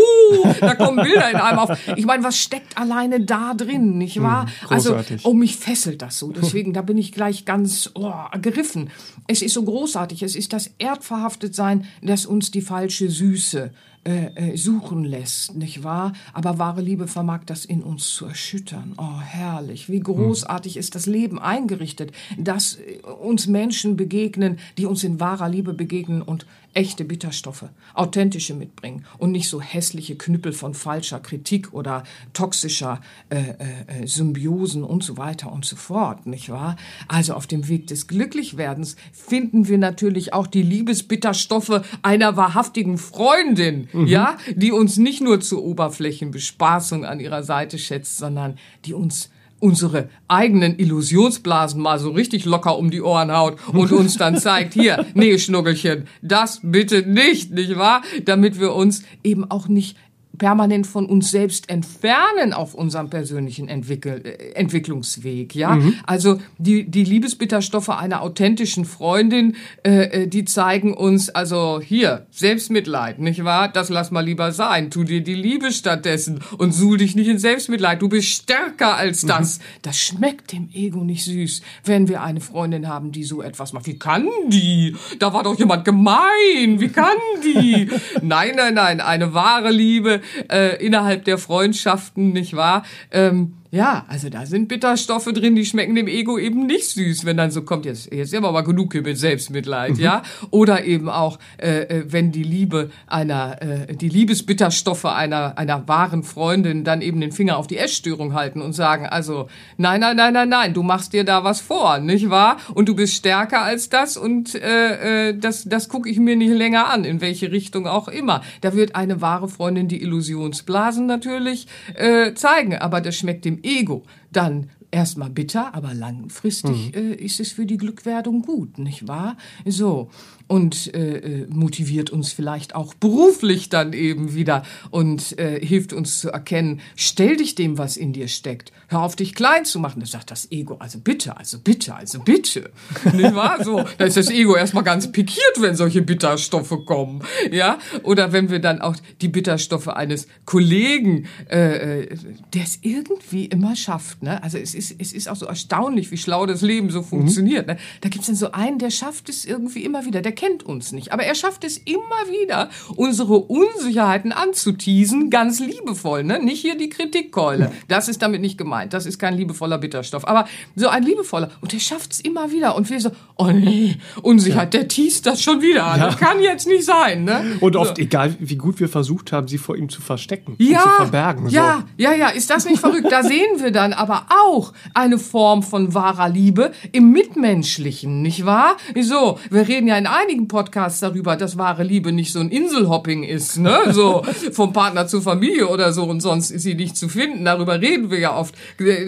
da 0.59 0.75
kommen 0.75 1.03
Bilder 1.03 1.29
in 1.29 1.37
einem 1.37 1.59
auf. 1.59 1.77
Ich 1.95 2.05
meine, 2.05 2.23
was 2.23 2.37
steckt 2.37 2.77
alleine 2.77 3.21
da 3.21 3.53
drin, 3.53 3.97
nicht 3.97 4.21
wahr? 4.21 4.45
Mhm, 4.45 4.67
also, 4.69 4.99
oh, 5.23 5.33
mich 5.33 5.55
fesselt 5.57 6.01
das 6.01 6.19
so. 6.19 6.31
Deswegen, 6.31 6.73
da 6.73 6.81
bin 6.81 6.97
ich 6.97 7.11
gleich 7.11 7.28
gleich 7.29 7.45
ganz 7.45 7.91
oh, 7.93 8.11
ergriffen. 8.31 8.89
Es 9.27 9.41
ist 9.41 9.53
so 9.53 9.63
großartig. 9.63 10.23
Es 10.23 10.35
ist 10.35 10.53
das 10.53 10.71
Erdverhaftetsein, 10.79 11.85
das 12.01 12.25
uns 12.25 12.51
die 12.51 12.61
falsche 12.61 13.09
Süße 13.09 13.71
äh, 14.09 14.31
äh, 14.53 14.57
suchen 14.57 15.03
lässt, 15.03 15.53
nicht 15.53 15.83
wahr? 15.83 16.13
Aber 16.33 16.57
wahre 16.57 16.81
Liebe 16.81 17.07
vermag 17.07 17.41
das 17.45 17.63
in 17.63 17.83
uns 17.83 18.09
zu 18.15 18.25
erschüttern. 18.25 18.95
Oh, 18.97 19.19
herrlich. 19.19 19.87
Wie 19.87 19.99
großartig 19.99 20.77
ist 20.77 20.95
das 20.95 21.05
Leben 21.05 21.37
eingerichtet, 21.37 22.11
dass 22.35 22.79
äh, 22.79 23.01
uns 23.03 23.45
Menschen 23.45 23.97
begegnen, 23.97 24.57
die 24.79 24.87
uns 24.87 25.03
in 25.03 25.19
wahrer 25.19 25.47
Liebe 25.47 25.75
begegnen 25.75 26.23
und 26.23 26.47
echte 26.73 27.03
Bitterstoffe, 27.03 27.65
authentische 27.93 28.53
mitbringen 28.53 29.05
und 29.17 29.31
nicht 29.31 29.49
so 29.49 29.59
hässliche 29.59 30.15
Knüppel 30.15 30.53
von 30.53 30.73
falscher 30.73 31.19
Kritik 31.19 31.73
oder 31.73 32.03
toxischer 32.33 33.01
äh, 33.29 33.37
äh, 33.37 34.07
Symbiosen 34.07 34.83
und 34.83 35.03
so 35.03 35.17
weiter 35.17 35.51
und 35.51 35.65
so 35.65 35.75
fort, 35.75 36.27
nicht 36.27 36.49
wahr? 36.49 36.75
Also 37.07 37.33
auf 37.33 37.47
dem 37.47 37.67
Weg 37.67 37.87
des 37.87 38.07
Glücklichwerdens 38.07 38.95
finden 39.11 39.67
wir 39.67 39.77
natürlich 39.77 40.33
auch 40.33 40.47
die 40.47 40.61
Liebesbitterstoffe 40.61 41.81
einer 42.03 42.37
wahrhaftigen 42.37 42.97
Freundin, 42.97 43.89
mhm. 44.01 44.07
ja, 44.07 44.37
die 44.55 44.71
uns 44.71 44.97
nicht 44.97 45.21
nur 45.21 45.39
zur 45.41 45.63
Oberflächenbespaßung 45.63 47.05
an 47.05 47.19
ihrer 47.19 47.43
Seite 47.43 47.77
schätzt, 47.77 48.17
sondern 48.17 48.57
die 48.85 48.93
uns 48.93 49.29
unsere 49.59 50.09
eigenen 50.27 50.79
Illusionsblasen 50.79 51.81
mal 51.81 51.99
so 51.99 52.11
richtig 52.11 52.45
locker 52.45 52.77
um 52.77 52.91
die 52.91 53.01
Ohren 53.01 53.31
haut 53.31 53.57
und 53.73 53.91
uns 53.91 54.17
dann 54.17 54.37
zeigt, 54.39 54.73
hier, 54.73 55.05
nee, 55.13 55.37
Schnuckelchen, 55.37 56.07
das 56.21 56.61
bitte 56.63 57.01
nicht, 57.01 57.51
nicht 57.51 57.77
wahr? 57.77 58.01
Damit 58.25 58.59
wir 58.59 58.73
uns 58.73 59.03
eben 59.23 59.49
auch 59.49 59.67
nicht 59.67 59.97
permanent 60.39 60.87
von 60.87 61.05
uns 61.05 61.29
selbst 61.29 61.69
entfernen 61.69 62.53
auf 62.53 62.73
unserem 62.73 63.11
persönlichen 63.11 63.67
Entwickel 63.67 64.25
äh, 64.25 64.53
Entwicklungsweg. 64.53 65.53
Ja, 65.53 65.75
mhm. 65.75 65.93
also 66.07 66.39
die 66.57 66.89
die 66.89 67.03
Liebesbitterstoffe 67.03 67.89
einer 67.89 68.23
authentischen 68.23 68.85
Freundin, 68.85 69.55
äh, 69.83 70.23
äh, 70.23 70.27
die 70.27 70.45
zeigen 70.45 70.95
uns 70.95 71.29
also 71.29 71.79
hier 71.79 72.25
Selbstmitleid, 72.31 73.19
nicht 73.19 73.43
wahr? 73.43 73.67
Das 73.67 73.89
lass 73.89 74.09
mal 74.09 74.25
lieber 74.25 74.51
sein. 74.51 74.89
Tu 74.89 75.03
dir 75.03 75.21
die 75.21 75.35
Liebe 75.35 75.71
stattdessen 75.71 76.39
und 76.57 76.73
suhl 76.73 76.97
dich 76.97 77.15
nicht 77.15 77.27
in 77.27 77.37
Selbstmitleid. 77.37 78.01
Du 78.01 78.09
bist 78.09 78.29
stärker 78.29 78.95
als 78.95 79.21
das. 79.21 79.59
Mhm. 79.59 79.63
Das 79.83 79.99
schmeckt 79.99 80.51
dem 80.53 80.69
Ego 80.73 81.03
nicht 81.03 81.25
süß, 81.25 81.61
wenn 81.83 82.07
wir 82.07 82.23
eine 82.23 82.39
Freundin 82.39 82.87
haben, 82.87 83.11
die 83.11 83.23
so 83.23 83.41
etwas 83.41 83.73
macht. 83.73 83.85
Wie 83.85 83.99
kann 83.99 84.27
die? 84.47 84.95
Da 85.19 85.33
war 85.33 85.43
doch 85.43 85.59
jemand 85.59 85.85
gemein. 85.85 86.79
Wie 86.79 86.89
kann 86.89 87.17
die? 87.43 87.89
nein, 88.21 88.53
nein, 88.55 88.73
nein. 88.73 89.01
Eine 89.01 89.33
wahre 89.33 89.71
Liebe 89.71 90.21
äh, 90.51 90.83
innerhalb 90.83 91.25
der 91.25 91.37
Freundschaften, 91.37 92.33
nicht 92.33 92.55
wahr? 92.55 92.83
Ähm, 93.11 93.53
ja, 93.71 94.03
also 94.07 94.29
da 94.29 94.47
sind 94.47 94.67
Bitterstoffe 94.67 95.31
drin, 95.31 95.55
die 95.55 95.65
schmecken 95.65 95.93
dem 95.93 96.07
Ego 96.07 96.39
eben 96.39 96.65
nicht 96.65 96.89
süß, 96.89 97.25
wenn 97.25 97.37
dann 97.37 97.51
so 97.51 97.61
kommt, 97.61 97.85
jetzt, 97.85 98.11
jetzt 98.11 98.33
haben 98.33 98.43
wir 98.43 98.49
aber 98.49 98.63
genug 98.63 98.93
hier 98.93 99.03
mit 99.03 99.19
Selbstmitleid, 99.19 99.97
mhm. 99.97 99.99
ja? 99.99 100.23
Oder 100.49 100.85
eben 100.85 101.07
auch, 101.07 101.37
äh, 101.57 101.81
äh, 101.81 102.03
wenn 102.07 102.31
die 102.31 102.41
Liebe 102.41 102.89
einer, 103.05 103.61
äh, 103.61 103.93
die 103.93 104.09
Liebesbitterstoffe 104.09 105.05
einer, 105.05 105.55
einer 105.59 105.87
wahren 105.87 106.23
Freundin 106.23 106.83
dann 106.83 107.01
eben 107.01 107.21
den 107.21 107.31
Finger 107.31 107.57
auf 107.57 107.67
die 107.67 107.77
Essstörung 107.77 108.33
halten 108.33 108.59
und 108.61 108.73
sagen, 108.73 109.05
also, 109.05 109.49
nein, 109.77 109.99
nein, 109.99 110.15
nein, 110.15 110.33
nein, 110.33 110.49
nein, 110.49 110.73
du 110.73 110.81
machst 110.81 111.13
dir 111.13 111.23
da 111.23 111.43
was 111.43 111.61
vor, 111.61 111.99
nicht 111.99 112.31
wahr? 112.31 112.57
Und 112.73 112.89
du 112.89 112.95
bist 112.95 113.13
stärker 113.13 113.61
als 113.61 113.89
das 113.89 114.17
und 114.17 114.55
äh, 114.55 115.29
äh, 115.29 115.37
das, 115.37 115.65
das 115.65 115.89
gucke 115.89 116.09
ich 116.09 116.17
mir 116.17 116.35
nicht 116.35 116.53
länger 116.53 116.89
an, 116.89 117.05
in 117.05 117.21
welche 117.21 117.51
Richtung 117.51 117.85
auch 117.85 118.07
immer. 118.07 118.41
Da 118.61 118.73
wird 118.73 118.95
eine 118.95 119.21
wahre 119.21 119.47
Freundin 119.47 119.87
die 119.87 120.01
Illusionsblasen 120.01 121.05
natürlich 121.05 121.67
äh, 121.93 122.33
zeigen, 122.33 122.75
aber 122.75 122.99
das 122.99 123.15
schmeckt 123.15 123.45
dem 123.45 123.58
Ego, 123.63 124.03
dann 124.31 124.69
erstmal 124.91 125.29
bitter, 125.29 125.73
aber 125.73 125.93
langfristig 125.93 126.95
mhm. 126.95 127.11
äh, 127.11 127.13
ist 127.15 127.39
es 127.39 127.51
für 127.51 127.65
die 127.65 127.77
Glückwerdung 127.77 128.41
gut, 128.41 128.77
nicht 128.77 129.07
wahr? 129.07 129.37
So 129.65 130.09
und 130.49 130.93
äh, 130.95 131.17
äh, 131.17 131.47
motiviert 131.47 132.09
uns 132.09 132.33
vielleicht 132.33 132.73
auch 132.73 132.95
beruflich 132.95 133.69
dann 133.69 133.93
eben 133.93 134.33
wieder 134.33 134.63
und 134.89 135.37
äh, 135.37 135.63
hilft 135.63 135.93
uns 135.93 136.19
zu 136.19 136.31
erkennen, 136.31 136.81
stell 136.95 137.37
dich 137.37 137.53
dem, 137.53 137.77
was 137.77 137.97
in 137.97 138.13
dir 138.13 138.27
steckt. 138.27 138.71
Hör 138.87 139.03
auf, 139.03 139.15
dich 139.15 139.35
klein 139.35 139.63
zu 139.63 139.79
machen. 139.79 139.99
Das 139.99 140.11
sagt 140.11 140.31
das 140.31 140.51
Ego, 140.51 140.77
also 140.79 140.99
bitte, 140.99 141.37
also 141.37 141.59
bitte, 141.59 141.93
also 141.95 142.19
bitte. 142.25 142.71
Nicht 143.13 143.35
wahr? 143.35 143.63
So, 143.63 143.85
da 143.99 144.05
ist 144.05 144.17
das 144.17 144.31
Ego 144.31 144.55
erstmal 144.55 144.83
ganz 144.83 145.11
pikiert, 145.11 145.61
wenn 145.61 145.75
solche 145.75 146.01
Bitterstoffe 146.01 146.83
kommen. 146.83 147.21
Ja? 147.51 147.77
Oder 148.01 148.31
wenn 148.33 148.49
wir 148.49 148.59
dann 148.59 148.81
auch 148.81 148.95
die 149.21 149.27
Bitterstoffe 149.27 149.89
eines 149.89 150.27
Kollegen, 150.45 151.27
äh, 151.49 152.05
äh 152.05 152.17
der 152.55 152.63
es 152.63 152.79
irgendwie 152.81 153.45
immer 153.45 153.75
schafft. 153.75 154.23
Ne? 154.23 154.41
Also 154.41 154.57
es 154.57 154.73
ist, 154.79 154.95
es 154.97 155.13
ist 155.13 155.29
auch 155.29 155.35
so 155.35 155.45
erstaunlich, 155.45 156.09
wie 156.11 156.17
schlau 156.17 156.45
das 156.45 156.61
Leben 156.61 156.89
so 156.89 157.03
funktioniert. 157.03 157.67
Mhm. 157.67 157.75
Da 158.01 158.09
gibt's 158.09 158.27
dann 158.27 158.35
so 158.35 158.51
einen, 158.51 158.79
der 158.79 158.89
schafft 158.89 159.29
es 159.29 159.45
irgendwie 159.45 159.83
immer 159.83 160.05
wieder. 160.05 160.21
Der 160.21 160.31
kennt 160.31 160.63
uns 160.63 160.91
nicht. 160.91 161.11
Aber 161.11 161.23
er 161.23 161.35
schafft 161.35 161.63
es 161.63 161.77
immer 161.77 161.99
wieder, 162.31 162.69
unsere 162.95 163.35
Unsicherheiten 163.39 164.31
anzuteasen, 164.31 165.29
ganz 165.29 165.59
liebevoll. 165.59 166.23
Ne? 166.23 166.39
Nicht 166.41 166.61
hier 166.61 166.77
die 166.77 166.89
Kritikkeule. 166.89 167.71
Das 167.87 168.07
ist 168.07 168.21
damit 168.21 168.41
nicht 168.41 168.57
gemeint. 168.57 168.93
Das 168.93 169.05
ist 169.05 169.19
kein 169.19 169.35
liebevoller 169.35 169.77
Bitterstoff. 169.77 170.27
Aber 170.27 170.47
so 170.75 170.87
ein 170.87 171.03
liebevoller. 171.03 171.51
Und 171.61 171.73
er 171.73 171.79
schafft 171.79 172.13
es 172.13 172.19
immer 172.21 172.51
wieder. 172.51 172.75
Und 172.75 172.89
wir 172.89 173.01
so, 173.01 173.11
oh 173.37 173.51
nee, 173.51 173.97
Unsicherheit, 174.21 174.73
ja. 174.73 174.79
der 174.79 174.87
teast 174.87 175.25
das 175.25 175.41
schon 175.41 175.61
wieder 175.61 175.85
an. 175.85 175.99
Ja. 175.99 176.05
Das 176.07 176.17
kann 176.17 176.41
jetzt 176.41 176.67
nicht 176.67 176.85
sein. 176.85 177.25
Ne? 177.25 177.57
Und 177.59 177.75
oft, 177.75 177.97
so. 177.97 178.01
egal 178.01 178.35
wie 178.39 178.55
gut 178.55 178.79
wir 178.79 178.87
versucht 178.87 179.33
haben, 179.33 179.47
sie 179.47 179.57
vor 179.57 179.75
ihm 179.75 179.89
zu 179.89 180.01
verstecken 180.01 180.55
ja, 180.57 180.81
zu 180.81 180.89
verbergen. 180.89 181.49
So. 181.49 181.55
Ja, 181.55 181.83
ja, 181.97 182.13
ja. 182.13 182.29
Ist 182.29 182.49
das 182.49 182.65
nicht 182.65 182.79
verrückt? 182.79 183.11
Da 183.11 183.23
sehen 183.23 183.59
wir 183.59 183.71
dann 183.71 183.93
aber 183.93 184.27
auch 184.29 184.68
eine 184.93 185.19
Form 185.19 185.63
von 185.63 185.93
wahrer 185.93 186.29
Liebe 186.29 186.71
im 186.91 187.11
Mitmenschlichen, 187.11 188.21
nicht 188.21 188.45
wahr? 188.45 188.77
So, 188.99 189.39
wir 189.49 189.67
reden 189.67 189.87
ja 189.87 189.97
in 189.97 190.07
einigen 190.07 190.47
Podcasts 190.47 190.99
darüber, 190.99 191.35
dass 191.35 191.57
wahre 191.57 191.83
Liebe 191.83 192.11
nicht 192.11 192.31
so 192.31 192.39
ein 192.39 192.49
Inselhopping 192.49 193.23
ist, 193.23 193.57
ne? 193.57 193.77
So 193.91 194.23
vom 194.51 194.73
Partner 194.73 195.07
zur 195.07 195.21
Familie 195.21 195.67
oder 195.67 195.93
so 195.93 196.03
und 196.05 196.21
sonst 196.21 196.51
ist 196.51 196.63
sie 196.63 196.75
nicht 196.75 196.97
zu 196.97 197.09
finden. 197.09 197.45
Darüber 197.45 197.79
reden 197.79 198.11
wir 198.11 198.19
ja 198.19 198.35
oft. 198.35 198.55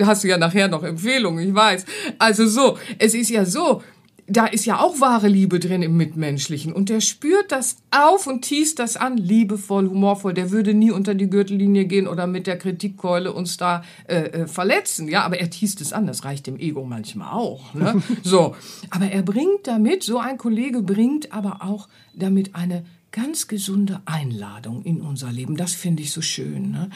Hast 0.04 0.24
du 0.24 0.28
ja 0.28 0.38
nachher 0.38 0.68
noch 0.68 0.84
Empfehlungen, 0.84 1.48
ich 1.48 1.56
weiß. 1.56 1.86
Also 2.20 2.48
so, 2.48 2.78
es 2.98 3.14
ist 3.14 3.30
ja 3.30 3.46
so, 3.46 3.82
da 4.32 4.46
ist 4.46 4.66
ja 4.66 4.80
auch 4.80 5.00
wahre 5.02 5.28
Liebe 5.28 5.60
drin 5.60 5.82
im 5.82 5.98
Mitmenschlichen. 5.98 6.74
Und 6.74 6.90
der 6.90 7.02
spürt 7.02 7.52
das 7.52 7.78
auf 7.92 8.28
und 8.28 8.42
tiest 8.42 8.80
das 8.80 8.98
an, 8.98 9.18
liebevoll, 9.18 9.90
humorvoll. 9.90 10.34
Der 10.34 10.52
würde 10.52 10.74
nie 10.74 10.92
unter 10.92 11.16
die 11.16 11.30
Gürtellinie 11.30 11.86
gehen 11.86 12.08
oder 12.08 12.28
mit 12.28 12.48
der 12.48 12.58
Kritikkeule 12.58 13.34
uns 13.34 13.58
da 13.58 13.84
äh, 14.08 14.16
äh, 14.16 14.48
verletzen. 14.48 15.08
Ja, 15.08 15.24
aber 15.24 15.40
er 15.40 15.50
tiest 15.50 15.82
es 15.82 15.94
an. 15.94 16.08
Das 16.08 16.24
reicht 16.24 16.48
dem 16.48 16.58
Ego 16.60 16.84
manchmal 16.84 17.34
auch. 17.34 17.74
Ne? 17.74 18.02
so, 18.24 18.56
aber 18.90 19.12
er 19.12 19.24
bringt 19.24 19.66
damit, 19.66 20.04
so 20.04 20.20
ein 20.20 20.38
Kollege 20.38 20.82
bringt 20.82 21.34
aber 21.34 21.60
auch 21.62 21.88
damit 22.14 22.56
eine 22.56 22.86
ganz 23.12 23.48
gesunde 23.48 24.02
Einladung 24.06 24.84
in 24.84 25.02
unser 25.02 25.32
Leben. 25.32 25.58
Das 25.58 25.74
finde 25.74 26.04
ich 26.04 26.12
so 26.12 26.22
schön. 26.22 26.72
Ne? 26.72 26.90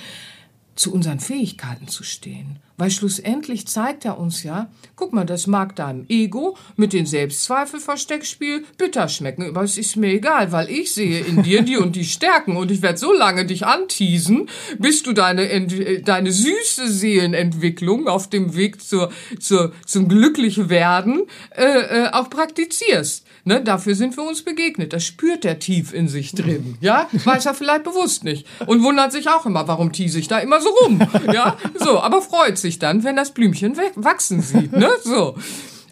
zu 0.75 0.93
unseren 0.93 1.19
Fähigkeiten 1.19 1.87
zu 1.87 2.03
stehen. 2.03 2.59
Weil 2.77 2.91
schlussendlich 2.91 3.67
zeigt 3.67 4.03
er 4.03 4.19
uns 4.19 4.43
ja, 4.43 4.69
guck 4.95 5.13
mal, 5.13 5.25
das 5.25 5.47
mag 5.47 5.75
deinem 5.75 6.05
Ego 6.09 6.57
mit 6.75 6.91
den 6.91 7.05
Selbstzweifel-Versteckspiel 7.05 8.65
bitter 8.77 9.07
schmecken, 9.07 9.49
aber 9.49 9.63
es 9.63 9.77
ist 9.77 9.95
mir 9.95 10.11
egal, 10.11 10.51
weil 10.51 10.69
ich 10.69 10.93
sehe 10.93 11.21
in 11.21 11.43
dir 11.43 11.61
die 11.61 11.77
und 11.77 11.95
die 11.95 12.03
Stärken 12.03 12.57
und 12.57 12.71
ich 12.71 12.81
werde 12.81 12.97
so 12.97 13.13
lange 13.13 13.45
dich 13.45 13.65
anteasen, 13.65 14.49
bis 14.77 15.03
du 15.03 15.13
deine, 15.13 16.01
deine 16.01 16.31
süße 16.31 16.89
Seelenentwicklung 16.89 18.07
auf 18.07 18.29
dem 18.29 18.55
Weg 18.55 18.81
zur, 18.81 19.11
zur, 19.39 19.71
zum 19.85 20.09
Glücklichwerden 20.09 21.23
äh, 21.55 21.63
äh, 21.63 22.09
auch 22.11 22.29
praktizierst. 22.29 23.25
Ne, 23.47 23.61
dafür 23.61 23.93
sind 23.93 24.17
wir 24.17 24.23
uns 24.23 24.41
begegnet. 24.41 24.91
Das 24.91 25.03
spürt 25.05 25.45
er 25.45 25.59
tief 25.59 25.93
in 25.93 26.07
sich 26.07 26.33
drin. 26.33 26.77
Ja, 26.81 27.07
weiß 27.11 27.45
er 27.45 27.53
vielleicht 27.53 27.83
bewusst 27.83 28.23
nicht. 28.23 28.47
Und 28.65 28.81
wundert 28.81 29.11
sich 29.11 29.29
auch 29.29 29.45
immer, 29.45 29.67
warum 29.67 29.91
tease 29.91 30.17
ich 30.17 30.27
da 30.27 30.39
immer 30.39 30.59
so 30.59 30.69
rum. 30.81 30.99
Ja, 31.31 31.55
so, 31.75 31.99
aber 31.99 32.23
freut 32.23 32.57
sich 32.57 32.64
dann, 32.79 33.03
wenn 33.03 33.15
das 33.15 33.33
Blümchen 33.33 33.75
wachsen 33.95 34.41
sieht. 34.41 34.71
Ne, 34.71 34.89
so. 35.03 35.35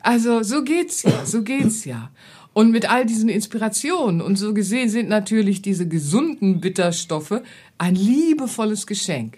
Also, 0.02 0.44
so 0.44 0.64
geht's 0.64 1.04
ja, 1.04 1.26
so 1.26 1.44
geht's 1.44 1.86
ja. 1.86 2.12
Und 2.54 2.72
mit 2.72 2.90
all 2.90 3.06
diesen 3.06 3.30
Inspirationen 3.30 4.22
und 4.22 4.36
so 4.36 4.54
gesehen 4.54 4.90
sind 4.90 5.10
natürlich 5.10 5.62
diese 5.62 5.88
gesunden 5.88 6.60
Bitterstoffe 6.60 7.42
ein 7.78 7.96
liebevolles 7.96 8.86
Geschenk 8.86 9.38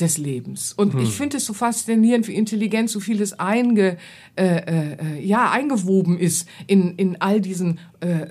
des 0.00 0.18
Lebens. 0.18 0.72
Und 0.72 0.94
hm. 0.94 1.00
ich 1.00 1.10
finde 1.10 1.36
es 1.36 1.44
so 1.44 1.52
faszinierend, 1.52 2.28
wie 2.28 2.34
intelligent 2.34 2.90
so 2.90 3.00
vieles 3.00 3.38
einge, 3.38 3.96
äh, 4.36 4.44
äh, 4.44 5.20
ja, 5.20 5.50
eingewoben 5.50 6.18
ist 6.18 6.48
in, 6.66 6.94
in 6.96 7.20
all 7.20 7.40
diesen 7.40 7.78
äh, 8.02 8.08
äh, 8.08 8.26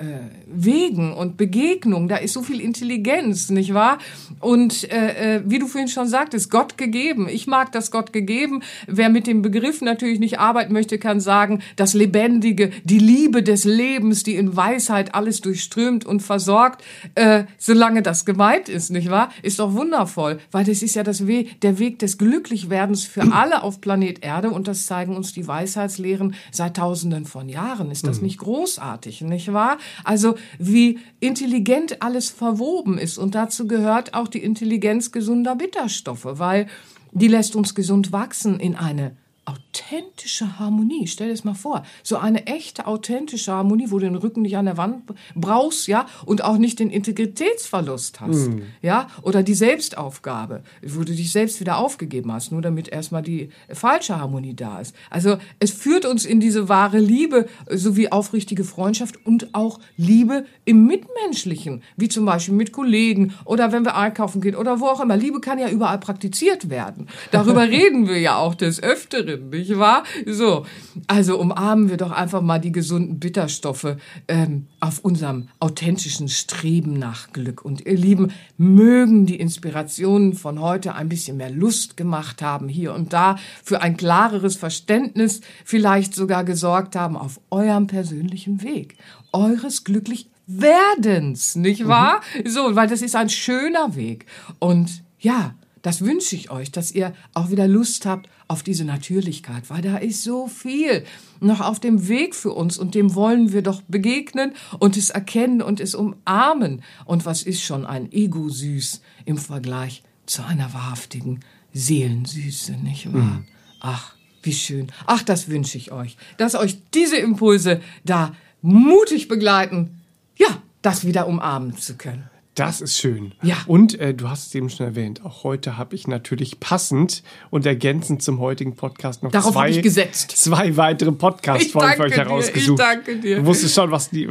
Wegen 0.47 1.13
und 1.13 1.37
Begegnungen. 1.37 2.07
Da 2.07 2.15
ist 2.15 2.33
so 2.33 2.41
viel 2.41 2.59
Intelligenz, 2.59 3.51
nicht 3.51 3.75
wahr? 3.75 3.99
Und 4.39 4.91
äh, 4.91 5.35
äh, 5.35 5.41
wie 5.45 5.59
du 5.59 5.67
vorhin 5.67 5.87
schon 5.87 6.07
sagtest, 6.07 6.49
Gott 6.49 6.75
gegeben. 6.77 7.27
Ich 7.29 7.45
mag 7.45 7.71
das 7.71 7.91
Gott 7.91 8.11
gegeben. 8.11 8.63
Wer 8.87 9.09
mit 9.09 9.27
dem 9.27 9.43
Begriff 9.43 9.81
natürlich 9.81 10.19
nicht 10.19 10.39
arbeiten 10.39 10.73
möchte, 10.73 10.97
kann 10.97 11.19
sagen, 11.19 11.61
das 11.75 11.93
Lebendige, 11.93 12.71
die 12.83 12.97
Liebe 12.97 13.43
des 13.43 13.63
Lebens, 13.63 14.23
die 14.23 14.35
in 14.35 14.55
Weisheit 14.55 15.13
alles 15.13 15.41
durchströmt 15.41 16.03
und 16.03 16.21
versorgt, 16.21 16.83
äh, 17.13 17.43
solange 17.59 18.01
das 18.01 18.25
gemeint 18.25 18.69
ist, 18.69 18.89
nicht 18.89 19.11
wahr? 19.11 19.29
Ist 19.43 19.59
doch 19.59 19.73
wundervoll, 19.73 20.39
weil 20.51 20.65
das 20.65 20.81
ist 20.81 20.95
ja 20.95 21.03
das 21.03 21.27
We 21.27 21.45
der 21.61 21.79
Weg 21.79 21.99
des 21.99 22.17
Glücklichwerdens 22.17 23.05
für 23.05 23.33
alle 23.33 23.63
auf 23.63 23.81
Planet 23.81 24.23
Erde 24.23 24.51
und 24.51 24.67
das 24.67 24.85
zeigen 24.85 25.15
uns 25.15 25.33
die 25.33 25.47
Weisheitslehren 25.47 26.35
seit 26.51 26.77
Tausenden 26.77 27.25
von 27.25 27.49
Jahren. 27.49 27.91
Ist 27.91 28.07
das 28.07 28.19
mhm. 28.19 28.27
nicht 28.27 28.39
großartig, 28.39 29.21
nicht 29.21 29.53
wahr? 29.53 29.77
Also 30.03 30.35
wie 30.57 30.99
intelligent 31.19 32.01
alles 32.01 32.29
verwoben 32.29 32.97
ist. 32.97 33.17
Und 33.17 33.35
dazu 33.35 33.67
gehört 33.67 34.13
auch 34.13 34.27
die 34.27 34.43
Intelligenz 34.43 35.11
gesunder 35.11 35.55
Bitterstoffe, 35.55 36.27
weil 36.29 36.67
die 37.11 37.27
lässt 37.27 37.55
uns 37.55 37.75
gesund 37.75 38.11
wachsen 38.11 38.59
in 38.59 38.75
eine 38.75 39.15
authentische 39.49 40.59
Harmonie. 40.59 41.07
Stell 41.07 41.27
dir 41.27 41.33
das 41.33 41.43
mal 41.43 41.53
vor. 41.53 41.83
So 42.03 42.17
eine 42.17 42.47
echte, 42.47 42.87
authentische 42.87 43.51
Harmonie, 43.51 43.87
wo 43.89 43.99
du 43.99 44.05
den 44.05 44.15
Rücken 44.15 44.41
nicht 44.41 44.57
an 44.57 44.65
der 44.65 44.77
Wand 44.77 45.03
brauchst, 45.35 45.87
ja, 45.87 46.05
und 46.25 46.43
auch 46.43 46.57
nicht 46.57 46.79
den 46.79 46.89
Integritätsverlust 46.89 48.21
hast, 48.21 48.49
mm. 48.49 48.61
ja, 48.81 49.07
oder 49.21 49.43
die 49.43 49.53
Selbstaufgabe, 49.53 50.63
wo 50.85 51.03
du 51.03 51.13
dich 51.13 51.31
selbst 51.31 51.59
wieder 51.59 51.77
aufgegeben 51.77 52.31
hast, 52.31 52.51
nur 52.51 52.61
damit 52.61 52.87
erstmal 52.87 53.21
die 53.21 53.49
falsche 53.71 54.19
Harmonie 54.19 54.55
da 54.55 54.79
ist. 54.79 54.95
Also, 55.09 55.37
es 55.59 55.71
führt 55.71 56.05
uns 56.05 56.25
in 56.25 56.39
diese 56.39 56.69
wahre 56.69 56.99
Liebe 56.99 57.47
sowie 57.69 58.09
aufrichtige 58.09 58.63
Freundschaft 58.63 59.25
und 59.25 59.53
auch 59.53 59.79
Liebe 59.97 60.45
im 60.65 60.85
Mitmenschlichen, 60.85 61.83
wie 61.97 62.09
zum 62.09 62.25
Beispiel 62.25 62.55
mit 62.55 62.71
Kollegen 62.71 63.33
oder 63.45 63.71
wenn 63.71 63.85
wir 63.85 63.95
einkaufen 63.95 64.41
gehen 64.41 64.55
oder 64.55 64.79
wo 64.79 64.85
auch 64.85 64.99
immer. 64.99 65.17
Liebe 65.17 65.39
kann 65.39 65.59
ja 65.59 65.69
überall 65.69 65.99
praktiziert 65.99 66.69
werden. 66.69 67.07
Darüber 67.31 67.61
reden 67.69 68.07
wir 68.07 68.19
ja 68.19 68.37
auch 68.37 68.55
des 68.55 68.81
Öfteren 68.81 69.38
drin, 69.39 69.49
nicht 69.49 69.77
wahr? 69.77 70.03
So, 70.25 70.65
also 71.07 71.39
umarmen 71.39 71.89
wir 71.89 71.97
doch 71.97 72.11
einfach 72.11 72.41
mal 72.41 72.59
die 72.59 72.71
gesunden 72.71 73.19
Bitterstoffe 73.19 73.95
ähm, 74.27 74.67
auf 74.79 74.99
unserem 74.99 75.49
authentischen 75.59 76.27
Streben 76.27 76.93
nach 76.93 77.31
Glück. 77.31 77.63
Und 77.63 77.85
ihr 77.85 77.97
Lieben, 77.97 78.31
mögen 78.57 79.25
die 79.25 79.39
Inspirationen 79.39 80.33
von 80.33 80.59
heute 80.59 80.95
ein 80.95 81.09
bisschen 81.09 81.37
mehr 81.37 81.49
Lust 81.49 81.97
gemacht 81.97 82.41
haben, 82.41 82.67
hier 82.67 82.93
und 82.93 83.13
da 83.13 83.37
für 83.63 83.81
ein 83.81 83.97
klareres 83.97 84.55
Verständnis 84.55 85.41
vielleicht 85.65 86.13
sogar 86.13 86.43
gesorgt 86.43 86.95
haben 86.95 87.17
auf 87.17 87.39
eurem 87.49 87.87
persönlichen 87.87 88.61
Weg, 88.63 88.97
eures 89.31 89.83
Glücklichwerdens, 89.83 91.55
nicht 91.55 91.87
wahr? 91.87 92.21
Mhm. 92.43 92.49
So, 92.49 92.75
weil 92.75 92.87
das 92.87 93.01
ist 93.01 93.15
ein 93.15 93.29
schöner 93.29 93.95
Weg. 93.95 94.25
Und 94.59 95.03
ja, 95.19 95.55
das 95.81 96.01
wünsche 96.01 96.35
ich 96.35 96.51
euch, 96.51 96.71
dass 96.71 96.91
ihr 96.91 97.13
auch 97.33 97.51
wieder 97.51 97.67
Lust 97.67 98.05
habt 98.05 98.29
auf 98.47 98.63
diese 98.63 98.83
Natürlichkeit, 98.83 99.69
weil 99.69 99.81
da 99.81 99.97
ist 99.97 100.23
so 100.23 100.47
viel 100.47 101.05
noch 101.39 101.61
auf 101.61 101.79
dem 101.79 102.07
Weg 102.07 102.35
für 102.35 102.51
uns 102.51 102.77
und 102.77 102.95
dem 102.95 103.15
wollen 103.15 103.53
wir 103.53 103.61
doch 103.61 103.81
begegnen 103.83 104.53
und 104.79 104.97
es 104.97 105.09
erkennen 105.09 105.61
und 105.61 105.79
es 105.79 105.95
umarmen. 105.95 106.81
Und 107.05 107.25
was 107.25 107.43
ist 107.43 107.61
schon 107.61 107.85
ein 107.85 108.11
Ego 108.11 108.49
süß 108.49 109.01
im 109.25 109.37
Vergleich 109.37 110.03
zu 110.25 110.43
einer 110.43 110.73
wahrhaftigen 110.73 111.41
Seelensüße, 111.73 112.73
nicht 112.73 113.13
wahr? 113.13 113.21
Mhm. 113.21 113.45
Ach, 113.79 114.15
wie 114.43 114.53
schön. 114.53 114.91
Ach, 115.05 115.23
das 115.23 115.47
wünsche 115.47 115.77
ich 115.77 115.91
euch, 115.91 116.17
dass 116.37 116.55
euch 116.55 116.77
diese 116.93 117.17
Impulse 117.17 117.81
da 118.03 118.33
mutig 118.61 119.27
begleiten, 119.27 120.01
ja, 120.37 120.61
das 120.81 121.05
wieder 121.05 121.27
umarmen 121.27 121.77
zu 121.77 121.95
können. 121.95 122.29
Das 122.59 122.81
ist 122.81 122.97
schön. 122.97 123.33
Ja. 123.41 123.55
Und 123.67 123.97
äh, 123.99 124.13
du 124.13 124.29
hast 124.29 124.47
es 124.47 124.55
eben 124.55 124.69
schon 124.69 124.85
erwähnt, 124.85 125.23
auch 125.23 125.45
heute 125.45 125.77
habe 125.77 125.95
ich 125.95 126.07
natürlich 126.09 126.59
passend 126.59 127.23
und 127.51 127.65
ergänzend 127.65 128.21
zum 128.21 128.39
heutigen 128.39 128.75
Podcast 128.75 129.23
noch 129.23 129.31
Darauf 129.31 129.53
zwei, 129.53 129.71
gesetzt. 129.71 130.31
zwei 130.31 130.75
weitere 130.75 131.13
Podcast-Folgen 131.13 131.93
für 131.95 132.03
euch 132.03 132.17
herausgesucht. 132.17 132.77
Ich 132.79 132.85
danke 132.85 133.15
dir. 133.15 133.37
Du 133.37 133.45
wusstest 133.45 133.75
schon, 133.75 133.91
was 133.91 134.09
die, 134.09 134.27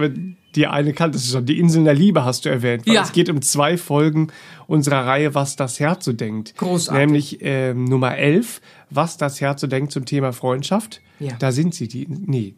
die 0.55 0.67
eine 0.67 0.93
kanntest 0.93 1.27
du 1.27 1.33
schon. 1.33 1.47
Die 1.47 1.59
Inseln 1.59 1.87
der 1.87 1.95
Liebe 1.95 2.23
hast 2.23 2.45
du 2.45 2.51
erwähnt. 2.51 2.87
ja. 2.87 3.03
Es 3.03 3.13
geht 3.13 3.31
um 3.31 3.41
zwei 3.41 3.79
Folgen 3.79 4.29
unserer 4.67 5.07
Reihe, 5.07 5.35
was 5.35 5.57
das 5.57 5.81
Herz 5.81 6.05
so 6.05 6.13
denkt. 6.13 6.55
Großartig. 6.59 7.01
Nämlich 7.01 7.43
äh, 7.43 7.73
Nummer 7.73 8.15
11, 8.19 8.61
was 8.91 9.17
das 9.17 9.41
Herz 9.41 9.63
so 9.63 9.67
denkt 9.67 9.91
zum 9.91 10.05
Thema 10.05 10.35
Freundschaft. 10.35 11.01
Ja. 11.19 11.33
Da 11.39 11.51
sind 11.51 11.75
sie, 11.75 11.89
die, 11.89 12.07
nee, 12.09 12.57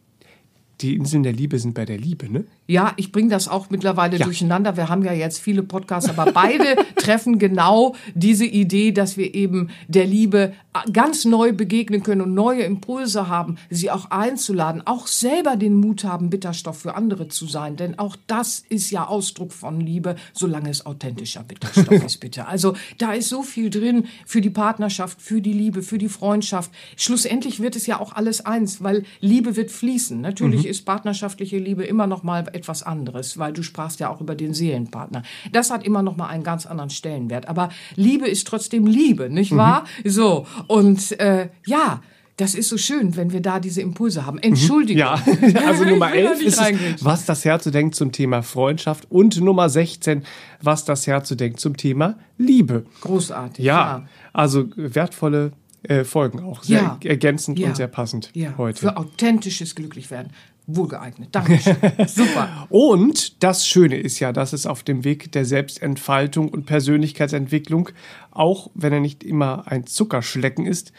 die 0.81 0.97
Inseln 0.97 1.23
der 1.23 1.33
Liebe 1.33 1.59
sind 1.59 1.75
bei 1.75 1.85
der 1.85 1.99
Liebe, 1.99 2.31
ne? 2.31 2.45
Ja, 2.67 2.93
ich 2.97 3.11
bringe 3.11 3.31
das 3.31 3.49
auch 3.49 3.71
mittlerweile 3.71 4.17
ja. 4.17 4.25
durcheinander. 4.25 4.77
Wir 4.77 4.89
haben 4.89 5.05
ja 5.05 5.13
jetzt 5.13 5.41
viele 5.41 5.63
Podcasts, 5.63 6.09
aber 6.09 6.33
beide 6.33 6.77
treffen 6.97 7.39
genau 7.39 7.97
diese 8.15 8.47
Idee, 8.47 8.93
dass 8.93 9.17
wir 9.17 9.35
eben 9.35 9.71
der 9.89 10.07
Liebe 10.07 10.53
ganz 10.93 11.25
neu 11.25 11.53
begegnen 11.53 12.05
können 12.05 12.21
und 12.21 12.35
neue 12.35 12.63
Impulse 12.63 13.29
haben, 13.29 13.57
sie 13.71 13.91
auch 13.91 14.11
einzuladen, 14.13 14.87
auch 14.87 15.09
selber 15.09 15.57
den 15.57 15.75
Mut 15.75 16.05
haben, 16.05 16.31
Bitterstoff 16.31 16.79
für 16.79 16.95
andere 16.95 17.27
zu 17.27 17.47
sein. 17.47 17.77
Denn 17.77 17.99
auch 17.99 18.17
das 18.29 18.63
ist 18.69 18.91
ja 18.91 19.07
Ausdruck 19.07 19.53
von 19.53 19.81
Liebe, 19.81 20.15
solange 20.33 20.71
es 20.71 20.87
authentischer 20.87 21.43
Bitterstoff 21.43 22.05
ist, 22.05 22.19
bitte. 22.19 22.47
Also 22.47 22.77
da 22.99 23.13
ist 23.13 23.29
so 23.29 23.43
viel 23.43 23.71
drin 23.71 24.07
für 24.27 24.41
die 24.41 24.51
Partnerschaft, 24.51 25.21
für 25.21 25.41
die 25.41 25.53
Liebe, 25.53 25.83
für 25.83 25.99
die 25.99 26.09
Freundschaft. 26.09 26.71
Schlussendlich 26.97 27.61
wird 27.61 27.75
es 27.75 27.87
ja 27.87 27.99
auch 27.99 28.13
alles 28.13 28.47
eins, 28.47 28.83
weil 28.83 29.03
Liebe 29.21 29.57
wird 29.57 29.73
fließen. 29.73 30.21
Natürlich 30.21 30.65
mhm. 30.65 30.70
Ist 30.71 30.87
partnerschaftliche 30.87 31.59
Liebe 31.59 31.85
immer 31.85 32.07
noch 32.07 32.23
mal 32.23 32.47
etwas 32.53 32.83
anderes, 32.83 33.39
weil 33.39 33.53
du 33.53 33.63
sprachst 33.63 34.01
ja 34.01 34.09
auch 34.09 34.21
über 34.21 34.35
den 34.35 34.55
Seelenpartner. 34.55 35.23
Das 35.53 35.71
hat 35.71 35.85
immer 35.85 36.03
noch 36.03 36.17
mal 36.17 36.29
einen 36.29 36.45
ganz 36.45 36.67
anderen 36.67 36.91
Stellenwert. 36.91 37.49
Aber 37.49 37.69
Liebe 37.97 38.29
ist 38.29 38.47
trotzdem 38.47 38.87
Liebe, 38.87 39.29
nicht 39.29 39.55
wahr? 39.55 39.85
Mhm. 40.05 40.11
So 40.11 40.47
und 40.67 41.19
äh, 41.21 41.51
ja. 41.67 42.01
Das 42.37 42.55
ist 42.55 42.71
so 42.71 42.79
schön, 42.79 43.17
wenn 43.17 43.35
wir 43.35 43.43
da 43.43 43.61
diese 43.61 43.83
Impulse 43.83 44.25
haben. 44.25 44.39
Entschuldigung. 44.39 44.99
Ja, 44.99 45.23
also 45.67 45.85
Nummer 45.85 46.15
11 46.15 46.41
ist 46.41 46.59
es, 46.59 47.05
was 47.05 47.27
das 47.27 47.45
Herz 47.45 47.65
so 47.65 47.71
denkt 47.71 47.95
zum 47.95 48.13
Thema 48.13 48.43
Freundschaft 48.43 49.11
und 49.11 49.39
Nummer 49.43 49.69
16, 49.69 50.23
was 50.63 50.87
das 50.87 51.07
Herz 51.07 51.29
so 51.29 51.35
denkt 51.35 51.61
zum 51.61 51.77
Thema 51.77 52.17
Liebe. 52.39 52.87
Großartig. 53.03 53.63
Ja, 53.63 53.75
ja. 53.75 54.09
also 54.33 54.69
wertvolle 54.75 55.53
äh, 55.83 56.05
Folgen 56.05 56.41
auch. 56.41 56.63
Sehr 56.63 56.81
ja. 56.81 56.99
ergänzend 57.05 57.59
ja. 57.59 57.69
und 57.69 57.77
sehr 57.77 57.89
passend 57.89 58.31
ja. 58.35 58.55
heute. 58.59 58.81
Für 58.81 58.97
authentisches 58.97 59.75
Glücklichwerden 59.75 60.33
wohlgeeignet. 60.67 61.29
Dankeschön. 61.33 61.77
Super. 62.07 62.67
Und 62.69 63.43
das 63.43 63.67
Schöne 63.67 63.97
ist 63.97 64.21
ja, 64.21 64.33
dass 64.33 64.53
es 64.53 64.67
auf 64.67 64.83
dem 64.83 65.05
Weg 65.05 65.33
der 65.33 65.45
Selbstentfaltung 65.45 66.49
und 66.49 66.67
Persönlichkeitsentwicklung, 66.67 67.91
auch 68.31 68.71
wenn 68.75 68.93
er 68.93 69.01
nicht 69.01 69.25
immer 69.25 69.67
ein 69.67 69.87
Zuckerschlecken 69.87 70.67
ist, 70.67 70.93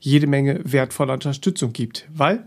jede 0.00 0.26
Menge 0.26 0.60
wertvoller 0.64 1.14
Unterstützung 1.14 1.72
gibt. 1.72 2.08
Weil 2.12 2.46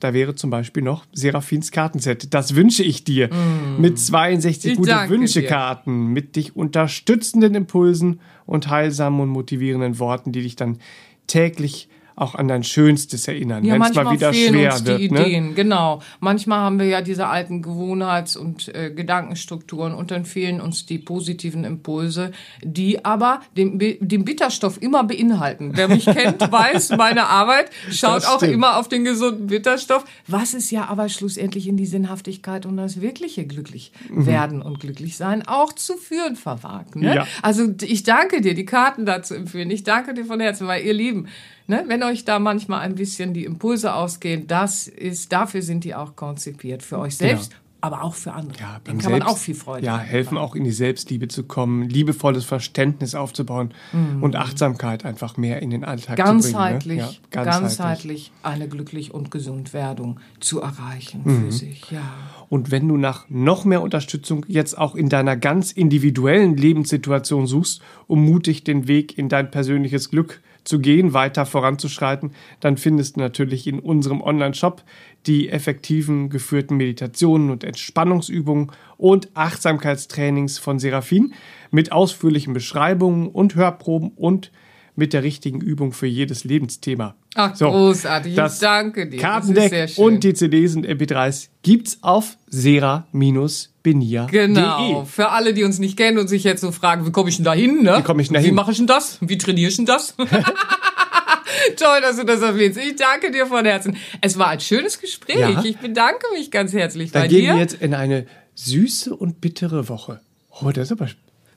da 0.00 0.14
wäre 0.14 0.34
zum 0.36 0.50
Beispiel 0.50 0.82
noch 0.82 1.06
Seraphins 1.12 1.72
Kartenset. 1.72 2.32
Das 2.32 2.54
wünsche 2.54 2.84
ich 2.84 3.02
dir. 3.02 3.28
Mm. 3.28 3.80
Mit 3.80 3.98
62 3.98 4.72
ich 4.72 4.78
gute 4.78 5.08
Wünschekarten, 5.08 6.12
mit 6.12 6.36
dich 6.36 6.54
unterstützenden 6.54 7.56
Impulsen 7.56 8.20
und 8.46 8.68
heilsamen 8.68 9.20
und 9.20 9.28
motivierenden 9.28 9.98
Worten, 9.98 10.30
die 10.30 10.42
dich 10.42 10.54
dann 10.54 10.78
täglich 11.26 11.88
auch 12.20 12.34
an 12.34 12.48
dein 12.48 12.64
Schönstes 12.64 13.28
erinnern, 13.28 13.64
Ja, 13.64 13.74
wenn 13.74 13.82
es 13.82 13.94
mal 13.94 14.10
wieder 14.10 14.32
fehlen 14.32 14.54
schwer 14.54 14.72
uns 14.72 14.84
wird. 14.84 15.00
die 15.00 15.10
ne? 15.10 15.26
Ideen, 15.26 15.54
genau. 15.54 16.02
Manchmal 16.20 16.60
haben 16.60 16.78
wir 16.78 16.86
ja 16.86 17.00
diese 17.00 17.26
alten 17.28 17.62
Gewohnheits- 17.62 18.36
und 18.36 18.74
äh, 18.74 18.90
Gedankenstrukturen 18.90 19.94
und 19.94 20.10
dann 20.10 20.24
fehlen 20.24 20.60
uns 20.60 20.86
die 20.86 20.98
positiven 20.98 21.64
Impulse, 21.64 22.32
die 22.62 23.04
aber 23.04 23.40
den, 23.56 23.78
den 23.78 24.24
Bitterstoff 24.24 24.80
immer 24.82 25.04
beinhalten. 25.04 25.72
Wer 25.74 25.88
mich 25.88 26.04
kennt, 26.06 26.40
weiß, 26.52 26.90
meine 26.96 27.26
Arbeit 27.26 27.70
schaut 27.90 28.26
auch 28.26 28.42
immer 28.42 28.78
auf 28.78 28.88
den 28.88 29.04
gesunden 29.04 29.46
Bitterstoff, 29.46 30.04
was 30.26 30.54
es 30.54 30.70
ja 30.70 30.86
aber 30.86 31.08
schlussendlich 31.08 31.68
in 31.68 31.76
die 31.76 31.86
Sinnhaftigkeit 31.86 32.66
und 32.66 32.76
das 32.76 33.00
wirkliche 33.00 33.46
glücklich 33.46 33.92
werden 34.10 34.62
und 34.62 34.80
glücklich 34.80 35.16
sein 35.16 35.46
auch 35.46 35.72
zu 35.72 35.96
führen 35.96 36.36
verwagt. 36.36 36.96
Ne? 36.96 37.10
Mhm. 37.10 37.14
Ja. 37.16 37.26
Also 37.42 37.72
ich 37.82 38.02
danke 38.02 38.40
dir, 38.40 38.54
die 38.54 38.66
Karten 38.66 39.06
dazu 39.06 39.34
empfehlen. 39.34 39.70
Ich 39.70 39.84
danke 39.84 40.14
dir 40.14 40.24
von 40.24 40.40
Herzen, 40.40 40.66
weil 40.66 40.84
ihr 40.84 40.94
Lieben, 40.94 41.28
ne, 41.68 41.84
wenn 41.86 42.02
euch 42.02 42.24
da 42.24 42.38
manchmal 42.40 42.80
ein 42.80 42.96
bisschen 42.96 43.32
die 43.34 43.44
Impulse 43.44 43.94
ausgehen, 43.94 44.46
das 44.48 44.88
ist, 44.88 45.32
dafür 45.32 45.62
sind 45.62 45.84
die 45.84 45.94
auch 45.94 46.16
konzipiert. 46.16 46.82
Für 46.82 46.98
euch 46.98 47.16
selbst, 47.16 47.52
aber 47.80 48.02
auch 48.02 48.14
für 48.16 48.32
andere. 48.32 48.58
Ja, 48.58 48.80
beim 48.82 48.98
kann 48.98 49.12
man 49.12 49.20
Selbst- 49.20 49.32
auch 49.32 49.38
viel 49.38 49.54
Freude 49.54 49.86
Ja, 49.86 49.98
helfen 49.98 50.36
auch 50.36 50.56
in 50.56 50.64
die 50.64 50.72
Selbstliebe 50.72 51.28
zu 51.28 51.44
kommen, 51.44 51.88
liebevolles 51.88 52.44
Verständnis 52.44 53.14
aufzubauen 53.14 53.72
und 54.20 54.34
Achtsamkeit 54.34 55.04
einfach 55.04 55.36
mehr 55.36 55.62
in 55.62 55.70
den 55.70 55.84
Alltag 55.84 56.16
zu 56.16 56.22
bringen. 56.24 56.26
Ganzheitlich, 56.42 56.98
Ne? 56.98 57.08
Ja, 57.32 57.44
ganzheitlich 57.44 58.32
eine 58.42 58.66
glücklich 58.66 59.14
und 59.14 59.30
gesund 59.30 59.72
Werdung 59.74 60.18
zu 60.40 60.60
erreichen 60.60 61.20
Mhm. 61.22 61.44
für 61.44 61.52
sich. 61.52 61.88
Ja. 61.92 62.00
Und 62.48 62.72
wenn 62.72 62.88
du 62.88 62.96
nach 62.96 63.26
noch 63.28 63.64
mehr 63.64 63.80
Unterstützung 63.82 64.44
jetzt 64.48 64.76
auch 64.76 64.96
in 64.96 65.08
deiner 65.08 65.36
ganz 65.36 65.70
individuellen 65.70 66.56
Lebenssituation 66.56 67.46
suchst, 67.46 67.80
um 68.08 68.24
mutig 68.24 68.64
den 68.64 68.88
Weg 68.88 69.16
in 69.18 69.28
dein 69.28 69.52
persönliches 69.52 70.10
Glück 70.10 70.40
zu 70.64 70.80
gehen, 70.80 71.14
weiter 71.14 71.46
voranzuschreiten, 71.46 72.32
dann 72.60 72.76
findest 72.76 73.16
du 73.16 73.20
natürlich 73.20 73.66
in 73.66 73.78
unserem 73.78 74.20
Online-Shop 74.20 74.82
die 75.26 75.48
effektiven 75.48 76.30
geführten 76.30 76.76
Meditationen 76.76 77.50
und 77.50 77.64
Entspannungsübungen 77.64 78.72
und 78.96 79.30
Achtsamkeitstrainings 79.34 80.58
von 80.58 80.78
Seraphin 80.78 81.34
mit 81.70 81.92
ausführlichen 81.92 82.54
Beschreibungen 82.54 83.28
und 83.28 83.54
Hörproben 83.54 84.12
und 84.16 84.50
mit 84.98 85.12
der 85.12 85.22
richtigen 85.22 85.60
Übung 85.60 85.92
für 85.92 86.06
jedes 86.08 86.42
Lebensthema. 86.44 87.14
Ach, 87.36 87.56
großartig. 87.56 88.32
Ich 88.32 88.36
Das 88.36 88.58
danke 88.58 89.08
dir. 89.08 89.20
Kartendeck 89.20 89.92
und 89.96 90.24
die 90.24 90.34
CDs 90.34 90.74
und 90.74 90.84
MP3s 90.86 91.48
gibt's 91.62 91.98
auf 92.02 92.36
sera-benia.de. 92.48 94.26
Genau. 94.30 95.04
Für 95.04 95.30
alle, 95.30 95.54
die 95.54 95.62
uns 95.64 95.78
nicht 95.78 95.96
kennen 95.96 96.18
und 96.18 96.26
sich 96.28 96.42
jetzt 96.44 96.60
so 96.60 96.72
fragen, 96.72 97.06
wie 97.06 97.12
komme 97.12 97.28
ich 97.30 97.36
denn 97.36 97.44
da 97.44 97.52
hin? 97.54 97.82
Ne? 97.82 97.98
Wie 97.98 98.02
komm 98.02 98.18
ich 98.20 98.28
denn 98.28 98.34
da 98.34 98.40
Wie 98.40 98.46
hin? 98.46 98.54
mache 98.54 98.72
ich 98.72 98.78
denn 98.78 98.86
das? 98.88 99.18
Wie 99.20 99.38
trainiere 99.38 99.70
ich 99.70 99.76
denn 99.76 99.86
das? 99.86 100.14
Toll, 101.76 102.00
dass 102.02 102.16
du 102.16 102.24
das 102.24 102.42
erwähnst. 102.42 102.78
Ich 102.78 102.96
danke 102.96 103.30
dir 103.30 103.46
von 103.46 103.64
Herzen. 103.64 103.96
Es 104.20 104.36
war 104.38 104.48
ein 104.48 104.60
schönes 104.60 105.00
Gespräch. 105.00 105.38
Ja. 105.38 105.62
Ich 105.64 105.78
bedanke 105.78 106.26
mich 106.34 106.50
ganz 106.50 106.72
herzlich 106.72 107.12
Da 107.12 107.20
bei 107.20 107.28
gehen 107.28 107.42
dir. 107.42 107.52
wir 107.54 107.60
jetzt 107.60 107.80
in 107.80 107.94
eine 107.94 108.26
süße 108.54 109.14
und 109.14 109.40
bittere 109.40 109.88
Woche. 109.88 110.20
Oh, 110.60 110.70
das 110.70 110.88
ist 110.90 110.92
aber 110.92 111.08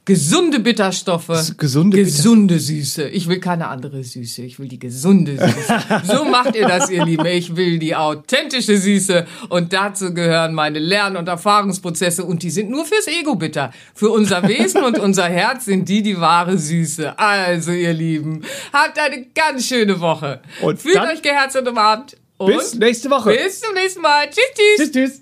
Gesunde 0.04 0.60
Bitterstoffe. 0.60 1.28
gesunde 1.58 1.96
Bitter- 1.98 2.06
gesunde 2.10 2.60
Süße. 2.60 3.08
Ich 3.10 3.28
will 3.28 3.40
keine 3.40 3.68
andere 3.68 4.04
Süße. 4.04 4.42
Ich 4.42 4.58
will 4.58 4.68
die 4.68 4.80
gesunde 4.80 5.38
Süße. 5.38 5.80
so 6.06 6.26
macht 6.26 6.56
ihr 6.56 6.68
das, 6.68 6.90
ihr 6.90 7.06
Lieben. 7.06 7.26
Ich 7.28 7.56
will 7.56 7.78
die 7.78 7.96
authentische 7.96 8.78
Süße. 8.78 9.28
Und 9.50 9.74
dazu 9.74 10.12
gehören 10.14 10.56
meine 10.56 10.80
Lern- 10.80 11.18
und 11.18 11.28
Erfahrungsprozesse. 11.28 12.26
Und 12.26 12.42
die 12.42 12.50
sind 12.50 12.72
nur 12.72 12.84
fürs 12.86 13.06
Ego 13.08 13.36
bitter. 13.36 13.72
Für 13.94 14.10
unser 14.10 14.42
Wesen 14.48 14.84
und 14.84 14.98
unser 14.98 15.26
Herz 15.30 15.66
sind 15.66 15.88
die 15.88 16.02
die 16.02 16.20
wahre 16.20 16.58
Süße. 16.58 17.18
Also, 17.20 17.72
ihr 17.72 17.94
Lieben, 17.94 18.44
habt 18.74 18.98
eine 18.98 19.28
ganz 19.36 19.68
schöne 19.68 20.00
Woche. 20.00 20.42
Und 20.64 20.82
Fühlt 20.82 20.98
euch 21.00 21.22
geherzt 21.22 21.56
und 21.58 21.68
umarmt. 21.68 22.18
Und 22.38 22.58
Bis 22.58 22.74
nächste 22.74 23.08
Woche. 23.12 23.30
bis 23.36 23.60
zum 23.62 23.76
nächsten 23.76 24.02
Mal. 24.02 24.26
Tschüss, 24.26 24.44
tschüss. 24.56 24.92
Tschüss, 24.92 24.92
tschüss. 25.12 25.22